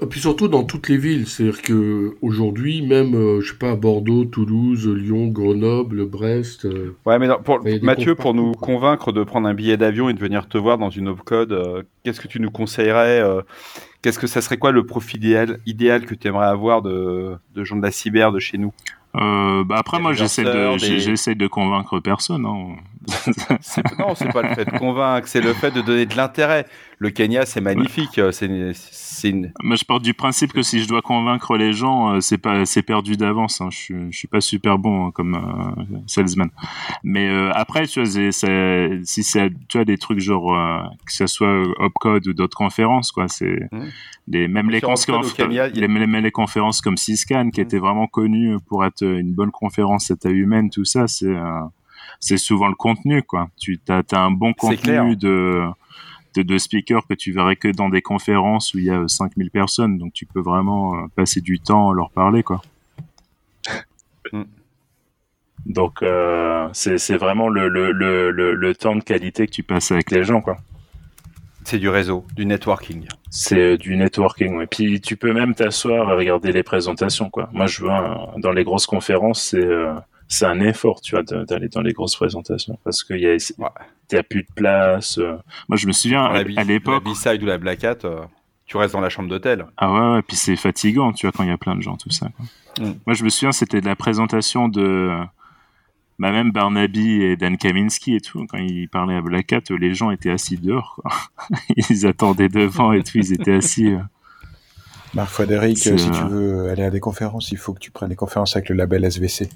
Et 0.00 0.06
puis 0.06 0.20
surtout 0.20 0.46
dans 0.46 0.62
toutes 0.62 0.88
les 0.88 0.96
villes, 0.96 1.26
c'est-à-dire 1.26 1.62
que 1.62 2.14
aujourd'hui, 2.22 2.80
même, 2.80 3.14
euh, 3.16 3.40
je 3.40 3.50
sais 3.50 3.58
pas, 3.58 3.74
Bordeaux, 3.74 4.24
Toulouse, 4.24 4.86
Lyon, 4.86 5.26
Grenoble, 5.26 6.06
Brest. 6.06 6.64
ouais, 7.06 7.18
mais 7.18 7.26
pour, 7.44 7.60
Mathieu, 7.82 8.14
pour 8.14 8.32
nous 8.32 8.52
convaincre 8.52 9.10
de 9.10 9.24
prendre 9.24 9.48
un 9.48 9.54
billet 9.54 9.76
d'avion 9.76 10.08
et 10.08 10.14
de 10.14 10.20
venir 10.20 10.48
te 10.48 10.56
voir 10.56 10.78
dans 10.78 10.90
une 10.90 11.08
opcode, 11.08 11.84
qu'est-ce 12.04 12.20
que 12.20 12.28
tu 12.28 12.38
nous 12.38 12.52
conseillerais 12.52 13.20
Qu'est-ce 14.02 14.18
que 14.18 14.26
ça 14.26 14.40
serait 14.40 14.56
quoi 14.56 14.72
le 14.72 14.86
profil 14.86 15.18
idéal, 15.18 15.60
idéal 15.66 16.06
que 16.06 16.14
tu 16.14 16.28
aimerais 16.28 16.46
avoir 16.46 16.80
de, 16.80 17.36
de 17.54 17.64
gens 17.64 17.76
de 17.76 17.82
la 17.82 17.90
cyber 17.90 18.32
de 18.32 18.38
chez 18.38 18.56
nous? 18.56 18.72
Euh, 19.16 19.64
bah 19.64 19.76
après, 19.78 19.98
moi, 19.98 20.12
j'essaie 20.12 20.44
de, 20.44 20.78
j'essaie 20.78 21.34
de 21.34 21.46
convaincre 21.46 22.00
personne. 22.00 22.46
Hein. 22.46 22.76
Non, 23.98 24.14
c'est 24.14 24.32
pas 24.32 24.42
le 24.42 24.54
fait 24.54 24.64
de 24.64 24.78
convaincre, 24.78 25.28
c'est 25.28 25.40
le 25.40 25.52
fait 25.54 25.70
de 25.70 25.80
donner 25.80 26.06
de 26.06 26.16
l'intérêt. 26.16 26.66
Le 26.98 27.08
Kenya, 27.08 27.46
c'est 27.46 27.62
magnifique. 27.62 28.20
C'est, 28.30 28.44
une... 29.30 29.52
Moi, 29.62 29.76
je 29.76 29.84
pars 29.84 30.00
du 30.00 30.12
principe 30.12 30.52
que 30.52 30.60
si 30.60 30.80
je 30.80 30.88
dois 30.88 31.00
convaincre 31.00 31.56
les 31.56 31.72
gens, 31.72 32.14
euh, 32.14 32.20
c'est 32.20 32.36
pas, 32.36 32.66
c'est 32.66 32.82
perdu 32.82 33.16
d'avance. 33.16 33.62
Hein. 33.62 33.68
Je, 33.70 33.76
suis, 33.76 33.94
je 34.10 34.18
suis 34.18 34.28
pas 34.28 34.42
super 34.42 34.78
bon 34.78 35.06
hein, 35.06 35.10
comme 35.12 35.34
euh, 35.34 35.98
salesman. 36.06 36.50
Mais 37.02 37.28
euh, 37.30 37.50
après, 37.54 37.86
tu 37.86 38.02
vois, 38.02 38.10
si 38.10 39.22
c'est, 39.22 39.50
tu 39.68 39.78
vois, 39.78 39.86
des 39.86 39.96
trucs 39.96 40.20
genre 40.20 40.54
que 41.06 41.12
ce 41.12 41.26
soit 41.26 41.62
Opcode 41.78 42.26
ou 42.28 42.34
d'autres 42.34 42.56
conférences, 42.56 43.12
quoi. 43.12 43.28
C'est 43.28 43.68
mmh. 43.72 43.80
les, 44.28 44.48
même 44.48 44.68
les, 44.68 44.82
conférences, 44.82 45.36
les, 45.38 45.88
les, 46.20 46.30
conférences 46.30 46.82
comme 46.82 46.98
Syscan, 46.98 47.48
qui 47.48 47.60
mmh. 47.60 47.64
étaient 47.64 47.78
vraiment 47.78 48.08
connues 48.08 48.58
pour 48.68 48.84
être 48.84 49.02
une 49.02 49.32
bonne 49.32 49.52
conférence 49.52 50.10
à 50.10 50.16
taille 50.16 50.36
humaine, 50.36 50.68
tout 50.68 50.84
ça, 50.84 51.08
c'est 51.08 51.34
c'est 52.20 52.36
souvent 52.36 52.68
le 52.68 52.74
contenu, 52.74 53.22
quoi. 53.22 53.48
Tu 53.58 53.80
as, 53.88 54.02
as 54.12 54.18
un 54.18 54.30
bon 54.30 54.52
contenu 54.52 55.16
de, 55.16 55.62
de, 56.36 56.42
de 56.42 56.58
speakers 56.58 57.06
que 57.06 57.14
tu 57.14 57.32
verrais 57.32 57.56
que 57.56 57.68
dans 57.68 57.88
des 57.88 58.02
conférences 58.02 58.74
où 58.74 58.78
il 58.78 58.84
y 58.84 58.90
a 58.90 59.08
5000 59.08 59.50
personnes, 59.50 59.98
donc 59.98 60.12
tu 60.12 60.26
peux 60.26 60.40
vraiment 60.40 60.96
euh, 60.96 61.06
passer 61.16 61.40
du 61.40 61.58
temps 61.58 61.90
à 61.90 61.94
leur 61.94 62.10
parler, 62.10 62.42
quoi. 62.42 62.62
Mm. 64.32 64.42
Donc 65.66 66.02
euh, 66.02 66.68
c'est 66.72 67.16
vraiment 67.16 67.48
le, 67.48 67.68
le, 67.68 67.90
le, 67.90 68.30
le, 68.30 68.74
temps 68.74 68.94
de 68.94 69.02
qualité 69.02 69.46
que 69.46 69.52
tu 69.52 69.62
passes 69.62 69.90
avec 69.90 70.10
les 70.10 70.24
gens, 70.24 70.40
quoi. 70.42 70.58
C'est 71.64 71.78
du 71.78 71.88
réseau, 71.88 72.26
du 72.36 72.46
networking. 72.46 73.08
C'est 73.30 73.78
du 73.78 73.96
networking, 73.96 74.60
et 74.60 74.66
puis 74.66 75.00
tu 75.00 75.16
peux 75.16 75.32
même 75.32 75.54
t'asseoir 75.54 76.10
et 76.10 76.14
regarder 76.14 76.52
les 76.52 76.62
présentations, 76.62 77.30
quoi. 77.30 77.48
Moi, 77.52 77.66
je 77.66 77.80
vois 77.80 78.32
dans 78.36 78.52
les 78.52 78.62
grosses 78.62 78.86
conférences, 78.86 79.42
c'est 79.42 79.64
euh, 79.64 79.94
c'est 80.30 80.46
un 80.46 80.60
effort, 80.60 81.00
tu 81.00 81.16
vois, 81.16 81.24
d'aller 81.24 81.68
dans 81.68 81.82
les 81.82 81.92
grosses 81.92 82.14
présentations 82.14 82.78
parce 82.84 83.02
qu'il 83.02 83.18
y 83.18 83.26
a, 83.26 83.32
ouais. 83.32 84.22
plus 84.22 84.44
de 84.44 84.52
place. 84.54 85.18
Euh. 85.18 85.36
Moi, 85.68 85.76
je 85.76 85.88
me 85.88 85.92
souviens 85.92 86.24
à, 86.24 86.44
l'époque. 86.62 87.02
La 87.04 87.12
B-side 87.12 87.42
ou 87.42 87.46
la 87.46 87.58
Black 87.58 87.82
Hat, 87.82 87.98
euh, 88.04 88.22
tu 88.64 88.76
restes 88.76 88.94
dans 88.94 89.00
la 89.00 89.08
chambre 89.08 89.28
d'hôtel. 89.28 89.66
Ah 89.76 89.92
ouais, 89.92 90.14
ouais, 90.14 90.22
puis 90.22 90.36
c'est 90.36 90.54
fatigant, 90.54 91.12
tu 91.12 91.26
vois, 91.26 91.32
quand 91.32 91.42
il 91.42 91.48
y 91.48 91.52
a 91.52 91.58
plein 91.58 91.74
de 91.74 91.82
gens, 91.82 91.96
tout 91.96 92.10
ça. 92.10 92.28
Mm. 92.78 92.92
Moi, 93.06 93.14
je 93.14 93.24
me 93.24 93.28
souviens, 93.28 93.50
c'était 93.50 93.80
de 93.80 93.86
la 93.86 93.96
présentation 93.96 94.68
de. 94.68 95.10
Bah, 96.20 96.30
même 96.30 96.52
Barnaby 96.52 97.22
et 97.22 97.36
Dan 97.36 97.56
Kaminski 97.56 98.14
et 98.14 98.20
tout, 98.20 98.46
quand 98.48 98.58
ils 98.58 98.88
parlaient 98.88 99.16
à 99.16 99.22
Black 99.22 99.52
Hat, 99.52 99.62
les 99.70 99.94
gens 99.94 100.12
étaient 100.12 100.30
assis 100.30 100.58
dehors, 100.58 101.00
quoi. 101.02 101.10
ils 101.90 102.06
attendaient 102.06 102.48
devant 102.48 102.92
et 102.92 103.02
tout, 103.02 103.18
ils 103.18 103.32
étaient 103.32 103.54
assis. 103.54 103.88
Euh. 103.88 103.98
Marc 105.12 105.30
Frédéric, 105.30 105.78
si 105.78 105.96
tu 105.96 106.24
veux 106.28 106.68
aller 106.68 106.84
à 106.84 106.90
des 106.90 107.00
conférences, 107.00 107.50
il 107.50 107.58
faut 107.58 107.74
que 107.74 107.80
tu 107.80 107.90
prennes 107.90 108.10
des 108.10 108.16
conférences 108.16 108.54
avec 108.54 108.68
le 108.68 108.76
label 108.76 109.04
SVC. 109.04 109.48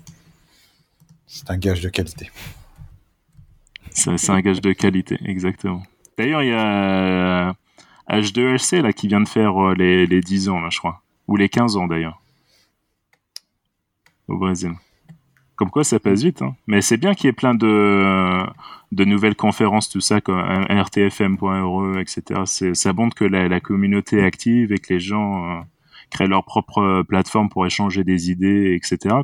C'est 1.26 1.50
un 1.50 1.56
gage 1.56 1.80
de 1.80 1.88
qualité. 1.88 2.30
C'est 3.90 4.30
un 4.30 4.40
gage 4.40 4.60
de 4.60 4.72
qualité, 4.72 5.18
exactement. 5.24 5.82
D'ailleurs, 6.18 6.42
il 6.42 6.50
y 6.50 6.52
a 6.52 7.54
H2LC 8.08 8.82
là, 8.82 8.92
qui 8.92 9.08
vient 9.08 9.20
de 9.20 9.28
faire 9.28 9.56
euh, 9.62 9.74
les, 9.74 10.06
les 10.06 10.20
10 10.20 10.48
ans, 10.48 10.70
je 10.70 10.78
crois. 10.78 11.02
Ou 11.26 11.36
les 11.36 11.48
15 11.48 11.76
ans, 11.76 11.86
d'ailleurs. 11.86 12.20
Au 14.28 14.36
Brésil. 14.36 14.72
Comme 15.56 15.70
quoi, 15.70 15.84
ça 15.84 16.00
passe 16.00 16.22
vite. 16.22 16.42
Hein. 16.42 16.56
Mais 16.66 16.80
c'est 16.80 16.96
bien 16.96 17.14
qu'il 17.14 17.26
y 17.26 17.30
ait 17.30 17.32
plein 17.32 17.54
de, 17.54 18.44
nouvelles 18.90 19.36
conférences, 19.36 19.88
tout 19.88 20.00
ça, 20.00 20.20
comme 20.20 20.40
rtfm.re, 20.40 21.98
etc. 21.98 22.42
Ça 22.74 22.92
montre 22.92 23.14
que 23.14 23.24
la, 23.24 23.48
la, 23.48 23.60
communauté 23.60 24.18
est 24.18 24.24
active 24.24 24.72
et 24.72 24.78
que 24.78 24.92
les 24.92 25.00
gens 25.00 25.58
euh, 25.58 25.62
créent 26.10 26.26
leur 26.26 26.44
propre 26.44 27.02
plateforme 27.02 27.48
pour 27.48 27.64
échanger 27.66 28.02
des 28.02 28.30
idées, 28.30 28.74
etc. 28.74 29.16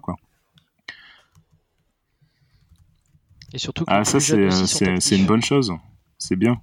Et 3.53 3.59
surtout 3.59 3.85
ah, 3.89 4.05
ça, 4.05 4.21
c'est 4.21 5.17
une 5.17 5.27
bonne 5.27 5.43
chose. 5.43 5.73
C'est 6.19 6.37
bien. 6.37 6.61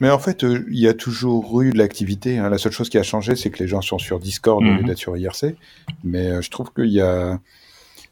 Mais 0.00 0.10
en 0.10 0.18
fait, 0.18 0.44
euh, 0.44 0.64
il 0.70 0.78
y 0.78 0.86
a 0.86 0.94
toujours 0.94 1.60
eu 1.62 1.72
de 1.72 1.78
l'activité. 1.78 2.38
Hein. 2.38 2.48
La 2.50 2.58
seule 2.58 2.72
chose 2.72 2.88
qui 2.88 2.98
a 2.98 3.02
changé, 3.02 3.34
c'est 3.34 3.50
que 3.50 3.58
les 3.58 3.68
gens 3.68 3.80
sont 3.80 3.98
sur 3.98 4.20
Discord 4.20 4.62
au 4.62 4.66
lieu 4.66 4.80
mhm. 4.80 4.86
d'être 4.86 4.98
sur 4.98 5.16
IRC. 5.16 5.56
Mais 6.04 6.30
euh, 6.30 6.42
je 6.42 6.50
trouve 6.50 6.72
qu'il 6.72 6.90
y 6.90 7.00
a. 7.00 7.40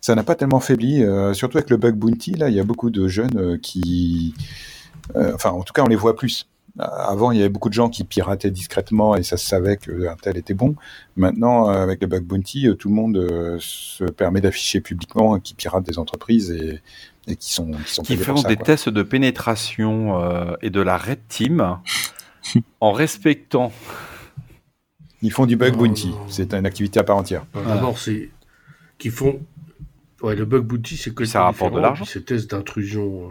Ça 0.01 0.15
n'a 0.15 0.23
pas 0.23 0.35
tellement 0.35 0.61
faibli, 0.61 1.03
euh, 1.03 1.33
surtout 1.35 1.59
avec 1.59 1.71
le 1.71 1.77
bug 1.77 1.97
bounty. 1.97 2.33
Là, 2.33 2.49
il 2.49 2.55
y 2.55 2.61
a 2.61 2.65
beaucoup 2.65 2.91
de 2.91 3.09
jeunes 3.09 3.59
qui. 3.61 4.35
enfin, 5.15 5.51
en 5.51 5.63
tout 5.63 5.73
cas, 5.73 5.83
on 5.83 5.89
les 5.89 5.97
voit 5.97 6.17
plus. 6.17 6.49
Avant, 6.79 7.31
il 7.31 7.39
y 7.39 7.41
avait 7.41 7.49
beaucoup 7.49 7.71
de 7.71 7.75
gens 7.75 7.89
qui 7.89 8.05
pirataient 8.05 8.51
discrètement 8.51 9.17
et 9.17 9.23
ça 9.23 9.39
se 9.39 9.47
savait 9.47 9.79
qu'un 9.79 10.17
tel 10.21 10.37
était 10.37 10.53
bon. 10.53 10.75
Maintenant, 11.17 11.71
euh, 11.71 11.83
avec 11.83 12.03
le 12.03 12.07
bug 12.07 12.25
bounty, 12.25 12.69
euh, 12.69 12.75
tout 12.75 12.91
le 12.91 12.95
monde 12.95 13.17
euh, 13.17 13.57
se 13.61 14.05
permet 14.05 14.43
d'afficher 14.43 14.83
publiquement 14.83 15.39
qui 15.41 15.55
piratent 15.55 15.87
des 15.87 15.99
entreprises 15.99 16.51
et, 16.51 16.83
qui 17.37 17.55
sont 17.55 17.71
qui, 17.71 17.95
sont 17.95 18.03
qui 18.03 18.17
font 18.17 18.43
des 18.43 18.57
tests 18.57 18.91
de 18.91 19.03
pénétration 19.03 20.57
et 20.61 20.71
de 20.71 20.81
la 20.81 20.97
red 20.99 21.19
team 21.29 21.79
en 22.81 22.93
respectant. 22.93 23.73
Ils 25.23 25.33
font 25.33 25.47
du 25.47 25.57
bug 25.57 25.77
bounty. 25.77 26.13
C'est 26.29 26.53
une 26.53 26.67
activité 26.67 27.01
à 27.01 27.05
part 27.05 27.17
entière. 27.17 27.47
D'abord, 27.55 27.99
c'est 27.99 28.29
qu'ils 28.99 29.11
font. 29.11 29.41
Ouais, 30.23 30.37
le 30.37 30.45
bug 30.45 30.63
bounty, 30.63 30.97
c'est 30.97 31.15
que 31.15 31.25
ça 31.25 31.43
rapporte 31.43 31.75
de 31.75 31.81
l'argent. 31.81 32.05
Ces 32.05 32.23
tests 32.23 32.51
d'intrusion. 32.51 33.31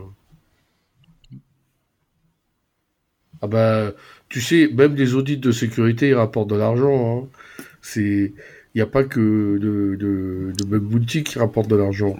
Ah 3.45 3.47
bah, 3.47 3.93
tu 4.27 4.41
sais, 4.41 4.67
même 4.73 4.95
des 4.95 5.13
audits 5.13 5.37
de 5.37 5.51
sécurité, 5.51 6.09
ils 6.09 6.15
rapportent 6.15 6.49
de 6.49 6.55
l'argent. 6.55 7.27
Hein. 7.29 7.63
C'est, 7.79 8.33
il 8.73 8.77
n'y 8.77 8.81
a 8.81 8.87
pas 8.87 9.03
que 9.03 9.19
de, 9.59 9.95
de, 9.95 10.51
de 10.57 10.65
bug 10.65 10.81
bounty 10.81 11.23
qui 11.23 11.37
rapporte 11.37 11.67
de 11.69 11.75
l'argent. 11.75 12.17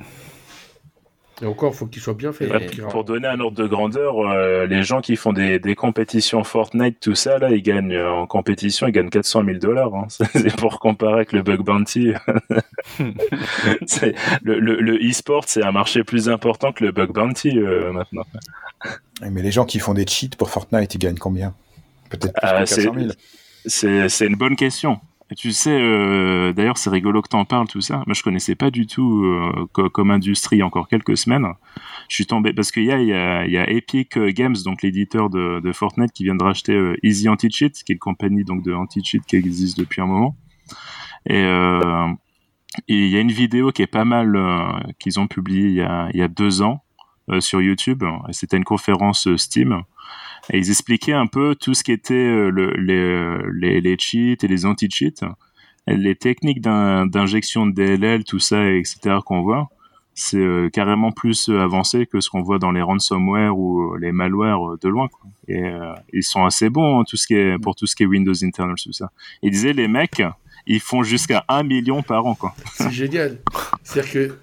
Et 1.42 1.46
encore, 1.46 1.74
il 1.74 1.76
faut 1.76 1.86
qu'il 1.86 2.02
soit 2.02 2.14
bien 2.14 2.32
fait. 2.32 2.48
pour 2.90 3.04
donner 3.04 3.28
un 3.28 3.40
ordre 3.42 3.58
de 3.58 3.68
grandeur, 3.68 4.20
euh, 4.20 4.66
les 4.68 4.84
gens 4.84 5.02
qui 5.02 5.18
font 5.18 5.34
des, 5.34 5.60
des, 5.60 5.76
compétitions 5.76 6.46
Fortnite, 6.46 7.00
tout 7.02 7.16
ça, 7.16 7.40
là, 7.40 7.52
ils 7.52 7.62
gagnent 7.62 7.94
euh, 7.94 8.10
en 8.10 8.26
compétition, 8.26 8.88
ils 8.88 8.94
gagnent 8.94 9.10
400 9.10 9.44
000 9.44 9.58
dollars. 9.58 9.94
Hein. 9.96 10.08
C'est 10.10 10.56
pour 10.56 10.80
comparer 10.80 11.16
avec 11.16 11.34
le 11.34 11.42
bug 11.42 11.62
bounty. 11.62 12.14
le 14.44 15.10
e-sport, 15.10 15.44
c'est 15.48 15.64
un 15.64 15.72
marché 15.72 16.04
plus 16.04 16.30
important 16.30 16.72
que 16.72 16.86
le 16.86 16.92
bug 16.92 17.12
bounty 17.12 17.58
euh, 17.58 17.92
maintenant. 17.92 18.26
Mais 19.22 19.42
les 19.42 19.52
gens 19.52 19.66
qui 19.66 19.80
font 19.80 19.94
des 19.94 20.08
cheats 20.08 20.38
pour 20.38 20.50
Fortnite, 20.50 20.96
ils 20.96 21.00
gagnent 21.00 21.18
combien? 21.18 21.54
Peut-être 22.10 22.34
plus 22.34 22.42
ah, 22.44 22.64
que 22.64 22.76
400 22.76 22.94
000. 22.98 24.10
C'est 24.10 24.26
une 24.26 24.36
bonne 24.36 24.56
question. 24.56 25.00
Tu 25.34 25.52
sais, 25.54 25.72
euh, 25.72 26.54
d'ailleurs, 26.54 26.78
c'est 26.78 26.92
rigolo 26.92 27.22
que 27.24 27.30
t'en 27.30 27.46
parles, 27.46 27.68
tout 27.68 27.82
ça. 27.82 28.04
Moi, 28.06 28.14
je 28.14 28.22
connaissais 28.22 28.54
pas 28.54 28.70
du 28.70 28.86
tout 28.86 29.24
euh, 29.26 29.66
comme 29.90 30.12
industrie 30.12 30.62
encore 30.62 30.88
quelques 30.88 31.18
semaines. 31.18 31.48
Je 32.10 32.16
suis 32.16 32.28
tombé 32.28 32.54
parce 32.54 32.72
qu'il 32.72 32.84
y 32.84 32.92
a, 32.92 33.02
y, 33.02 33.52
y 33.52 33.58
a 33.58 33.70
Epic 33.70 34.20
Games, 34.20 34.56
donc 34.64 34.84
l'éditeur 34.84 35.32
de, 35.32 35.72
Fortnite, 35.74 36.12
qui 36.12 36.26
vient 36.26 36.36
de 36.36 36.44
racheter 36.44 36.74
euh, 36.74 36.96
Easy 37.02 37.28
Anti-Cheat, 37.28 37.84
qui 37.84 37.92
est 37.92 37.96
une 37.96 38.00
compagnie 38.00 38.44
donc 38.44 38.64
de 38.64 38.74
anti-cheat 38.74 39.26
qui 39.26 39.36
existe 39.36 39.80
depuis 39.80 40.00
un 40.02 40.06
moment. 40.06 40.38
Et 41.26 41.42
euh, 41.44 42.08
il 42.88 43.08
y 43.08 43.18
a 43.18 43.20
une 43.20 43.32
vidéo 43.32 43.72
qui 43.72 43.82
est 43.82 43.88
pas 43.88 44.06
mal 44.06 44.38
qu'ils 45.00 45.20
ont 45.20 45.28
publiée 45.28 45.70
il 45.70 46.18
y 46.18 46.22
a 46.22 46.28
deux 46.28 46.62
ans 46.62 46.84
sur 47.40 47.62
YouTube. 47.62 48.04
C'était 48.32 48.58
une 48.58 48.66
conférence 48.66 49.34
Steam 49.38 49.84
et 50.52 50.58
ils 50.58 50.70
expliquaient 50.70 51.14
un 51.14 51.28
peu 51.28 51.56
tout 51.56 51.74
ce 51.74 51.84
qui 51.84 51.92
était 51.92 52.14
euh, 52.14 52.50
le, 52.50 52.72
les, 52.76 53.38
les, 53.54 53.82
les, 53.82 53.98
cheats 53.98 54.44
et 54.44 54.48
les 54.48 54.66
anti-cheats, 54.66 55.36
les 55.88 56.16
techniques 56.16 56.62
d'injection 56.62 57.66
de 57.66 57.74
DLL, 57.74 58.24
tout 58.24 58.40
ça, 58.40 58.72
etc. 58.72 59.18
qu'on 59.26 59.42
voit. 59.42 59.70
C'est 60.18 60.38
euh, 60.38 60.70
carrément 60.70 61.12
plus 61.12 61.50
euh, 61.50 61.60
avancé 61.60 62.06
que 62.06 62.22
ce 62.22 62.30
qu'on 62.30 62.42
voit 62.42 62.58
dans 62.58 62.72
les 62.72 62.82
ransomware 62.82 63.58
ou 63.58 63.96
les 63.98 64.12
malwares 64.12 64.78
de 64.82 64.88
loin. 64.88 65.10
Quoi. 65.10 65.30
Et 65.48 65.64
ils 66.14 66.24
sont 66.24 66.46
assez 66.46 66.70
bons 66.70 67.02
hein, 67.02 67.04
tout 67.08 67.18
ce 67.18 67.28
qui 67.28 67.36
est, 67.36 67.60
pour 67.60 67.76
tout 67.76 67.86
ce 67.86 67.96
qui 67.96 68.04
est 68.04 68.06
Windows 68.06 68.34
Internal, 68.44 68.76
tout 68.82 68.94
ça. 68.94 69.12
Ils 69.42 69.52
disaient 69.52 69.74
les 69.74 69.88
mecs, 69.88 70.24
ils 70.68 70.80
font 70.80 71.04
jusqu'à 71.04 71.44
1 71.50 71.64
million 71.64 72.02
par 72.02 72.26
an. 72.26 72.36
quoi. 72.36 72.56
C'est 72.74 72.92
génial. 72.92 73.40
C'est-à-dire 73.84 74.12
que 74.12 74.36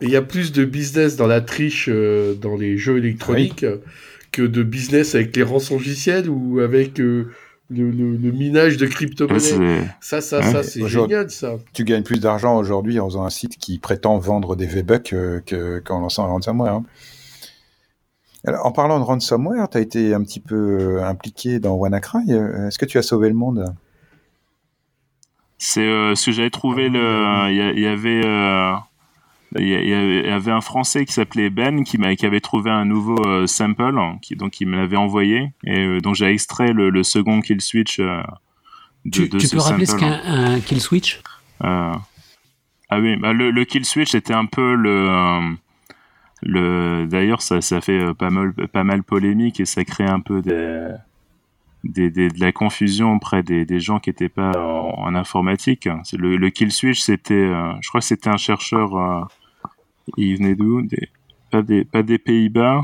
il 0.00 0.10
y 0.10 0.16
a 0.16 0.22
plus 0.22 0.50
de 0.50 0.64
business 0.64 1.14
dans 1.14 1.28
la 1.28 1.40
triche 1.40 1.88
dans 1.88 2.56
les 2.56 2.76
jeux 2.76 2.98
électroniques 2.98 3.64
que 4.32 4.42
de 4.42 4.62
business 4.62 5.14
avec 5.14 5.36
les 5.36 5.42
rançongiciels 5.42 6.28
ou 6.28 6.60
avec 6.60 6.98
euh, 6.98 7.30
le, 7.70 8.32
minage 8.32 8.78
de 8.78 8.86
crypto-monnaies. 8.86 9.86
ça, 10.00 10.20
ça, 10.20 10.42
ça, 10.42 10.62
c'est 10.62 10.86
génial, 10.88 11.30
ça. 11.30 11.56
Tu 11.72 11.84
gagnes 11.84 12.02
plus 12.02 12.18
d'argent 12.18 12.56
aujourd'hui 12.56 12.98
en 12.98 13.06
faisant 13.06 13.24
un 13.24 13.30
site 13.30 13.58
qui 13.58 13.78
prétend 13.78 14.18
vendre 14.18 14.56
des 14.56 14.66
V-Bucks 14.66 15.12
euh, 15.12 15.80
qu'en 15.84 16.00
lançant 16.00 16.24
un 16.24 16.28
ransomware. 16.28 16.74
Hein. 16.74 16.84
Alors, 18.44 18.66
en 18.66 18.72
parlant 18.72 18.98
de 18.98 19.04
ransomware, 19.04 19.68
tu 19.70 19.78
as 19.78 19.80
été 19.80 20.14
un 20.14 20.22
petit 20.22 20.40
peu 20.40 20.78
euh, 20.80 21.04
impliqué 21.04 21.60
dans 21.60 21.74
WannaCry. 21.74 22.32
Est-ce 22.32 22.78
que 22.78 22.86
tu 22.86 22.98
as 22.98 23.02
sauvé 23.02 23.28
le 23.28 23.34
monde? 23.34 23.72
C'est 25.58 25.86
ce 25.86 26.26
que 26.26 26.32
j'avais 26.32 26.50
trouvé. 26.50 26.86
Il 26.86 27.80
y, 27.80 27.86
avait 27.86 28.22
il 29.58 29.68
y, 29.68 29.94
avait 30.28 30.50
un 30.50 30.60
Français 30.60 31.04
qui 31.04 31.12
s'appelait 31.12 31.50
Ben 31.50 31.84
qui, 31.84 31.98
qui 31.98 32.26
avait 32.26 32.40
trouvé 32.40 32.70
un 32.70 32.84
nouveau 32.84 33.26
euh, 33.26 33.46
sample, 33.46 33.94
qui, 34.22 34.36
donc 34.36 34.60
il 34.60 34.68
me 34.68 34.76
l'avait 34.76 34.96
envoyé, 34.96 35.52
et 35.64 35.78
euh, 35.78 36.00
donc 36.00 36.14
j'ai 36.14 36.26
extrait 36.26 36.72
le, 36.72 37.02
second 37.02 37.40
kill 37.40 37.60
switch 37.60 37.98
euh, 37.98 38.22
de, 39.04 39.26
tu, 39.26 39.28
tu 39.28 39.48
peux 39.48 39.58
rappeler 39.58 39.86
ce 39.86 39.96
qu'est 39.96 40.06
un, 40.06 40.60
kill 40.60 40.80
switch? 40.80 41.20
Ah 41.60 42.00
oui, 42.92 43.16
bah, 43.16 43.32
le, 43.32 43.64
kill 43.64 43.84
switch 43.84 44.14
était 44.14 44.34
un 44.34 44.46
peu 44.46 44.74
le... 44.74 45.56
le 46.42 47.06
D'ailleurs, 47.06 47.42
ça, 47.42 47.60
ça 47.60 47.80
fait 47.80 48.14
pas 48.14 48.30
mal, 48.30 48.52
pas 48.52 48.84
mal 48.84 49.02
polémique 49.02 49.60
et 49.60 49.64
ça 49.64 49.84
crée 49.84 50.06
un 50.06 50.20
peu 50.20 50.40
des... 50.42 50.88
Des, 51.84 52.10
de 52.10 52.38
la 52.38 52.52
confusion 52.52 53.14
auprès 53.14 53.42
des, 53.42 53.64
des 53.64 53.80
gens 53.80 53.98
qui 53.98 54.10
n'étaient 54.10 54.28
pas 54.28 54.52
en, 54.56 55.16
informatique. 55.16 55.88
Le, 56.12 56.36
le, 56.36 56.50
kill 56.50 56.70
switch, 56.70 57.00
c'était, 57.00 57.48
je 57.80 57.88
crois 57.88 58.00
que 58.00 58.06
c'était 58.06 58.30
un 58.30 58.36
chercheur 58.36 59.26
il 60.16 60.36
venait 60.36 60.54
d'où 60.54 60.82
des... 60.82 61.08
Pas 61.50 61.60
des, 61.60 61.84
pas 61.84 62.02
des 62.02 62.16
Pays-Bas. 62.16 62.80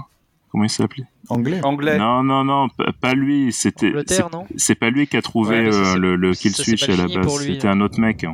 Comment 0.53 0.65
il 0.65 0.71
s'appelait 0.71 1.07
Anglais. 1.31 1.61
Anglais. 1.63 1.99
Non, 1.99 2.23
non, 2.23 2.45
non, 2.45 2.69
pas, 3.01 3.15
lui. 3.15 3.51
C'était. 3.51 3.93
C'est 4.57 4.75
pas 4.75 4.91
lui 4.91 5.07
qui 5.07 5.17
a 5.17 5.23
trouvé 5.23 5.57
euh, 5.57 5.97
le, 5.97 6.17
le 6.17 6.33
kill 6.33 6.53
switch 6.53 6.89
à 6.89 6.97
la 6.97 7.07
base. 7.09 7.47
C'était 7.47 7.67
un 7.67 7.81
autre 7.81 7.99
mec. 7.99 8.27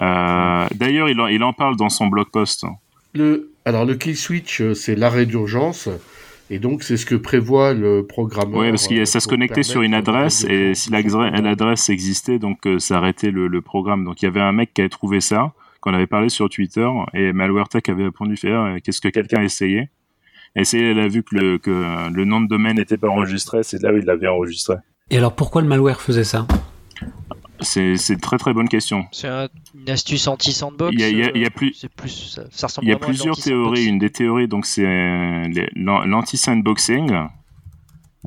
Euh, 0.00 0.66
D'ailleurs, 0.74 1.10
il, 1.10 1.20
en, 1.20 1.26
il 1.26 1.42
en 1.42 1.52
parle 1.52 1.76
dans 1.76 1.90
son 1.90 2.06
blog 2.06 2.28
post. 2.32 2.64
Le, 3.12 3.52
alors, 3.66 3.84
le 3.84 3.94
kill 3.94 4.16
switch, 4.16 4.62
euh, 4.62 4.72
c'est 4.74 4.94
l'arrêt 4.94 5.26
d'urgence. 5.26 5.90
Et 6.48 6.58
donc, 6.58 6.82
c'est 6.82 6.96
ce 6.96 7.04
que 7.04 7.14
prévoit 7.14 7.74
le 7.74 8.06
programme. 8.06 8.54
Oui, 8.54 8.70
parce 8.70 8.88
que 8.88 9.04
ça 9.04 9.20
se 9.20 9.28
connectait 9.28 9.62
sur 9.62 9.82
une 9.82 9.94
adresse, 9.94 10.44
et 10.44 10.74
si 10.74 10.90
l'adresse 10.90 11.88
existait, 11.90 12.38
donc 12.38 12.66
ça 12.78 12.98
arrêtait 12.98 13.30
le, 13.30 13.48
le, 13.48 13.60
programme. 13.62 14.04
Donc, 14.04 14.22
il 14.22 14.26
y 14.26 14.28
avait 14.28 14.40
un 14.40 14.52
mec 14.52 14.72
qui 14.74 14.80
avait 14.80 14.90
trouvé 14.90 15.20
ça 15.20 15.52
qu'on 15.82 15.92
avait 15.92 16.06
parlé 16.06 16.30
sur 16.30 16.48
Twitter 16.48 16.88
et 17.12 17.32
MalwareTech 17.32 17.88
avait 17.88 18.04
répondu 18.04 18.36
faire 18.36 18.76
qu'est-ce 18.82 19.00
que 19.00 19.08
quelqu'un 19.08 19.40
a 19.40 19.44
essayé? 19.44 19.90
Et 20.56 20.64
c'est 20.64 20.80
elle 20.80 21.00
a 21.00 21.08
vu 21.08 21.22
que 21.22 21.34
le, 21.34 21.58
que 21.58 22.10
le 22.10 22.24
nom 22.24 22.40
de 22.40 22.48
domaine 22.48 22.76
n'était 22.76 22.96
pas 22.96 23.08
enregistré, 23.08 23.62
c'est 23.62 23.82
là 23.82 23.92
où 23.92 23.96
il 23.96 24.04
l'avait 24.04 24.28
enregistré. 24.28 24.76
Et 25.10 25.18
alors 25.18 25.34
pourquoi 25.34 25.60
le 25.60 25.68
malware 25.68 26.00
faisait 26.00 26.24
ça? 26.24 26.46
C'est, 27.60 27.94
une 28.08 28.20
très 28.20 28.38
très 28.38 28.52
bonne 28.52 28.68
question. 28.68 29.06
C'est 29.12 29.28
une 29.28 29.90
astuce 29.90 30.26
anti-sandbox. 30.26 30.92
Il 30.92 31.00
y 31.00 31.04
a, 31.04 31.30
il 31.34 31.40
y 31.40 31.46
a, 31.46 31.50
plus, 31.50 31.72
ça, 32.50 32.66
il 32.82 32.88
y 32.88 32.92
a 32.92 32.98
plusieurs 32.98 33.36
théories. 33.36 33.86
Une 33.86 33.98
des 33.98 34.10
théories, 34.10 34.48
donc 34.48 34.66
c'est 34.66 34.84
l'anti-sandboxing. 35.76 37.12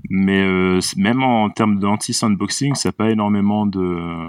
Mais 0.10 0.42
euh, 0.42 0.80
même 0.98 1.24
en 1.24 1.50
termes 1.50 1.80
d'anti-sandboxing, 1.80 2.76
ça 2.76 2.90
n'a 2.90 2.94
pas 2.94 3.10
énormément 3.12 3.66
de, 3.66 4.28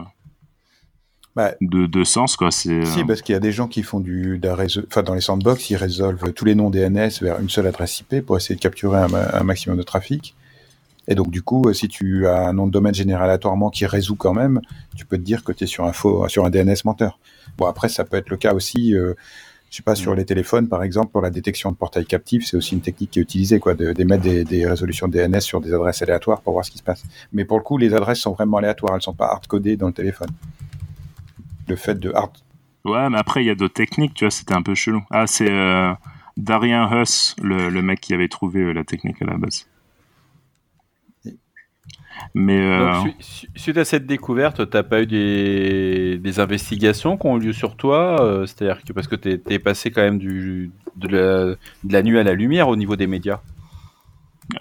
bah, 1.37 1.53
de, 1.61 2.05
sens 2.05 2.35
quoi 2.35 2.51
c'est 2.51 2.87
si 2.87 3.01
euh, 3.01 3.05
parce 3.07 3.21
qu'il 3.21 3.35
y 3.35 3.37
a 3.37 3.41
des 3.41 3.53
gens 3.53 3.69
qui 3.69 3.83
font 3.83 4.01
du 4.01 4.41
enfin 4.87 5.03
dans 5.03 5.13
les 5.13 5.21
sandbox 5.21 5.69
ils 5.69 5.77
résolvent 5.77 6.33
tous 6.33 6.47
les 6.47 6.55
noms 6.55 6.71
DNS 6.71 7.11
vers 7.21 7.39
une 7.41 7.51
seule 7.51 7.67
adresse 7.67 8.01
IP 8.01 8.25
pour 8.25 8.39
essayer 8.39 8.55
de 8.55 8.61
capturer 8.61 8.99
un, 8.99 9.43
maximum 9.43 9.77
de 9.77 9.83
trafic 9.83 10.35
et 11.09 11.15
donc 11.15 11.31
du 11.31 11.43
coup 11.43 11.71
si 11.75 11.89
tu 11.89 12.27
as 12.27 12.49
un 12.49 12.55
nom 12.55 12.67
de 12.67 12.73
domaine 12.73 12.95
généré 12.95 13.23
aléatoirement 13.23 13.69
qui 13.69 13.85
résout 13.85 14.17
quand 14.17 14.33
même 14.33 14.63
tu 14.97 15.05
peux 15.05 15.19
te 15.19 15.23
dire 15.23 15.45
que 15.45 15.53
tu 15.53 15.65
es 15.65 15.67
sur 15.67 15.85
un 15.85 15.93
faux 15.93 16.27
sur 16.29 16.47
un 16.47 16.49
DNS 16.49 16.77
menteur 16.87 17.19
bon 17.59 17.67
après 17.67 17.91
ça 17.91 18.05
peut 18.05 18.17
être 18.17 18.31
le 18.31 18.39
cas 18.39 18.55
aussi 18.55 18.95
euh, 18.95 19.13
je 19.69 19.79
sais 19.79 19.83
pas, 19.83 19.97
sur 19.97 20.13
mm. 20.13 20.17
les 20.17 20.25
téléphones, 20.25 20.69
par 20.69 20.85
exemple, 20.85 21.11
pour 21.11 21.21
la 21.21 21.29
détection 21.29 21.73
de 21.73 21.77
portails 21.77 22.07
captifs, 22.07 22.47
c'est 22.47 22.57
aussi 22.57 22.75
une 22.75 22.81
technique 22.81 23.11
qui 23.11 23.19
est 23.19 23.23
utilisée, 23.23 23.59
quoi, 23.59 23.75
d'émettre 23.75 24.23
des, 24.23 24.45
des, 24.45 24.65
résolutions 24.65 25.09
DNS 25.09 25.41
sur 25.41 25.61
des 25.61 25.75
adresses 25.75 26.01
aléatoires 26.03 26.41
pour 26.41 26.53
voir 26.53 26.65
ce 26.65 26.71
qui 26.71 26.79
se 26.79 26.85
passe. 26.85 27.03
Mais 27.33 27.45
pour 27.45 27.59
le 27.59 27.65
coup, 27.65 27.77
les 27.77 27.93
adresses 27.93 28.21
sont 28.21 28.33
vraiment 28.33 28.59
aléatoires, 28.59 28.95
elles 28.95 29.03
sont 29.03 29.13
pas 29.13 29.27
hard-codées 29.27 29.77
dans 29.77 29.89
le 29.89 29.93
téléphone 29.93 30.29
le 31.69 31.77
fait 31.77 31.99
de 31.99 32.13
hard. 32.15 32.33
Ouais, 32.85 33.11
mais 33.11 33.19
après, 33.19 33.43
il 33.43 33.47
y 33.47 33.51
a 33.51 33.55
d'autres 33.55 33.75
techniques, 33.75 34.15
tu 34.15 34.25
vois, 34.25 34.31
c'était 34.31 34.55
un 34.55 34.63
peu 34.63 34.75
chelou. 34.75 35.03
Ah, 35.11 35.27
c'est 35.27 35.51
euh, 35.51 35.93
Darien 36.37 36.89
Huss, 36.91 37.35
le, 37.43 37.69
le, 37.69 37.83
mec 37.83 38.01
qui 38.01 38.15
avait 38.15 38.29
trouvé 38.29 38.61
euh, 38.61 38.73
la 38.73 38.85
technique 38.85 39.21
à 39.23 39.25
la 39.25 39.37
base. 39.37 39.67
Mais 42.35 42.61
euh... 42.61 42.93
suite 43.55 43.77
à 43.77 43.85
cette 43.85 44.07
découverte, 44.07 44.71
t'as 44.71 44.83
pas 44.83 45.03
eu 45.03 45.07
des, 45.07 46.19
des, 46.19 46.41
investigations 46.41 47.17
qui 47.17 47.27
ont 47.27 47.37
eu 47.39 47.47
lieu 47.47 47.53
sur 47.53 47.77
toi 47.77 48.23
euh, 48.23 48.47
C'est-à-dire 48.47 48.83
que 48.85 48.93
parce 48.93 49.07
que 49.07 49.17
t'es 49.17 49.41
es 49.49 49.59
passé 49.59 49.91
quand 49.91 50.03
même 50.03 50.19
du, 50.19 50.71
de, 50.97 51.09
la, 51.09 51.45
de, 51.85 51.93
la, 51.93 52.03
nuit 52.03 52.19
à 52.19 52.23
la 52.23 52.35
lumière 52.35 52.69
au 52.69 52.77
niveau 52.77 52.97
des 52.97 53.07
médias. 53.07 53.41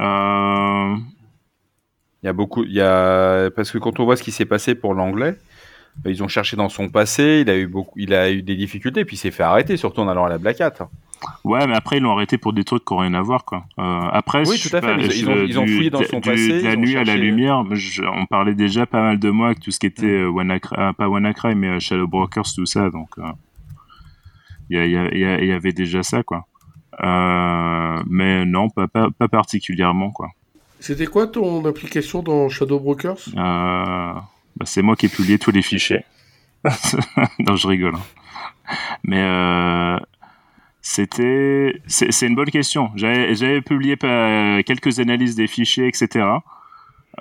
Euh... 0.02 0.96
Il 2.24 2.26
y 2.26 2.30
a 2.30 2.34
beaucoup, 2.34 2.64
il 2.64 2.74
y 2.74 2.82
a 2.82 3.52
parce 3.52 3.70
que 3.70 3.78
quand 3.78 4.00
on 4.00 4.06
voit 4.06 4.16
ce 4.16 4.24
qui 4.24 4.32
s'est 4.32 4.46
passé 4.46 4.74
pour 4.74 4.96
l'anglais, 4.96 5.38
ils 6.04 6.24
ont 6.24 6.28
cherché 6.28 6.56
dans 6.56 6.70
son 6.70 6.90
passé, 6.90 7.44
il 7.46 7.50
a 7.50 7.58
eu 7.58 7.68
beaucoup, 7.68 7.98
il 7.98 8.14
a 8.14 8.32
eu 8.32 8.42
des 8.42 8.56
difficultés, 8.56 9.06
puis 9.06 9.16
il 9.16 9.20
s'est 9.20 9.32
fait 9.32 9.44
arrêter, 9.44 9.78
surtout 9.78 10.02
en 10.02 10.08
allant 10.08 10.26
à 10.26 10.30
la 10.30 10.38
Black 10.38 10.62
Hat. 10.62 10.90
Ouais, 11.44 11.66
mais 11.66 11.76
après 11.76 11.98
ils 11.98 12.04
l'ont 12.04 12.12
arrêté 12.12 12.38
pour 12.38 12.54
des 12.54 12.64
trucs 12.64 12.86
qui 12.86 12.94
n'ont 12.94 13.00
rien 13.00 13.14
à 13.14 13.22
voir, 13.22 13.46
quoi. 13.46 13.66
Euh, 13.80 14.02
après, 14.12 14.48
oui, 14.48 14.60
tout 14.60 14.76
à 14.76 14.82
fait. 14.82 15.08
ils, 15.18 15.58
ont, 15.58 15.66
fouillé 15.66 15.90
dans 15.90 16.04
son 16.04 16.22
passé. 16.22 16.62
De 16.62 16.68
la 16.68 16.76
nuit 16.76 16.98
à 16.98 17.04
la 17.04 17.16
lumière, 17.16 17.64
on 18.14 18.26
parlait 18.26 18.54
déjà 18.54 18.86
pas 18.86 19.02
mal 19.02 19.20
de 19.20 19.30
moi 19.30 19.48
avec 19.48 19.60
tout 19.60 19.72
ce 19.72 19.80
qui 19.80 19.88
était 19.88 20.06
euh, 20.06 20.30
WannaCry, 20.30 20.76
euh, 20.78 20.94
pas 20.94 21.08
WannaCry, 21.08 21.56
mais 21.56 21.80
Shadow 21.80 22.08
Brokers, 22.08 22.54
tout 22.56 22.66
ça, 22.66 22.90
donc 22.90 23.10
il 24.70 24.84
y, 24.84 25.48
y, 25.48 25.52
avait 25.52 25.74
déjà 25.74 26.04
ça, 26.04 26.24
quoi. 26.24 26.46
mais 27.02 28.46
non, 28.46 28.70
pas, 28.70 28.88
pas, 28.88 29.10
pas 29.18 29.28
particulièrement, 29.28 30.12
quoi. 30.12 30.30
C'était 30.80 31.08
quoi 31.08 31.28
ton 31.28 31.66
application 31.66 32.22
dans 32.22 32.50
Shadow 32.50 32.80
Brokers? 32.80 33.30
Bah, 34.58 34.66
c'est 34.66 34.82
moi 34.82 34.96
qui 34.96 35.08
ai 35.08 35.10
publié 35.10 35.38
tous 35.40 35.52
les 35.52 35.62
fichiers. 35.62 36.04
non, 37.40 37.56
je 37.56 37.68
rigole. 37.68 37.96
Hein. 37.96 38.76
Mais 39.04 39.22
euh, 39.22 39.98
c'était, 40.82 41.82
c'est 41.88 42.28
une 42.28 42.36
bonne 42.36 42.52
question. 42.52 42.92
J'avais 42.96 43.62
publié 43.62 43.98
quelques 43.98 45.00
analyses 45.00 45.36
des 45.36 45.48
fichiers, 45.48 45.88
etc., 45.88 46.26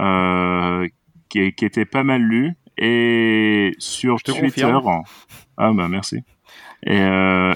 euh, 0.00 0.88
qui, 1.28 1.52
qui 1.52 1.64
étaient 1.64 1.84
pas 1.84 2.04
mal 2.04 2.22
lus. 2.22 2.54
Et 2.76 3.72
sur 3.78 4.22
Twitter, 4.22 4.72
ah 5.56 5.72
bah 5.72 5.88
merci. 5.88 6.24
Et, 6.84 7.00
euh, 7.00 7.54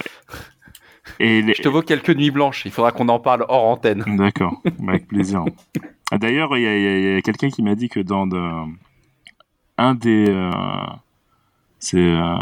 et 1.19 1.43
Je 1.43 1.63
te 1.63 1.69
vois 1.69 1.83
quelques 1.83 2.11
nuits 2.11 2.31
blanches. 2.31 2.63
Il 2.65 2.71
faudra 2.71 2.93
qu'on 2.93 3.09
en 3.09 3.19
parle 3.19 3.45
hors 3.49 3.65
antenne. 3.65 4.05
D'accord, 4.17 4.63
avec 4.87 5.09
plaisir. 5.09 5.45
D'ailleurs, 6.13 6.57
il 6.57 6.63
y 6.63 7.17
a, 7.17 7.21
quelqu'un 7.23 7.51
qui 7.51 7.63
m'a 7.63 7.75
dit 7.75 7.89
que 7.89 8.01
dans 8.01 8.27
de, 8.27 8.41
un 9.79 9.95
des. 9.95 10.27
Euh, 10.29 10.51
c'est 11.79 11.99
euh, 11.99 12.37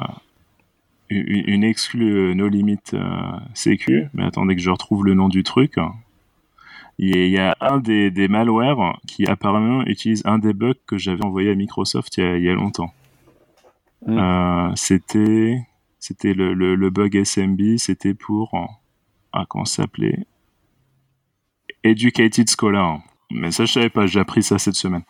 une, 1.11 1.63
exclue 1.63 2.31
euh, 2.31 2.35
No 2.35 2.49
Limit 2.49 2.79
Sécu. 3.55 4.09
Mais 4.15 4.25
attendez 4.25 4.57
que 4.57 4.63
je 4.63 4.71
retrouve 4.71 5.05
le 5.05 5.15
nom 5.15 5.29
du 5.29 5.45
truc. 5.45 5.77
il 6.99 7.29
y 7.29 7.39
a 7.39 7.57
un 7.61 7.79
des, 7.79 8.11
des 8.11 8.29
malwares 8.29 8.99
qui 9.07 9.27
apparemment 9.27 9.85
utilise 9.85 10.23
un 10.25 10.39
des 10.39 10.55
bugs 10.55 10.75
que 10.87 10.97
j'avais 10.99 11.25
envoyé 11.25 11.51
à 11.51 11.55
Microsoft 11.55 12.17
il 12.17 12.43
y 12.43 12.49
a, 12.49 12.55
longtemps. 12.55 12.93
Euh, 14.09 14.71
c'était 14.75 15.61
c'était 15.99 16.35
le, 16.35 16.55
le, 16.55 16.91
bug 16.91 17.23
SMB, 17.25 17.79
c'était 17.79 18.15
pour 18.15 18.53
ah, 19.33 19.45
comment 19.49 19.65
ça 19.65 19.83
s'appelait? 19.83 20.27
Educated 21.83 22.49
Scholar. 22.49 23.01
Mais 23.31 23.51
ça 23.51 23.65
je 23.65 23.73
savais 23.73 23.91
pas, 23.91 24.07
j'ai 24.07 24.21
appris 24.21 24.43
ça 24.43 24.59
cette 24.59 24.77
semaine. 24.77 25.03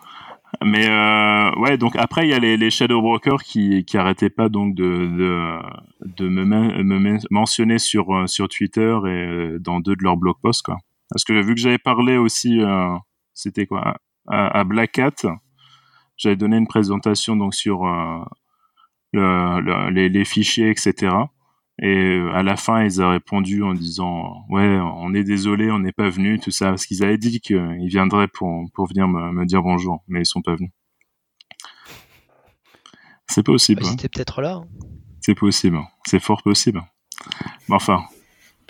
Mais 0.64 0.88
euh, 0.88 1.50
ouais, 1.60 1.76
donc 1.76 1.96
après 1.96 2.26
il 2.26 2.30
y 2.30 2.34
a 2.34 2.38
les, 2.38 2.56
les 2.56 2.70
shadow 2.70 3.02
brokers 3.02 3.42
qui 3.42 3.84
qui 3.84 3.98
arrêtaient 3.98 4.30
pas 4.30 4.48
donc 4.48 4.74
de 4.74 4.84
de, 4.84 5.58
de 6.06 6.28
me, 6.28 6.44
me, 6.44 7.18
mentionner 7.30 7.78
sur 7.78 8.14
euh, 8.14 8.26
sur 8.26 8.48
Twitter 8.48 8.96
et 9.04 9.08
euh, 9.08 9.58
dans 9.60 9.80
deux 9.80 9.96
de 9.96 10.02
leurs 10.02 10.16
blog 10.16 10.36
posts 10.42 10.62
quoi. 10.62 10.78
Parce 11.10 11.24
que 11.24 11.32
vu 11.32 11.54
que 11.54 11.60
j'avais 11.60 11.78
parlé 11.78 12.16
aussi, 12.16 12.60
euh, 12.60 12.96
c'était 13.32 13.66
quoi, 13.66 13.96
à, 14.26 14.64
Black 14.64 14.98
Hat, 14.98 15.24
j'avais 16.16 16.36
donné 16.36 16.56
une 16.56 16.66
présentation 16.66 17.36
donc 17.36 17.54
sur 17.54 17.86
euh, 17.86 18.24
le, 19.12 19.90
les, 19.90 20.08
les, 20.08 20.24
fichiers, 20.24 20.70
etc. 20.70 21.14
Et 21.82 22.18
euh, 22.18 22.32
à 22.32 22.42
la 22.42 22.56
fin, 22.56 22.84
ils 22.84 23.02
ont 23.02 23.10
répondu 23.10 23.62
en 23.62 23.74
disant 23.74 24.44
ouais, 24.48 24.78
on 24.96 25.12
est 25.14 25.24
désolé, 25.24 25.70
on 25.70 25.78
n'est 25.78 25.92
pas 25.92 26.08
venu, 26.08 26.38
tout 26.38 26.50
ça, 26.50 26.70
parce 26.70 26.86
qu'ils 26.86 27.04
avaient 27.04 27.18
dit 27.18 27.40
qu'ils 27.40 27.88
viendraient 27.88 28.28
pour 28.28 28.64
pour 28.72 28.86
venir 28.86 29.08
me, 29.08 29.32
me, 29.32 29.44
dire 29.44 29.62
bonjour, 29.62 30.02
mais 30.08 30.20
ils 30.20 30.26
sont 30.26 30.42
pas 30.42 30.54
venus. 30.54 30.72
C'est 33.28 33.42
possible. 33.42 33.82
Bah, 33.82 33.88
ils 33.90 33.94
étaient 33.94 34.08
peut-être 34.08 34.40
là. 34.40 34.54
Hein. 34.54 34.66
C'est 35.20 35.34
possible, 35.34 35.78
c'est 36.06 36.20
fort 36.20 36.42
possible. 36.42 36.82
Mais 37.68 37.74
enfin, 37.74 38.04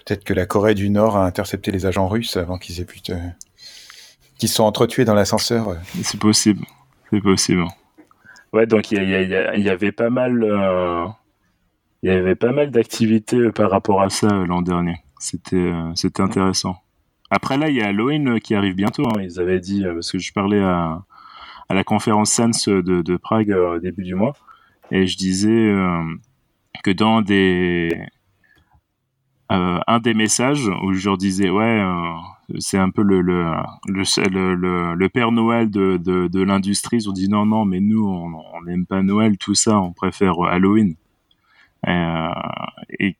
Peut-être 0.06 0.22
que 0.22 0.34
la 0.34 0.46
Corée 0.46 0.74
du 0.74 0.88
Nord 0.88 1.16
a 1.16 1.26
intercepté 1.26 1.72
les 1.72 1.84
agents 1.84 2.06
russes 2.06 2.36
avant 2.36 2.58
qu'ils 2.58 2.80
aient 2.80 2.84
pu 2.84 3.00
te... 3.00 3.12
qu'ils 4.38 4.48
se 4.48 4.54
sont 4.54 4.62
entretués 4.62 5.04
dans 5.04 5.14
l'ascenseur. 5.14 5.76
C'est 6.02 6.20
possible, 6.20 6.64
c'est 7.10 7.20
possible. 7.20 7.64
Ouais, 8.52 8.66
donc 8.66 8.92
il 8.92 9.02
y, 9.02 9.60
y, 9.62 9.68
avait 9.68 9.90
pas 9.90 10.08
mal, 10.08 10.44
euh, 10.44 11.06
il 12.06 12.14
y 12.14 12.18
avait 12.18 12.34
pas 12.34 12.52
mal 12.52 12.70
d'activités 12.70 13.36
euh, 13.36 13.52
par 13.52 13.70
rapport 13.70 14.00
à 14.02 14.10
ça 14.10 14.28
euh, 14.28 14.46
l'an 14.46 14.62
dernier. 14.62 14.96
C'était, 15.18 15.72
c'était 15.94 16.22
intéressant. 16.22 16.76
Après 17.30 17.56
là, 17.56 17.70
il 17.70 17.76
y 17.76 17.82
a 17.82 17.86
Halloween 17.86 18.38
qui 18.38 18.54
arrive 18.54 18.74
bientôt. 18.74 19.06
Hein. 19.06 19.22
Ils 19.22 19.40
avaient 19.40 19.60
dit 19.60 19.82
parce 19.82 20.12
que 20.12 20.18
je 20.18 20.32
parlais 20.32 20.60
à, 20.60 21.02
à 21.68 21.74
la 21.74 21.84
conférence 21.84 22.32
Sans 22.32 22.68
de, 22.68 22.80
de 22.80 23.16
Prague 23.16 23.50
au 23.50 23.78
début 23.78 24.04
du 24.04 24.14
mois 24.14 24.34
et 24.90 25.06
je 25.06 25.16
disais 25.16 25.74
que 26.84 26.90
dans 26.92 27.22
des 27.22 27.88
euh, 29.52 29.78
un 29.86 30.00
des 30.00 30.14
messages 30.14 30.68
où 30.82 30.92
je 30.92 31.08
leur 31.08 31.16
disais 31.16 31.50
ouais 31.50 31.80
euh, 31.80 32.14
c'est 32.58 32.78
un 32.78 32.90
peu 32.90 33.02
le 33.02 33.20
le, 33.20 33.44
le, 33.86 34.94
le, 34.94 35.08
Père 35.08 35.30
Noël 35.30 35.70
de, 35.70 35.98
de, 35.98 36.26
de 36.26 36.42
l'industrie 36.42 36.96
ils 36.96 37.08
ont 37.08 37.12
dit 37.12 37.28
non 37.28 37.46
non 37.46 37.64
mais 37.64 37.78
nous 37.78 38.04
on 38.04 38.62
n'aime 38.62 38.86
pas 38.86 39.02
Noël 39.02 39.38
tout 39.38 39.54
ça 39.54 39.78
on 39.78 39.92
préfère 39.92 40.40
Halloween 40.40 40.90
euh, 40.90 41.05
et 41.86 43.16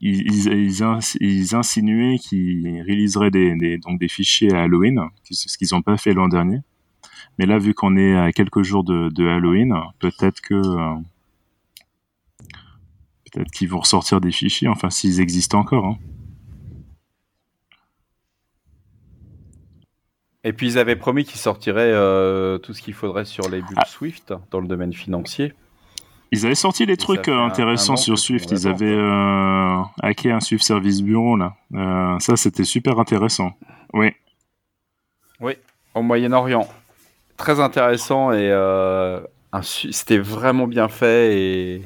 ils, 0.00 0.50
ils, 0.50 0.82
ils, 1.20 1.54
insinuaient 1.54 2.18
qu'ils 2.18 2.82
réaliseraient 2.86 3.30
des, 3.30 3.56
des, 3.56 3.78
donc 3.78 3.98
des 3.98 4.08
fichiers 4.08 4.52
à 4.52 4.62
Halloween 4.62 5.00
ce 5.30 5.56
qu'ils 5.56 5.68
n'ont 5.72 5.82
pas 5.82 5.96
fait 5.96 6.12
l'an 6.12 6.28
dernier 6.28 6.58
mais 7.38 7.46
là 7.46 7.58
vu 7.58 7.74
qu'on 7.74 7.96
est 7.96 8.14
à 8.14 8.32
quelques 8.32 8.62
jours 8.62 8.84
de, 8.84 9.08
de 9.08 9.26
Halloween 9.26 9.74
peut-être 9.98 10.40
que 10.40 10.54
euh, 10.54 10.94
Peut-être 13.34 13.50
qu'ils 13.50 13.68
vont 13.68 13.80
ressortir 13.80 14.20
des 14.20 14.30
fichiers, 14.30 14.68
enfin 14.68 14.90
s'ils 14.90 15.20
existent 15.20 15.58
encore. 15.58 15.86
Hein. 15.86 15.98
Et 20.44 20.52
puis 20.52 20.68
ils 20.68 20.78
avaient 20.78 20.94
promis 20.94 21.24
qu'ils 21.24 21.40
sortiraient 21.40 21.90
euh, 21.92 22.58
tout 22.58 22.74
ce 22.74 22.82
qu'il 22.82 22.94
faudrait 22.94 23.24
sur 23.24 23.48
les 23.48 23.60
bulles 23.60 23.76
ah. 23.76 23.86
Swift 23.86 24.32
dans 24.52 24.60
le 24.60 24.68
domaine 24.68 24.92
financier. 24.92 25.52
Ils 26.34 26.46
avaient 26.46 26.54
sorti 26.54 26.86
des 26.86 26.96
trucs 26.96 27.28
euh, 27.28 27.38
intéressants 27.38 27.96
sur 27.96 28.18
Swift. 28.18 28.50
Ils 28.50 28.66
avaient 28.66 28.86
euh, 28.86 29.80
hacké 30.02 30.30
un 30.30 30.40
Swift 30.40 30.64
Service 30.64 31.02
Bureau 31.02 31.36
là. 31.36 31.54
ça 32.20 32.36
c'était 32.36 32.64
super 32.64 32.98
intéressant. 32.98 33.52
Oui. 33.92 34.12
Oui, 35.40 35.54
au 35.94 36.02
Moyen-Orient. 36.02 36.68
Très 37.36 37.60
intéressant 37.60 38.32
et 38.32 38.52
c'était 39.62 40.18
vraiment 40.18 40.66
bien 40.66 40.88
fait 40.88 41.38
et 41.38 41.82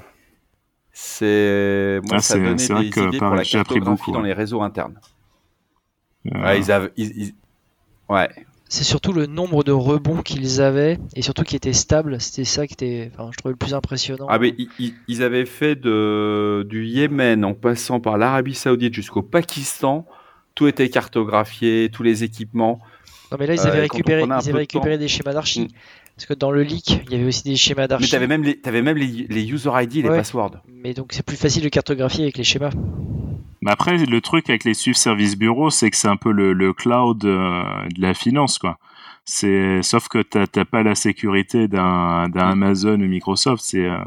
c'est 1.01 2.01
moi 2.05 2.17
ah, 2.17 2.21
ça 2.21 2.35
donnait 2.35 2.55
des 2.55 2.65
idées 2.65 3.19
pour 3.19 3.35
la 3.35 3.45
cartographie 3.45 4.11
dans 4.11 4.23
les 4.23 4.33
réseaux 4.33 4.63
internes. 4.63 4.99
Euh. 6.27 6.43
Ouais, 6.43 6.59
ils 6.59 6.73
avaient, 6.73 6.93
ouais. 8.09 8.29
C'est 8.71 8.85
surtout 8.85 9.15
le 9.15 9.25
nombre 9.27 9.65
de 9.65 9.73
rebonds 9.73 10.21
qu'ils 10.23 10.61
avaient 10.61 10.99
et 11.17 11.23
surtout 11.23 11.43
qui 11.43 11.57
étaient 11.57 11.73
stables. 11.73 12.21
C'était 12.21 12.45
ça 12.45 12.67
qui 12.67 12.75
était, 12.75 13.11
enfin, 13.15 13.31
je 13.33 13.39
trouvais 13.39 13.53
le 13.53 13.57
plus 13.57 13.73
impressionnant. 13.73 14.27
Ah 14.29 14.39
mais 14.39 14.55
ils, 15.09 15.23
avaient 15.23 15.47
fait 15.47 15.75
de 15.75 16.67
du 16.69 16.85
Yémen 16.87 17.47
en 17.47 17.55
passant 17.55 17.99
par 17.99 18.19
l'Arabie 18.19 18.55
Saoudite 18.55 18.93
jusqu'au 18.93 19.23
Pakistan, 19.23 20.07
tout 20.55 20.67
était 20.67 20.91
cartographié, 20.91 21.89
tous 21.91 22.03
les 22.03 22.25
équipements. 22.25 22.81
Non 23.33 23.39
mais 23.41 23.47
là 23.47 23.55
ils 23.55 23.61
avaient 23.61 23.79
euh, 23.79 23.83
récupéré, 23.83 24.25
ils 24.25 24.33
avaient 24.33 24.53
récupéré 24.53 24.99
des 24.99 25.09
schémas 25.09 25.33
d'archi. 25.33 25.63
Mm. 25.63 25.69
Parce 26.17 26.27
que 26.27 26.35
dans 26.35 26.51
le 26.51 26.63
leak, 26.63 27.01
il 27.07 27.13
y 27.13 27.15
avait 27.15 27.27
aussi 27.27 27.45
des 27.45 27.57
schémas 27.57 27.87
d'archi. 27.87 28.05
Mais 28.05 28.09
tu 28.09 28.17
avais 28.17 28.27
même 28.27 28.43
les, 28.43 28.59
avais 28.65 28.83
même 28.83 28.97
les, 28.97 29.53
user 29.53 29.71
ID, 29.73 30.03
les 30.03 30.09
passwords. 30.09 30.57
Mais 30.67 30.93
donc 30.93 31.13
c'est 31.13 31.25
plus 31.25 31.37
facile 31.37 31.63
de 31.63 31.69
cartographier 31.69 32.25
avec 32.25 32.37
les 32.37 32.45
schémas. 32.45 32.71
Mais 33.61 33.71
après, 33.71 33.97
le 33.99 34.21
truc 34.21 34.49
avec 34.51 34.65
les 34.65 34.75
Swift 34.75 34.99
Service 34.99 35.37
Bureau, 35.37 35.71
c'est 35.71 35.91
que 35.91 35.97
c'est 35.97 36.09
un 36.09 36.17
peu 36.17 36.31
le, 36.33 36.73
cloud 36.73 37.25
euh, 37.25 37.63
de 37.95 38.01
la 38.01 38.15
finance, 38.15 38.59
quoi. 38.59 38.79
C'est 39.25 39.83
sauf 39.83 40.09
que 40.09 40.23
t'as 40.23 40.65
pas 40.65 40.83
la 40.83 40.95
sécurité 40.95 41.69
d'un 41.69 42.31
Amazon 42.35 42.95
ou 42.95 43.09
Microsoft. 43.09 43.63
C'est 43.63 43.85
euh, 43.85 43.99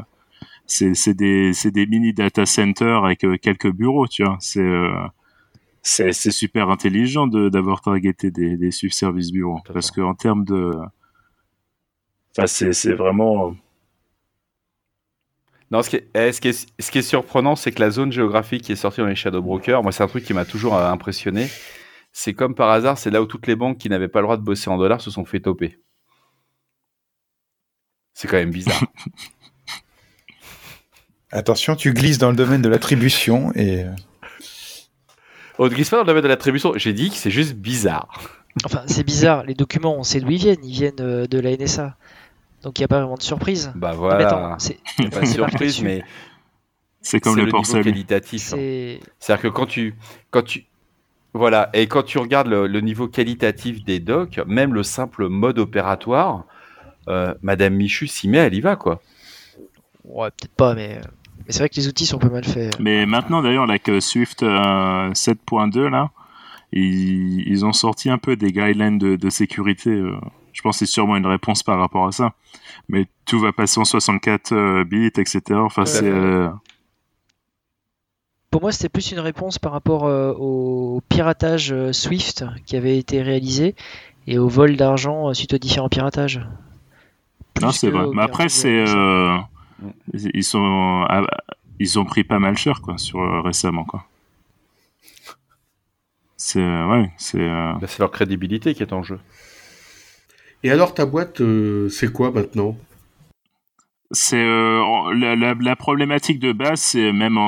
c'est 0.66 1.14
des 1.14 1.52
c'est 1.52 1.70
des 1.70 1.86
mini 1.86 2.12
data 2.12 2.44
centers 2.44 3.04
avec 3.04 3.24
euh, 3.24 3.36
quelques 3.36 3.70
bureaux, 3.70 4.08
tu 4.08 4.24
vois. 4.24 4.36
C'est 4.40 4.66
c'est 5.82 6.12
super 6.12 6.70
intelligent 6.70 7.26
d'avoir 7.28 7.82
targeté 7.82 8.30
des, 8.30 8.56
des 8.56 8.70
Swift 8.72 8.94
Service 8.96 9.30
Bureau 9.32 9.60
parce 9.72 9.90
que 9.90 10.00
en 10.00 10.14
termes 10.14 10.44
de 10.44 10.72
Enfin, 12.36 12.46
c'est 12.46 12.94
vraiment. 12.94 13.54
Euh, 15.72 15.76
non, 15.76 15.82
ce 15.82 15.90
qui 15.90 15.96
est, 15.96 16.08
eh, 16.14 16.32
ce 16.32 16.40
qui 16.40 16.48
est, 16.48 16.70
ce 16.78 16.90
qui 16.90 16.98
est 16.98 17.02
surprenant, 17.02 17.56
c'est 17.56 17.72
que 17.72 17.80
la 17.80 17.90
zone 17.90 18.12
géographique 18.12 18.62
qui 18.62 18.72
est 18.72 18.76
sortie 18.76 19.00
dans 19.00 19.06
les 19.06 19.14
Shadow 19.14 19.42
Brokers, 19.42 19.82
moi, 19.82 19.92
c'est 19.92 20.02
un 20.02 20.08
truc 20.08 20.24
qui 20.24 20.34
m'a 20.34 20.44
toujours 20.44 20.76
euh, 20.76 20.90
impressionné. 20.90 21.48
C'est 22.12 22.34
comme 22.34 22.54
par 22.54 22.70
hasard, 22.70 22.98
c'est 22.98 23.10
là 23.10 23.22
où 23.22 23.26
toutes 23.26 23.46
les 23.46 23.56
banques 23.56 23.78
qui 23.78 23.88
n'avaient 23.88 24.08
pas 24.08 24.20
le 24.20 24.26
droit 24.26 24.36
de 24.36 24.42
bosser 24.42 24.68
en 24.68 24.76
dollars 24.76 25.00
se 25.00 25.10
sont 25.10 25.24
fait 25.24 25.40
toper. 25.40 25.78
C'est 28.14 28.28
quand 28.28 28.36
même 28.36 28.50
bizarre. 28.50 28.80
Attention, 31.32 31.74
tu 31.74 31.94
glisses 31.94 32.18
dans 32.18 32.28
le 32.28 32.36
domaine 32.36 32.60
de 32.60 32.68
l'attribution 32.68 33.52
et. 33.54 33.84
Euh, 33.84 33.90
On 35.58 35.64
ne 35.64 35.70
glisse 35.70 35.88
pas 35.88 35.96
dans 35.96 36.02
le 36.02 36.08
domaine 36.08 36.22
de 36.22 36.28
l'attribution. 36.28 36.74
J'ai 36.76 36.92
dit 36.92 37.08
que 37.08 37.16
c'est 37.16 37.30
juste 37.30 37.54
bizarre. 37.54 38.20
Enfin, 38.66 38.82
c'est 38.86 39.04
bizarre. 39.04 39.44
Les 39.44 39.54
documents, 39.54 39.98
on 39.98 40.02
sait 40.02 40.20
d'où 40.20 40.30
ils 40.30 40.36
viennent. 40.36 40.62
Ils 40.62 40.72
viennent 40.72 40.96
de 40.96 41.40
la 41.40 41.56
NSA. 41.56 41.96
Donc 42.62 42.78
il 42.78 42.82
n'y 42.82 42.84
a 42.84 42.88
pas 42.88 43.00
vraiment 43.00 43.16
de 43.16 43.22
surprise. 43.22 43.72
Bah 43.74 43.92
voilà. 43.92 44.56
C'est 44.58 44.78
pas 45.10 45.20
de 45.20 45.26
surprise, 45.26 45.82
mais 45.82 46.02
c'est 47.00 47.20
comme 47.20 47.36
le, 47.36 47.44
le 47.44 47.82
qualitatif. 47.82 48.54
Hein. 48.54 48.98
C'est-à-dire 49.18 49.42
que 49.42 49.48
quand 49.48 49.66
tu, 49.66 49.94
quand 50.30 50.42
tu, 50.42 50.64
voilà, 51.34 51.70
et 51.74 51.86
quand 51.86 52.04
tu 52.04 52.18
regardes 52.18 52.48
le, 52.48 52.80
niveau 52.80 53.08
qualitatif 53.08 53.84
des 53.84 53.98
docs, 53.98 54.40
même 54.46 54.72
le 54.72 54.82
simple 54.82 55.28
mode 55.28 55.58
opératoire, 55.58 56.44
euh, 57.08 57.34
Madame 57.42 57.74
Michu 57.74 58.06
s'y 58.06 58.28
met, 58.28 58.38
elle 58.38 58.54
y 58.54 58.60
va 58.60 58.76
quoi. 58.76 59.02
Ouais, 60.04 60.28
peut-être 60.30 60.54
pas, 60.54 60.74
mais, 60.74 61.00
mais 61.38 61.52
c'est 61.52 61.60
vrai 61.60 61.68
que 61.68 61.76
les 61.76 61.88
outils 61.88 62.06
sont 62.06 62.18
pas 62.18 62.28
mal 62.28 62.44
faits. 62.44 62.78
Mais 62.78 63.06
maintenant 63.06 63.42
d'ailleurs, 63.42 63.68
avec 63.68 63.90
Swift 64.00 64.42
7.2 64.42 65.78
euh, 65.78 65.90
là, 65.90 66.10
ils, 66.72 67.48
ils, 67.48 67.64
ont 67.64 67.72
sorti 67.72 68.08
un 68.08 68.18
peu 68.18 68.36
des 68.36 68.52
guidelines 68.52 68.98
de, 68.98 69.16
de 69.16 69.30
sécurité. 69.30 69.90
Euh, 69.90 70.16
je 70.52 70.60
pense 70.62 70.78
que 70.78 70.86
c'est 70.86 70.90
sûrement 70.90 71.16
une 71.16 71.26
réponse 71.26 71.62
par 71.62 71.78
rapport 71.78 72.06
à 72.06 72.12
ça. 72.12 72.34
Mais 72.88 73.06
tout 73.24 73.40
va 73.40 73.52
passer 73.52 73.80
en 73.80 73.84
64 73.84 74.52
euh, 74.52 74.84
bits, 74.84 75.06
etc. 75.06 75.40
Enfin, 75.52 75.86
c'est. 75.86 76.04
Euh, 76.04 76.48
Pour 78.50 78.60
moi, 78.60 78.72
c'était 78.72 78.88
plus 78.88 79.12
une 79.12 79.20
réponse 79.20 79.58
par 79.58 79.72
rapport 79.72 80.04
euh, 80.04 80.32
au 80.34 81.02
piratage 81.08 81.74
Swift 81.92 82.44
qui 82.66 82.76
avait 82.76 82.98
été 82.98 83.22
réalisé 83.22 83.74
et 84.26 84.38
au 84.38 84.48
vol 84.48 84.76
d'argent 84.76 85.32
suite 85.34 85.54
aux 85.54 85.58
différents 85.58 85.88
piratages. 85.88 86.40
non, 87.60 87.72
c'est 87.72 87.90
vrai. 87.90 88.06
Mais 88.14 88.22
après, 88.22 88.48
c'est. 88.48 88.84
Ils 90.12 90.44
sont. 90.44 91.04
Ah, 91.08 91.22
ils 91.80 91.98
ont 91.98 92.04
pris 92.04 92.22
pas 92.22 92.38
mal 92.38 92.56
cher, 92.56 92.80
quoi, 92.82 92.98
sur, 92.98 93.42
récemment, 93.42 93.84
quoi. 93.84 94.04
C'est. 96.36 96.60
Ouais, 96.60 97.10
c'est. 97.16 97.48
Bah, 97.48 97.80
c'est 97.86 98.00
leur 98.00 98.10
crédibilité 98.10 98.74
qui 98.74 98.82
est 98.82 98.92
en 98.92 99.02
jeu. 99.02 99.18
Et 100.64 100.70
alors 100.70 100.94
ta 100.94 101.06
boîte, 101.06 101.40
euh, 101.40 101.88
c'est 101.88 102.12
quoi 102.12 102.30
maintenant? 102.30 102.76
C'est 104.12 104.36
euh, 104.36 105.14
la, 105.14 105.76
problématique 105.76 106.38
de 106.38 106.52
base, 106.52 106.80
c'est 106.80 107.12
même 107.12 107.38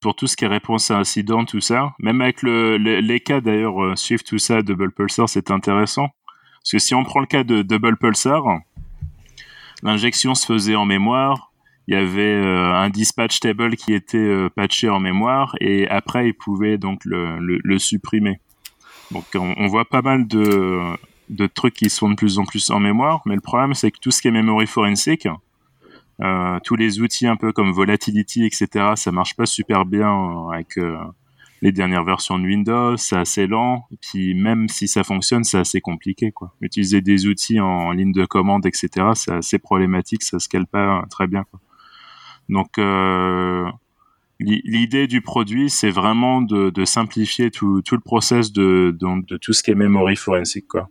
pour 0.00 0.14
tout 0.14 0.26
ce 0.26 0.36
qui 0.36 0.44
est 0.44 0.48
réponse 0.48 0.90
à 0.90 0.98
incident, 0.98 1.44
tout 1.44 1.60
ça. 1.60 1.92
Même 1.98 2.20
avec 2.20 2.42
le, 2.42 2.76
les 2.76 3.20
cas 3.20 3.40
d'ailleurs, 3.40 3.82
euh, 3.82 3.96
suivre 3.96 4.22
tout 4.22 4.38
ça, 4.38 4.62
Double 4.62 4.92
Pulsar, 4.92 5.28
c'est 5.28 5.50
intéressant. 5.50 6.08
Parce 6.60 6.70
que 6.70 6.78
si 6.78 6.94
on 6.94 7.04
prend 7.04 7.20
le 7.20 7.26
cas 7.26 7.44
de 7.44 7.62
Double 7.62 7.96
Pulsar, 7.96 8.44
l'injection 9.82 10.34
se 10.34 10.46
faisait 10.46 10.76
en 10.76 10.86
mémoire, 10.86 11.50
il 11.88 11.94
y 11.94 11.98
avait 11.98 12.34
un 12.34 12.88
dispatch 12.88 13.40
table 13.40 13.76
qui 13.76 13.92
était 13.92 14.48
patché 14.56 14.88
en 14.88 15.00
mémoire 15.00 15.54
et 15.60 15.86
après 15.88 16.28
il 16.28 16.32
pouvait 16.32 16.78
donc 16.78 17.04
le, 17.04 17.78
supprimer. 17.78 18.40
Donc 19.10 19.24
on, 19.34 19.66
voit 19.66 19.84
pas 19.84 20.00
mal 20.00 20.26
de, 20.26 20.80
de 21.28 21.46
trucs 21.46 21.74
qui 21.74 21.90
sont 21.90 22.10
de 22.10 22.14
plus 22.14 22.38
en 22.38 22.44
plus 22.44 22.70
en 22.70 22.80
mémoire, 22.80 23.22
mais 23.26 23.34
le 23.34 23.40
problème 23.40 23.74
c'est 23.74 23.90
que 23.90 23.98
tout 24.00 24.10
ce 24.10 24.22
qui 24.22 24.28
est 24.28 24.30
memory 24.30 24.66
forensic, 24.66 25.28
euh, 26.20 26.58
tous 26.62 26.76
les 26.76 27.00
outils 27.00 27.26
un 27.26 27.36
peu 27.36 27.52
comme 27.52 27.72
Volatility, 27.72 28.44
etc., 28.44 28.92
ça 28.94 29.10
marche 29.10 29.34
pas 29.34 29.46
super 29.46 29.84
bien 29.84 30.48
avec 30.52 30.78
euh, 30.78 30.96
les 31.60 31.72
dernières 31.72 32.04
versions 32.04 32.38
de 32.38 32.44
Windows, 32.44 32.96
c'est 32.96 33.16
assez 33.16 33.46
lent, 33.46 33.86
et 33.90 33.96
puis 34.00 34.34
même 34.34 34.68
si 34.68 34.86
ça 34.86 35.02
fonctionne, 35.02 35.44
c'est 35.44 35.58
assez 35.58 35.80
compliqué. 35.80 36.30
Quoi. 36.30 36.54
Utiliser 36.60 37.00
des 37.00 37.26
outils 37.26 37.58
en, 37.58 37.90
ligne 37.92 38.12
de 38.12 38.26
commande, 38.26 38.66
etc., 38.66 38.88
c'est 39.14 39.32
assez 39.32 39.58
problématique, 39.58 40.22
ça 40.22 40.38
se 40.38 40.48
cale 40.48 40.66
pas 40.66 41.04
très 41.10 41.26
bien. 41.26 41.44
Donc 42.48 42.78
euh, 42.78 43.66
l'idée 44.38 45.06
du 45.06 45.20
produit, 45.20 45.70
c'est 45.70 45.90
vraiment 45.90 46.42
de, 46.42 46.84
simplifier 46.84 47.50
tout, 47.50 47.82
le 47.90 48.00
process 48.00 48.52
de, 48.52 48.96
de, 49.00 49.26
de, 49.26 49.36
tout 49.38 49.52
ce 49.52 49.62
qui 49.62 49.70
est 49.70 49.74
memory 49.74 50.16
forensic. 50.16 50.68
Quoi. 50.68 50.88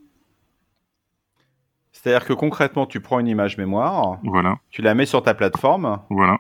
C'est-à-dire 2.04 2.28
que 2.28 2.34
concrètement, 2.34 2.86
tu 2.86 3.00
prends 3.00 3.20
une 3.20 3.30
image 3.30 3.58
mémoire, 3.58 4.20
voilà. 4.26 4.58
tu 4.70 4.82
la 4.82 4.94
mets 4.94 5.06
sur 5.06 5.24
ta 5.24 5.34
plateforme, 5.34 6.00
voilà. 6.10 6.38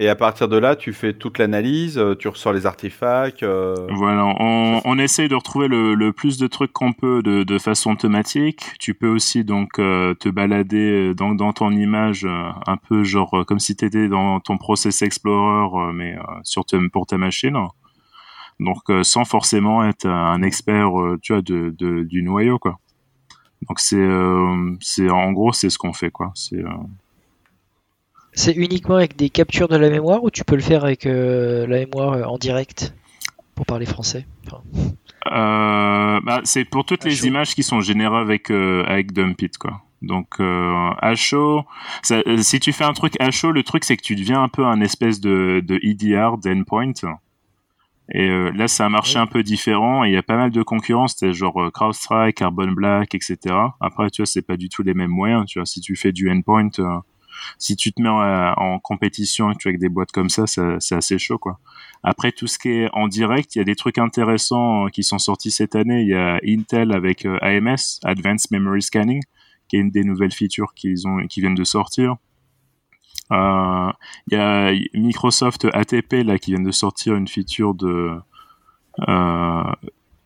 Et 0.00 0.08
à 0.08 0.16
partir 0.16 0.48
de 0.48 0.56
là, 0.56 0.74
tu 0.74 0.92
fais 0.92 1.12
toute 1.12 1.38
l'analyse, 1.38 1.96
euh, 1.96 2.16
tu 2.16 2.26
ressors 2.26 2.52
les 2.52 2.66
artefacts. 2.66 3.44
Euh, 3.44 3.86
voilà, 3.92 4.24
on, 4.40 4.80
on, 4.84 4.98
essaye 4.98 5.28
de 5.28 5.36
retrouver 5.36 5.68
le, 5.68 5.94
le 5.94 6.12
plus 6.12 6.38
de 6.38 6.48
trucs 6.48 6.72
qu'on 6.72 6.92
peut 6.92 7.22
de, 7.22 7.44
de, 7.44 7.58
façon 7.58 7.92
automatique. 7.92 8.64
Tu 8.80 8.94
peux 8.94 9.06
aussi 9.06 9.44
donc 9.44 9.78
euh, 9.78 10.12
te 10.14 10.28
balader 10.28 11.14
dans, 11.14 11.36
dans 11.36 11.52
ton 11.52 11.70
image 11.70 12.26
un 12.26 12.76
peu 12.76 13.04
genre 13.04 13.44
comme 13.46 13.60
si 13.60 13.76
tu 13.76 13.84
étais 13.84 14.08
dans 14.08 14.40
ton 14.40 14.58
Process 14.58 15.02
Explorer, 15.02 15.92
mais 15.92 16.16
sur 16.42 16.64
pour 16.92 17.06
ta 17.06 17.16
machine. 17.16 17.56
Donc 18.58 18.82
sans 19.02 19.24
forcément 19.24 19.84
être 19.84 20.06
un 20.06 20.42
expert, 20.42 20.90
tu 21.22 21.32
vois, 21.32 21.42
de, 21.42 21.72
de, 21.78 22.02
du 22.02 22.24
noyau 22.24 22.58
quoi. 22.58 22.80
Donc 23.68 23.80
c'est, 23.80 23.96
euh, 23.96 24.74
c'est 24.80 25.10
en 25.10 25.32
gros 25.32 25.52
c'est 25.52 25.70
ce 25.70 25.78
qu'on 25.78 25.92
fait 25.92 26.10
quoi. 26.10 26.32
C'est 26.34 26.58
euh, 26.58 26.68
c'est 28.32 28.52
uniquement 28.52 28.96
avec 28.96 29.16
des 29.16 29.30
captures 29.30 29.68
de 29.68 29.76
la 29.76 29.88
mémoire 29.88 30.24
ou 30.24 30.30
tu 30.30 30.44
peux 30.44 30.56
le 30.56 30.62
faire 30.62 30.84
avec 30.84 31.06
euh, 31.06 31.66
la 31.66 31.78
mémoire 31.78 32.30
en 32.30 32.36
direct 32.36 32.94
pour 33.54 33.64
parler 33.64 33.86
français? 33.86 34.26
Bah, 35.24 36.40
C'est 36.42 36.64
pour 36.64 36.84
toutes 36.84 37.04
les 37.04 37.26
images 37.26 37.54
qui 37.54 37.62
sont 37.62 37.80
générées 37.80 38.18
avec, 38.18 38.50
avec 38.50 39.12
Dumpit. 39.12 39.52
Quoi. 39.58 39.80
Donc 40.02 40.40
à 40.40 41.14
chaud, 41.14 41.62
si 42.02 42.58
tu 42.58 42.72
fais 42.72 42.84
un 42.84 42.92
truc 42.92 43.14
à 43.20 43.30
chaud, 43.30 43.52
le 43.52 43.62
truc 43.62 43.84
c'est 43.84 43.96
que 43.96 44.02
tu 44.02 44.16
deviens 44.16 44.42
un 44.42 44.48
peu 44.48 44.66
un 44.66 44.80
espèce 44.80 45.20
de, 45.20 45.62
de 45.64 45.78
EDR, 45.82 46.38
d'endpoint. 46.38 46.92
Et 48.12 48.28
euh, 48.28 48.50
là, 48.52 48.68
c'est 48.68 48.82
un 48.82 48.90
marché 48.90 49.18
un 49.18 49.26
peu 49.26 49.42
différent. 49.42 50.04
Il 50.04 50.12
y 50.12 50.16
a 50.16 50.22
pas 50.22 50.36
mal 50.36 50.50
de 50.50 50.62
concurrence, 50.62 51.14
c'est 51.16 51.32
genre 51.32 51.62
euh, 51.62 51.70
CrowdStrike, 51.70 52.36
Carbon 52.36 52.70
Black, 52.72 53.14
etc. 53.14 53.38
Après, 53.80 54.10
tu 54.10 54.22
vois, 54.22 54.26
c'est 54.26 54.42
pas 54.42 54.56
du 54.56 54.68
tout 54.68 54.82
les 54.82 54.94
mêmes 54.94 55.10
moyens. 55.10 55.46
Tu 55.46 55.58
vois, 55.58 55.66
si 55.66 55.80
tu 55.80 55.96
fais 55.96 56.12
du 56.12 56.30
endpoint, 56.30 56.68
euh, 56.78 56.98
si 57.58 57.76
tu 57.76 57.92
te 57.92 58.02
mets 58.02 58.10
en, 58.10 58.78
compétition 58.78 59.52
tu 59.54 59.68
avec 59.68 59.80
des 59.80 59.88
boîtes 59.88 60.12
comme 60.12 60.28
ça, 60.28 60.46
c'est 60.46 60.94
assez 60.94 61.18
chaud, 61.18 61.38
quoi. 61.38 61.58
Après, 62.02 62.32
tout 62.32 62.46
ce 62.46 62.58
qui 62.58 62.68
est 62.68 62.88
en 62.92 63.08
direct, 63.08 63.56
il 63.56 63.58
y 63.58 63.62
a 63.62 63.64
des 63.64 63.74
trucs 63.74 63.98
intéressants 63.98 64.86
qui 64.92 65.02
sont 65.02 65.18
sortis 65.18 65.50
cette 65.50 65.74
année. 65.74 66.02
Il 66.02 66.08
y 66.08 66.14
a 66.14 66.38
Intel 66.46 66.92
avec 66.92 67.26
AMS, 67.40 68.00
Advanced 68.04 68.50
Memory 68.50 68.82
Scanning, 68.82 69.22
qui 69.68 69.76
est 69.76 69.80
une 69.80 69.90
des 69.90 70.04
nouvelles 70.04 70.32
features 70.32 70.74
qu'ils 70.74 71.08
ont, 71.08 71.26
qui 71.26 71.40
viennent 71.40 71.54
de 71.54 71.64
sortir. 71.64 72.16
Il 73.30 73.36
euh, 73.36 73.92
y 74.30 74.36
a 74.36 74.72
Microsoft 74.94 75.66
ATP 75.72 76.24
là 76.24 76.38
qui 76.38 76.52
vient 76.52 76.62
de 76.62 76.70
sortir 76.70 77.14
une 77.14 77.28
feature 77.28 77.74
de 77.74 78.12
euh, 79.08 79.62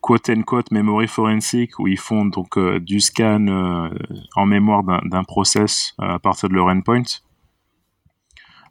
quote 0.01 0.29
unquote 0.31 0.71
memory 0.73 1.07
forensic 1.07 1.79
où 1.79 1.87
ils 1.87 1.99
font 1.99 2.25
donc 2.27 2.59
euh, 2.59 2.81
du 2.81 3.01
scan 3.01 3.91
en 4.35 4.47
mémoire 4.47 4.83
d'un 4.83 5.25
process 5.25 5.95
à 5.99 6.19
partir 6.19 6.49
de 6.49 6.55
leur 6.55 6.67
endpoint. 6.67 7.03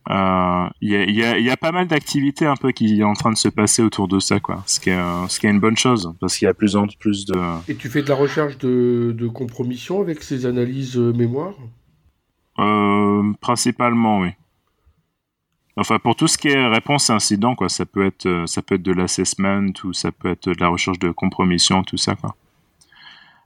Il 0.09 0.89
y, 0.89 0.95
a, 1.23 1.37
y, 1.37 1.49
a, 1.49 1.57
pas 1.57 1.73
mal 1.73 1.87
d'activités 1.87 2.45
un 2.45 2.55
peu 2.55 2.71
qui 2.71 3.01
est 3.01 3.03
en 3.03 3.13
train 3.13 3.31
de 3.31 3.37
se 3.37 3.49
passer 3.49 3.81
autour 3.81 4.07
de 4.07 4.19
ça, 4.19 4.39
quoi. 4.39 4.63
Ce 4.65 4.79
qui 4.79 4.89
est, 4.89 5.27
ce 5.27 5.37
qui 5.37 5.47
est 5.47 5.49
une 5.49 5.59
bonne 5.59 5.75
chose, 5.75 6.13
parce 6.21 6.37
qu'il 6.37 6.45
y 6.45 6.49
a 6.49 6.53
plus 6.53 6.77
en 6.77 6.87
plus 6.87 7.25
de. 7.25 7.37
Et 7.69 7.75
tu 7.75 7.89
fais 7.89 8.01
de 8.01 8.07
la 8.07 8.15
recherche 8.15 8.57
de, 8.57 9.13
de 9.17 9.27
compromission 9.27 9.99
avec 9.99 10.23
ces 10.23 10.45
analyses 10.45 10.97
mémoire? 10.97 11.55
Euh, 12.59 13.33
principalement, 13.39 14.19
oui. 14.19 14.29
Enfin, 15.75 15.99
pour 15.99 16.15
tout 16.15 16.27
ce 16.27 16.39
qui 16.39 16.47
est 16.47 16.67
réponse 16.67 17.09
à 17.11 17.15
incident, 17.15 17.55
quoi, 17.55 17.69
ça 17.69 17.85
peut 17.85 18.05
être, 18.05 18.25
euh, 18.25 18.47
ça 18.47 18.63
peut 18.63 18.75
être 18.75 18.83
de 18.83 18.93
l'assessment 18.93 19.71
ou 19.83 19.93
ça 19.93 20.11
peut 20.11 20.29
être 20.29 20.49
de 20.49 20.59
la 20.59 20.69
recherche 20.69 20.97
de 20.97 21.11
compromission, 21.11 21.83
tout 21.83 21.97
ça, 21.97 22.15
quoi. 22.15 22.35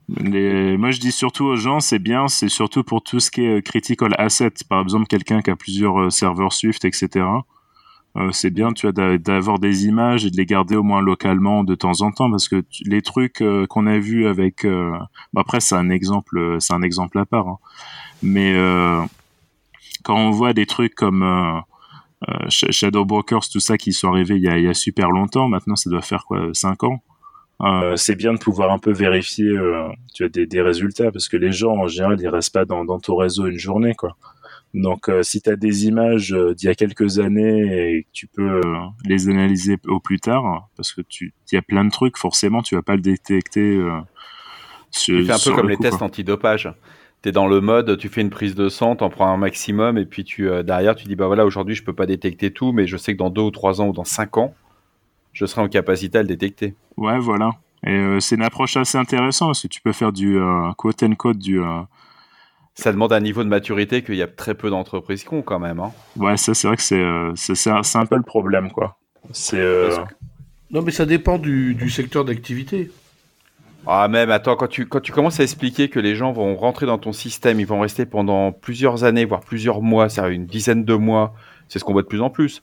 Moi, 0.07 0.91
je 0.91 0.99
dis 0.99 1.11
surtout 1.11 1.45
aux 1.45 1.55
gens, 1.55 1.79
c'est 1.79 1.99
bien, 1.99 2.27
c'est 2.27 2.49
surtout 2.49 2.83
pour 2.83 3.01
tout 3.01 3.21
ce 3.21 3.31
qui 3.31 3.45
est 3.45 3.61
critical 3.61 4.13
asset. 4.17 4.51
Par 4.67 4.81
exemple, 4.81 5.07
quelqu'un 5.07 5.41
qui 5.41 5.51
a 5.51 5.55
plusieurs 5.55 6.01
euh, 6.01 6.09
serveurs 6.09 6.51
Swift, 6.53 6.83
etc. 6.85 7.25
c'est 8.31 8.49
bien, 8.49 8.73
tu 8.73 8.89
vois, 8.89 9.17
d'avoir 9.17 9.59
des 9.59 9.85
images 9.85 10.25
et 10.25 10.31
de 10.31 10.35
les 10.35 10.45
garder 10.45 10.75
au 10.75 10.83
moins 10.83 11.01
localement 11.01 11.63
de 11.63 11.75
temps 11.75 12.01
en 12.01 12.11
temps, 12.11 12.29
parce 12.29 12.49
que 12.49 12.63
les 12.85 13.01
trucs 13.01 13.41
qu'on 13.69 13.87
a 13.87 13.99
vus 13.99 14.27
avec, 14.27 14.65
bah, 14.65 15.41
après, 15.41 15.61
c'est 15.61 15.75
un 15.75 15.89
exemple, 15.89 16.57
c'est 16.59 16.73
un 16.73 16.81
exemple 16.81 17.19
à 17.19 17.25
part. 17.25 17.47
Hein. 17.47 17.57
Mais 18.23 18.53
euh, 18.55 19.01
quand 20.03 20.15
on 20.15 20.31
voit 20.31 20.53
des 20.53 20.65
trucs 20.65 20.95
comme 20.95 21.23
euh, 21.23 21.59
euh, 22.29 22.45
Shadow 22.49 23.05
Brokers, 23.05 23.49
tout 23.51 23.59
ça 23.59 23.77
qui 23.77 23.93
sont 23.93 24.09
arrivés 24.09 24.35
il 24.35 24.43
y, 24.43 24.47
a, 24.47 24.57
il 24.57 24.65
y 24.65 24.69
a 24.69 24.73
super 24.73 25.09
longtemps, 25.09 25.47
maintenant 25.47 25.75
ça 25.75 25.89
doit 25.89 26.01
faire 26.01 26.25
quoi 26.25 26.49
5 26.53 26.83
ans? 26.83 27.01
Euh, 27.61 27.95
c'est 27.95 28.15
bien 28.15 28.33
de 28.33 28.39
pouvoir 28.39 28.71
un 28.71 28.79
peu 28.79 28.91
vérifier 28.91 29.45
euh, 29.45 29.87
tu 30.15 30.23
as 30.23 30.29
des, 30.29 30.47
des, 30.47 30.61
résultats 30.61 31.11
parce 31.11 31.29
que 31.29 31.37
les 31.37 31.51
gens 31.51 31.73
en 31.73 31.87
général 31.87 32.17
ils 32.19 32.27
restent 32.27 32.53
pas 32.53 32.65
dans, 32.65 32.85
dans 32.85 32.99
ton 32.99 33.15
réseau 33.15 33.45
une 33.45 33.59
journée 33.59 33.93
quoi. 33.93 34.17
Donc 34.73 35.09
euh, 35.09 35.21
si 35.21 35.43
tu 35.43 35.49
as 35.51 35.55
des 35.55 35.85
images 35.85 36.35
d'il 36.55 36.65
y 36.65 36.69
a 36.69 36.73
quelques 36.73 37.19
années 37.19 37.97
et 37.97 38.03
que 38.03 38.07
tu 38.13 38.25
peux 38.25 38.61
les 39.05 39.29
analyser 39.29 39.77
au 39.85 39.99
plus 39.99 40.19
tard 40.19 40.69
parce 40.75 40.91
que 40.91 41.01
tu 41.01 41.35
il 41.51 41.55
y 41.55 41.57
a 41.57 41.61
plein 41.61 41.85
de 41.85 41.91
trucs 41.91 42.17
forcément 42.17 42.63
tu 42.63 42.73
vas 42.73 42.81
pas 42.81 42.95
le 42.95 43.01
détecter 43.01 43.79
sur, 44.89 45.19
tu 45.19 45.25
fais 45.25 45.33
un 45.33 45.37
peu 45.37 45.53
comme 45.53 45.69
les 45.69 45.77
tests 45.77 46.01
antidopage. 46.01 46.63
tu 46.63 46.69
es 47.29 47.31
dans 47.31 47.47
le 47.47 47.61
mode, 47.61 47.97
tu 47.97 48.09
fais 48.09 48.21
une 48.21 48.29
prise 48.29 48.55
de 48.55 48.69
sang, 48.69 48.95
tu 48.95 49.03
en 49.03 49.09
prends 49.09 49.31
un 49.31 49.37
maximum, 49.37 49.97
et 49.97 50.05
puis 50.05 50.23
tu, 50.23 50.49
euh, 50.49 50.63
derrière, 50.63 50.95
tu 50.95 51.07
dis, 51.07 51.15
bah 51.15 51.27
voilà, 51.27 51.45
aujourd'hui, 51.45 51.75
je 51.75 51.83
peux 51.83 51.93
pas 51.93 52.05
détecter 52.05 52.51
tout, 52.51 52.71
mais 52.71 52.87
je 52.87 52.97
sais 52.97 53.13
que 53.13 53.17
dans 53.17 53.29
deux 53.29 53.41
ou 53.41 53.51
trois 53.51 53.81
ans 53.81 53.87
ou 53.87 53.93
dans 53.93 54.03
cinq 54.03 54.37
ans, 54.37 54.53
je 55.33 55.45
serai 55.45 55.61
en 55.61 55.69
capacité 55.69 56.17
à 56.17 56.21
le 56.21 56.27
détecter. 56.27 56.75
Ouais, 56.97 57.19
voilà. 57.19 57.51
Et 57.85 57.91
euh, 57.91 58.19
c'est 58.19 58.35
une 58.35 58.43
approche 58.43 58.77
assez 58.77 58.97
intéressante, 58.97 59.49
parce 59.49 59.61
que 59.61 59.67
tu 59.67 59.81
peux 59.81 59.91
faire 59.91 60.11
du 60.11 60.37
euh, 60.37 60.71
quote 60.77 61.03
and 61.03 61.15
code, 61.15 61.37
du... 61.37 61.61
Ça 62.73 62.91
demande 62.93 63.11
un 63.11 63.19
niveau 63.19 63.43
de 63.43 63.49
maturité 63.49 64.01
qu'il 64.01 64.15
y 64.15 64.21
a 64.21 64.27
très 64.27 64.55
peu 64.55 64.69
d'entreprises 64.69 65.23
qui 65.23 65.33
ont 65.33 65.41
quand 65.41 65.59
même. 65.59 65.79
Hein. 65.79 65.91
Ouais, 66.15 66.37
ça, 66.37 66.53
c'est 66.53 66.67
vrai 66.67 66.77
que 66.77 66.83
c'est, 66.83 67.03
c'est, 67.35 67.69
un, 67.69 67.81
un, 67.95 68.05
peu 68.05 68.15
le 68.15 68.23
problème, 68.23 68.71
quoi. 68.71 68.97
C'est... 69.31 69.89
Non, 70.71 70.81
mais 70.81 70.91
ça 70.91 71.05
dépend 71.05 71.37
du, 71.37 71.75
du 71.75 71.89
secteur 71.89 72.23
d'activité. 72.23 72.89
Ah 73.87 74.07
même, 74.07 74.29
attends, 74.29 74.55
quand 74.55 74.67
tu, 74.67 74.87
quand 74.87 74.99
tu 74.99 75.11
commences 75.11 75.39
à 75.39 75.43
expliquer 75.43 75.89
que 75.89 75.99
les 75.99 76.15
gens 76.15 76.31
vont 76.31 76.55
rentrer 76.55 76.85
dans 76.85 76.97
ton 76.97 77.13
système, 77.13 77.59
ils 77.59 77.65
vont 77.65 77.79
rester 77.79 78.05
pendant 78.05 78.51
plusieurs 78.51 79.03
années, 79.03 79.25
voire 79.25 79.41
plusieurs 79.41 79.81
mois, 79.81 80.09
c'est 80.09 80.21
une 80.33 80.45
dizaine 80.45 80.85
de 80.85 80.93
mois, 80.93 81.33
c'est 81.67 81.79
ce 81.79 81.83
qu'on 81.83 81.93
voit 81.93 82.03
de 82.03 82.07
plus 82.07 82.21
en 82.21 82.29
plus, 82.29 82.61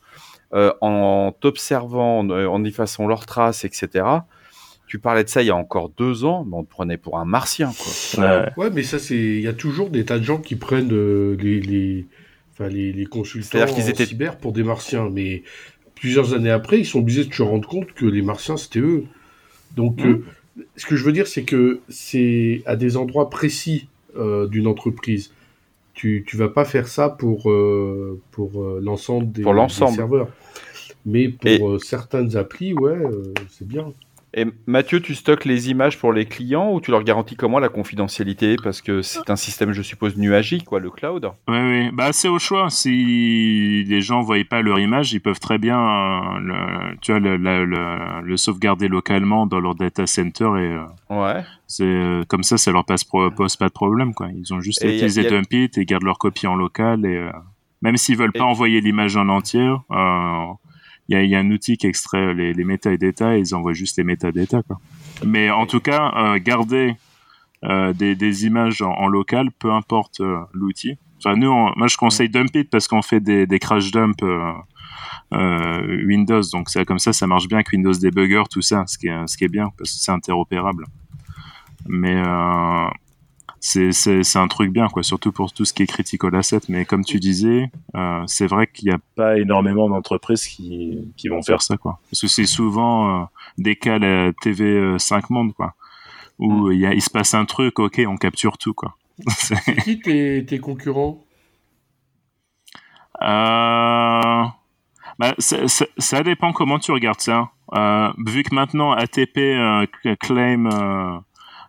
euh, 0.55 0.73
en 0.81 1.33
t'observant, 1.39 2.21
en, 2.21 2.65
effaçant 2.65 3.07
leurs 3.07 3.27
traces, 3.27 3.65
etc. 3.65 4.05
Tu 4.87 4.99
parlais 4.99 5.25
de 5.25 5.29
ça 5.29 5.43
il 5.43 5.47
y 5.47 5.51
a 5.51 5.57
encore 5.57 5.91
deux 5.91 6.25
ans, 6.25 6.47
mais 6.49 6.57
on 6.57 6.65
te 6.65 6.71
prenait 6.71 6.97
pour 6.97 7.19
un 7.19 7.25
martien, 7.25 7.73
quoi. 7.77 8.47
Ouais, 8.57 8.71
mais 8.73 8.83
ça, 8.83 8.99
c'est, 8.99 9.17
il 9.17 9.41
y 9.41 9.49
a 9.49 9.53
toujours 9.53 9.91
des 9.91 10.05
tas 10.05 10.19
de 10.19 10.25
gens 10.25 10.39
qui 10.39 10.57
prennent 10.57 10.93
euh, 10.93 11.37
les, 11.41 11.61
les, 11.61 12.07
enfin, 12.53 12.69
les, 12.69 12.93
les 12.93 13.07
consultants 13.07 13.67
qu'ils 13.67 13.91
étaient... 13.91 14.07
cyber 14.07 14.37
pour 14.37 14.53
des 14.53 14.63
martiens, 14.63 15.11
mais 15.13 15.43
plusieurs 15.97 16.33
années 16.33 16.51
après, 16.51 16.79
ils 16.79 16.87
sont 16.87 17.01
obligés 17.01 17.25
de 17.25 17.35
se 17.35 17.43
rendre 17.43 17.69
compte 17.69 17.93
que 17.93 18.07
les 18.07 18.23
martiens, 18.23 18.57
c'était 18.57 18.79
eux. 18.79 19.05
Donc, 19.77 20.03
mmh. 20.03 20.23
Ce 20.77 20.87
que 20.87 20.97
je 20.97 21.05
veux 21.05 21.13
dire, 21.13 21.27
c'est 21.27 21.45
que 21.45 21.81
c'est 21.89 22.63
à 22.67 22.77
des 22.77 22.97
endroits 22.97 23.31
précis 23.31 23.89
euh, 24.17 24.47
d'une 24.47 24.67
entreprise. 24.67 25.33
Tu 25.95 26.25
ne 26.33 26.39
vas 26.39 26.49
pas 26.49 26.65
faire 26.65 26.87
ça 26.87 27.09
pour, 27.09 27.51
euh, 27.51 28.21
pour 28.31 28.63
euh, 28.63 28.81
l'ensemble 28.83 29.33
des, 29.33 29.43
serveurs. 29.69 30.29
Mais 31.05 31.29
pour 31.29 31.81
certaines 31.83 32.37
applis, 32.37 32.73
ouais, 32.73 32.99
c'est 33.51 33.67
bien. 33.67 33.93
Et 34.39 34.47
Mathieu, 34.69 35.01
tu 35.01 35.17
stockes 35.17 35.45
les 35.45 35.69
images 35.69 35.99
pour 35.99 36.13
les 36.13 36.25
clients 36.25 36.73
ou 36.73 36.81
tu 36.81 36.93
leur 36.93 37.03
garantis 37.03 37.35
comment 37.35 37.59
la 37.59 37.69
confidentialité 37.69 38.55
Parce 38.63 38.81
que 38.81 39.03
c'est 39.03 39.31
un 39.31 39.37
système, 39.37 39.73
je 39.73 39.83
suppose, 39.83 40.17
nuagique, 40.17 40.65
quoi, 40.65 40.79
le 40.79 40.91
cloud. 40.91 41.29
Oui, 41.49 41.59
oui. 41.59 41.91
Bah, 41.93 42.13
c'est 42.13 42.29
au 42.29 42.39
choix. 42.39 42.71
Si 42.71 43.83
les 43.89 44.01
gens 44.01 44.21
ne 44.21 44.25
voient 44.25 44.37
pas 44.49 44.63
leur 44.63 44.79
image, 44.79 45.13
ils 45.13 45.19
peuvent 45.19 45.41
très 45.41 45.59
bien 45.59 45.77
euh, 45.77 46.39
le, 46.39 46.97
tu 47.01 47.11
vois, 47.11 47.19
le, 47.19 48.37
sauvegarder 48.37 48.87
localement 48.87 49.49
dans 49.49 49.59
leur 49.59 49.75
data 49.75 50.07
center. 50.07 50.45
Et, 50.45 50.77
euh, 50.77 50.85
ouais. 51.11 51.43
C'est, 51.67 51.83
euh, 51.83 52.23
comme 52.29 52.45
ça, 52.45 52.59
ça 52.59 52.71
leur 52.71 52.85
passe, 52.85 53.03
pose 53.03 53.57
pas 53.57 53.67
de 53.67 53.73
problème. 53.73 54.15
Quoi. 54.15 54.29
Ils 54.33 54.55
ont 54.55 54.61
juste 54.61 54.85
utilisé 54.85 55.29
Dumpit 55.29 55.71
et 55.77 55.85
gardent 55.85 56.05
leur 56.05 56.19
copie 56.19 56.47
en 56.47 56.55
local. 56.55 57.05
Et, 57.05 57.29
même 57.83 57.97
s'ils 57.97 58.17
veulent 58.17 58.33
pas 58.33 58.45
envoyer 58.45 58.81
l'image 58.81 59.17
en 59.17 59.29
entière, 59.29 59.83
il 61.09 61.25
y 61.25 61.35
a, 61.35 61.39
un 61.39 61.51
outil 61.51 61.77
qui 61.77 61.87
extrait 61.87 62.35
les, 62.35 62.53
les 62.53 62.65
métadata 62.65 63.37
et 63.37 63.41
ils 63.41 63.55
envoient 63.55 63.73
juste 63.73 63.97
les 63.97 64.05
métadata. 64.05 64.63
Quoi. 64.63 64.79
Mais 65.25 65.51
en 65.51 65.67
tout 65.67 65.81
cas, 65.81 66.13
euh, 66.17 66.39
garder 66.39 66.95
euh, 67.65 67.93
des, 67.93 68.47
images 68.47 68.83
en, 68.83 69.09
local, 69.09 69.51
peu 69.59 69.73
importe 69.73 70.21
euh, 70.21 70.39
l'outil. 70.53 70.99
Enfin, 71.19 71.37
nous, 71.37 71.51
moi, 71.51 71.87
je 71.89 71.97
conseille 71.97 72.29
Dumpit 72.29 72.65
parce 72.65 72.87
qu'on 72.87 73.03
fait 73.03 73.21
des, 73.21 73.59
crash 73.59 73.91
dump 73.91 74.23
Windows, 75.31 76.43
donc 76.53 76.71
c'est 76.71 76.85
comme 76.85 76.99
ça, 76.99 77.13
ça 77.13 77.27
marche 77.27 77.49
bien 77.49 77.59
avec 77.59 77.71
Windows 77.73 77.93
Debugger, 77.93 78.45
tout 78.51 78.63
ça, 78.63 78.85
ce 78.87 78.97
qui 78.97 79.09
est, 79.09 79.27
ce 79.27 79.37
qui 79.37 79.45
est 79.45 79.49
bien 79.49 79.71
parce 79.77 79.91
que 79.91 79.99
c'est 79.99 80.13
interopérable. 80.13 80.85
Mais 81.87 82.23
c'est 83.61 84.37
un 84.37 84.49
truc 84.49 84.73
bien, 84.73 84.89
quoi, 84.89 85.03
surtout 85.03 85.33
pour 85.33 85.53
tout 85.53 85.65
ce 85.65 85.73
qui 85.73 85.83
est 85.83 85.87
critical 85.87 86.35
asset. 86.35 86.61
Mais 86.69 86.85
comme 86.85 87.05
tu 87.05 87.19
disais, 87.19 87.71
euh, 87.97 88.23
c'est 88.27 88.47
vrai 88.47 88.67
qu'il 88.67 88.89
n'y 88.89 88.95
a 88.95 88.99
pas 89.17 89.39
énormément 89.39 89.89
d'entreprises 89.89 90.47
qui, 90.47 90.99
qui 91.17 91.29
vont 91.29 91.43
faire 91.43 91.63
ça, 91.63 91.77
quoi. 91.77 91.99
Parce 92.11 92.21
que 92.21 92.29
c'est 92.29 92.47
souvent 92.47 93.23
euh, 93.23 93.25
des 93.59 93.77
cas 93.77 93.99
la 93.99 94.33
TV 94.33 94.99
5 94.99 95.31
Monde, 95.31 95.53
quoi, 95.55 95.75
où 96.39 96.69
mm. 96.69 96.73
il, 96.73 96.81
y 96.81 96.87
a, 96.87 96.95
il 96.95 97.03
se 97.03 97.11
passe 97.11 97.35
un 97.35 97.45
truc, 97.45 97.79
ok, 97.79 98.01
on 98.07 98.17
capture 98.17 98.59
tout, 98.59 98.75
quoi. 98.75 98.97
c'est 99.29 99.83
qui 99.83 100.01
tes, 100.01 100.45
tes 100.47 100.59
concurrents? 100.59 101.25
Euh... 103.23 104.45
Bah, 105.19 105.35
ça 105.39 106.23
dépend 106.23 106.53
comment 106.53 106.79
tu 106.79 106.93
regardes 106.93 107.21
ça. 107.21 107.51
Euh, 107.75 108.11
vu 108.25 108.45
que 108.45 108.55
maintenant 108.55 108.93
ATP 108.93 109.39
euh, 109.39 109.87
claim 110.21 111.23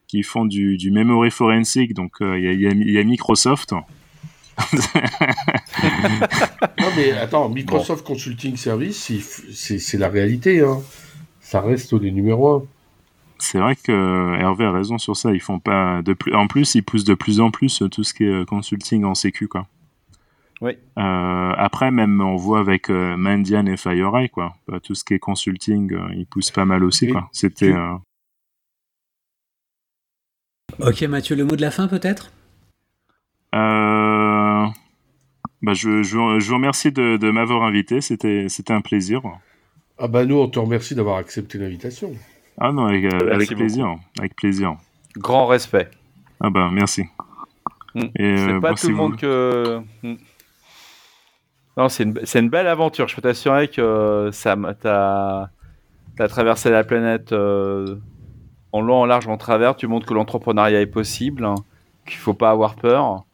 qui 0.09 0.23
font 0.23 0.45
du, 0.45 0.75
du 0.75 0.89
memory 0.89 1.29
forensic, 1.29 1.93
donc 1.93 2.13
il 2.19 2.25
euh, 2.25 2.39
y, 2.39 2.91
y, 2.91 2.97
a 2.97 3.03
Microsoft. 3.03 3.71
non 4.73 4.81
mais 6.97 7.11
attends, 7.11 7.47
Microsoft 7.47 8.05
Consulting 8.05 8.57
Service, 8.57 9.11
c'est 9.53 9.97
la 9.97 10.09
réalité. 10.09 10.61
Hein. 10.61 10.81
Ça 11.39 11.61
reste 11.61 11.93
les 11.93 12.11
numéro 12.11 12.49
un. 12.49 12.63
C'est 13.37 13.59
vrai 13.59 13.75
que 13.75 14.35
Hervé 14.37 14.65
a 14.65 14.71
raison 14.71 14.97
sur 14.97 15.15
ça. 15.15 15.31
Ils 15.31 15.39
font 15.39 15.59
pas 15.59 16.01
de 16.01 16.13
plus. 16.13 16.35
En 16.35 16.47
plus, 16.47 16.75
ils 16.75 16.83
poussent 16.83 17.05
de 17.05 17.13
plus 17.13 17.39
en 17.39 17.51
plus 17.51 17.83
tout 17.89 18.03
ce 18.03 18.13
qui 18.13 18.25
est 18.25 18.41
euh, 18.41 18.45
consulting 18.45 19.05
en 19.05 19.15
sécu, 19.15 19.47
quoi. 19.47 19.67
Oui. 20.59 20.71
Euh, 20.97 21.53
après, 21.55 21.91
même 21.91 22.19
on 22.19 22.35
voit 22.35 22.59
avec 22.59 22.89
Mandian 22.89 23.65
et 23.67 23.77
FireEye, 23.77 24.29
quoi. 24.29 24.55
Tout 24.83 24.93
ce 24.93 25.05
qui 25.05 25.13
est 25.13 25.19
consulting, 25.19 25.95
ils 26.15 26.25
poussent 26.25 26.51
pas 26.51 26.65
mal 26.65 26.83
aussi, 26.83 27.07
quoi. 27.07 27.29
C'était. 27.31 27.73
Ok 30.79 31.01
Mathieu, 31.03 31.35
le 31.35 31.43
mot 31.43 31.55
de 31.55 31.61
la 31.61 31.71
fin 31.71 31.87
peut-être? 31.87 32.31
Euh... 33.53 34.65
bah, 35.61 35.73
je, 35.73 36.03
je, 36.03 36.39
je, 36.39 36.47
vous 36.47 36.55
remercie 36.55 36.91
de, 36.91 37.17
de 37.17 37.31
m'avoir 37.31 37.63
invité, 37.63 37.99
c'était 37.99 38.47
un 38.69 38.81
plaisir. 38.81 39.21
Ah 39.97 40.07
bah 40.07 40.25
nous 40.25 40.37
on 40.37 40.47
te 40.47 40.57
remercie 40.57 40.95
d'avoir 40.95 41.17
accepté 41.17 41.57
l'invitation. 41.57 42.13
Ah 42.57 42.71
non, 42.71 42.85
avec, 42.85 43.05
euh, 43.05 43.33
avec 43.33 43.53
plaisir, 43.53 43.95
avec 44.17 44.35
plaisir. 44.35 44.77
Grand 45.17 45.47
respect. 45.47 45.89
Ah 46.39 46.49
bah 46.49 46.69
merci. 46.71 47.03
Hmm. 47.95 48.07
C'est 48.15 48.49
euh, 48.49 48.61
pas 48.61 48.73
tout 48.75 48.87
le 48.87 48.95
monde 48.95 49.17
que... 49.17 49.81
Hmm. 50.03 50.15
Non, 51.75 51.89
c'est 51.89 52.03
une, 52.03 52.19
une, 52.35 52.49
belle 52.49 52.67
aventure. 52.67 53.07
Je 53.07 53.15
peux 53.15 53.21
t'assurer 53.21 53.67
que 53.67 54.29
ça 54.31 54.55
t'as 54.81 55.49
as 56.19 56.27
traversé 56.27 56.69
la 56.69 56.83
planète 56.83 57.31
euh, 57.31 57.95
en 58.71 58.81
long, 58.81 59.01
en 59.01 59.05
large, 59.05 59.27
en 59.27 59.37
travers, 59.37 59.75
tu 59.75 59.87
montres 59.87 60.05
que 60.05 60.13
l'entrepreneuriat 60.13 60.81
est 60.81 60.85
possible, 60.85 61.45
hein, 61.45 61.55
qu'il 62.05 62.17
faut 62.17 62.33
pas 62.33 62.51
avoir 62.51 62.75
peur. 62.75 63.25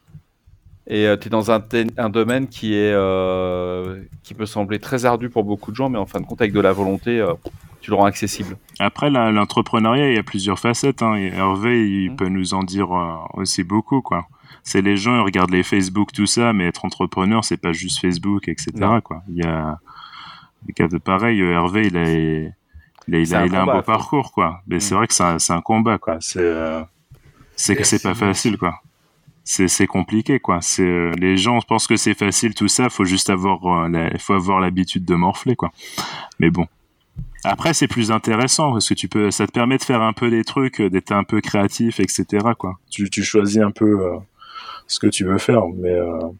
Et 0.87 1.07
euh, 1.07 1.17
tu 1.17 1.27
es 1.27 1.29
dans 1.29 1.51
un, 1.51 1.63
un, 1.97 2.09
domaine 2.09 2.47
qui, 2.47 2.75
est, 2.75 2.93
euh, 2.93 4.01
qui 4.23 4.33
peut 4.35 4.45
sembler 4.45 4.79
très 4.79 5.05
ardu 5.05 5.29
pour 5.29 5.43
beaucoup 5.43 5.71
de 5.71 5.75
gens, 5.75 5.89
mais 5.89 5.97
en 5.97 6.05
fin 6.05 6.19
de 6.19 6.25
compte, 6.25 6.41
avec 6.41 6.53
de 6.53 6.59
la 6.59 6.73
volonté, 6.73 7.19
euh, 7.19 7.33
tu 7.81 7.89
le 7.89 7.95
rends 7.95 8.05
accessible. 8.05 8.57
Après, 8.79 9.09
l'entrepreneuriat, 9.09 10.09
il 10.09 10.15
y 10.15 10.19
a 10.19 10.23
plusieurs 10.23 10.59
facettes. 10.59 11.01
Hein, 11.01 11.15
Hervé, 11.15 11.89
il 11.89 12.11
mmh. 12.11 12.15
peut 12.15 12.29
nous 12.29 12.53
en 12.53 12.63
dire 12.63 12.89
aussi 13.33 13.63
beaucoup. 13.63 14.01
quoi. 14.01 14.27
C'est 14.63 14.81
les 14.81 14.97
gens, 14.97 15.15
ils 15.15 15.23
regardent 15.23 15.51
les 15.51 15.63
Facebook, 15.63 16.11
tout 16.11 16.25
ça, 16.27 16.53
mais 16.53 16.67
être 16.67 16.85
entrepreneur, 16.85 17.43
c'est 17.43 17.57
pas 17.57 17.71
juste 17.73 17.99
Facebook, 17.99 18.47
etc. 18.47 18.71
Quoi. 19.03 19.23
Il 19.27 19.37
y 19.37 19.43
a 19.43 19.79
des 20.63 20.73
cas 20.73 20.87
de 20.87 20.97
il 23.07 23.15
a 23.35 23.45
il 23.45 23.55
a, 23.55 23.61
un, 23.61 23.65
beau 23.65 23.81
parcours, 23.81 24.31
quoi. 24.31 24.61
Mais 24.67 24.79
c'est 24.79 24.95
mm. 24.95 24.97
vrai 24.97 25.07
que 25.07 25.13
c'est 25.13 25.53
un, 25.53 25.61
combat, 25.61 25.97
quoi. 25.97 26.17
C'est 26.19 26.39
euh, 26.39 26.81
c'est 27.55 27.75
que 27.75 27.83
c'est 27.83 28.01
pas 28.01 28.15
facile, 28.15 28.57
quoi. 28.57 28.81
C'est 29.43 29.87
compliqué, 29.87 30.39
quoi. 30.39 30.59
C'est 30.61 30.83
euh, 30.83 31.11
les 31.19 31.37
gens 31.37 31.59
pensent 31.61 31.87
que 31.87 31.97
c'est 31.97 32.15
facile, 32.15 32.55
tout 32.55 32.67
ça. 32.67 32.89
Faut 32.89 33.05
juste 33.05 33.29
avoir, 33.29 33.65
euh, 33.65 34.09
faut 34.17 34.33
avoir 34.33 34.59
l'habitude 34.59 35.05
de 35.05 35.15
morfler, 35.15 35.55
quoi. 35.55 35.71
Mais 36.39 36.49
bon. 36.49 36.65
Après, 37.43 37.75
c'est 37.75 37.87
plus 37.87 38.11
intéressant 38.11 38.71
parce 38.71 38.89
que 38.89 38.95
tu 38.95 39.07
peux, 39.07 39.29
ça 39.29 39.45
te 39.45 39.51
permet 39.51 39.77
de 39.77 39.83
faire 39.83 40.01
un 40.01 40.13
peu 40.13 40.31
des 40.31 40.43
trucs, 40.43 40.81
d'être 40.81 41.11
un 41.11 41.23
peu 41.23 41.41
créatif, 41.41 41.99
etc. 41.99 42.25
Quoi. 42.57 42.79
Tu, 42.89 43.07
tu 43.11 43.23
choisis 43.23 43.61
un 43.61 43.69
peu 43.69 44.17
ce 44.87 44.97
que 44.97 45.05
tu 45.05 45.25
veux 45.25 45.37
faire, 45.37 45.61
mais 45.75 45.95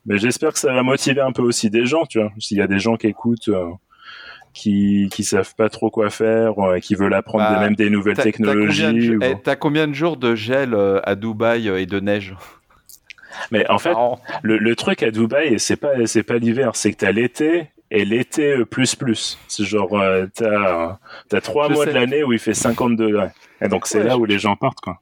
mais 0.08 0.18
j'espère 0.18 0.54
que 0.54 0.58
ça 0.58 0.74
va 0.74 0.82
motiver 0.82 1.22
un 1.22 1.32
peu 1.32 1.44
aussi 1.44 1.70
des 1.70 1.86
gens, 1.86 2.08
tu 2.08 2.20
vois. 2.20 2.32
S'il 2.40 2.58
y 2.58 2.62
a 2.62 2.66
des 2.66 2.80
gens 2.80 2.96
qui 2.98 3.06
écoutent 3.06 3.52
qui 4.56 5.10
qui 5.12 5.24
savent 5.24 5.54
pas 5.54 5.70
trop 5.70 5.92
quoi 5.92 6.10
faire, 6.10 6.58
euh, 6.58 6.80
qui 6.80 6.96
veulent 6.96 7.14
apprendre 7.14 7.44
bah, 7.44 7.60
même 7.60 7.76
des 7.76 7.92
nouvelles 7.92 8.18
technologies. 8.18 9.12
T'as 9.44 9.54
eh, 9.54 9.58
combien, 9.58 9.88
de 9.88 9.94
jours 9.94 10.18
de 10.18 10.34
gel 10.34 10.74
euh, 10.74 11.00
à 11.04 11.16
Dubaï 11.16 11.70
euh, 11.70 11.80
et 11.80 11.86
de 11.86 12.00
neige? 12.00 12.34
Mais 13.52 13.70
en 13.70 13.78
fait, 13.78 13.94
le, 14.42 14.58
le, 14.58 14.76
truc 14.78 15.04
à 15.04 15.12
Dubaï, 15.12 15.60
c'est 15.60 15.76
pas 15.76 16.06
c'est 16.06 16.24
pas 16.24 16.38
l'hiver, 16.38 16.72
c'est 16.74 16.94
que 16.94 16.98
t'as 16.98 17.12
l'été 17.12 17.68
et 17.92 18.06
l'été 18.06 18.64
plus 18.66 18.96
plus. 18.96 19.38
C'est 19.50 19.66
genre 19.66 20.02
t'as 20.34 20.98
as 21.32 21.42
trois 21.42 21.70
mois 21.70 21.86
de 21.86 21.92
l'année 21.92 22.24
où 22.24 22.32
il 22.32 22.40
fait 22.40 22.54
50 22.54 22.96
degrés. 22.96 23.32
Et 23.62 23.68
donc 23.68 23.86
c'est 23.88 24.04
là 24.04 24.18
où 24.18 24.26
les 24.26 24.40
gens 24.40 24.56
partent 24.56 24.80
quoi. 24.80 25.02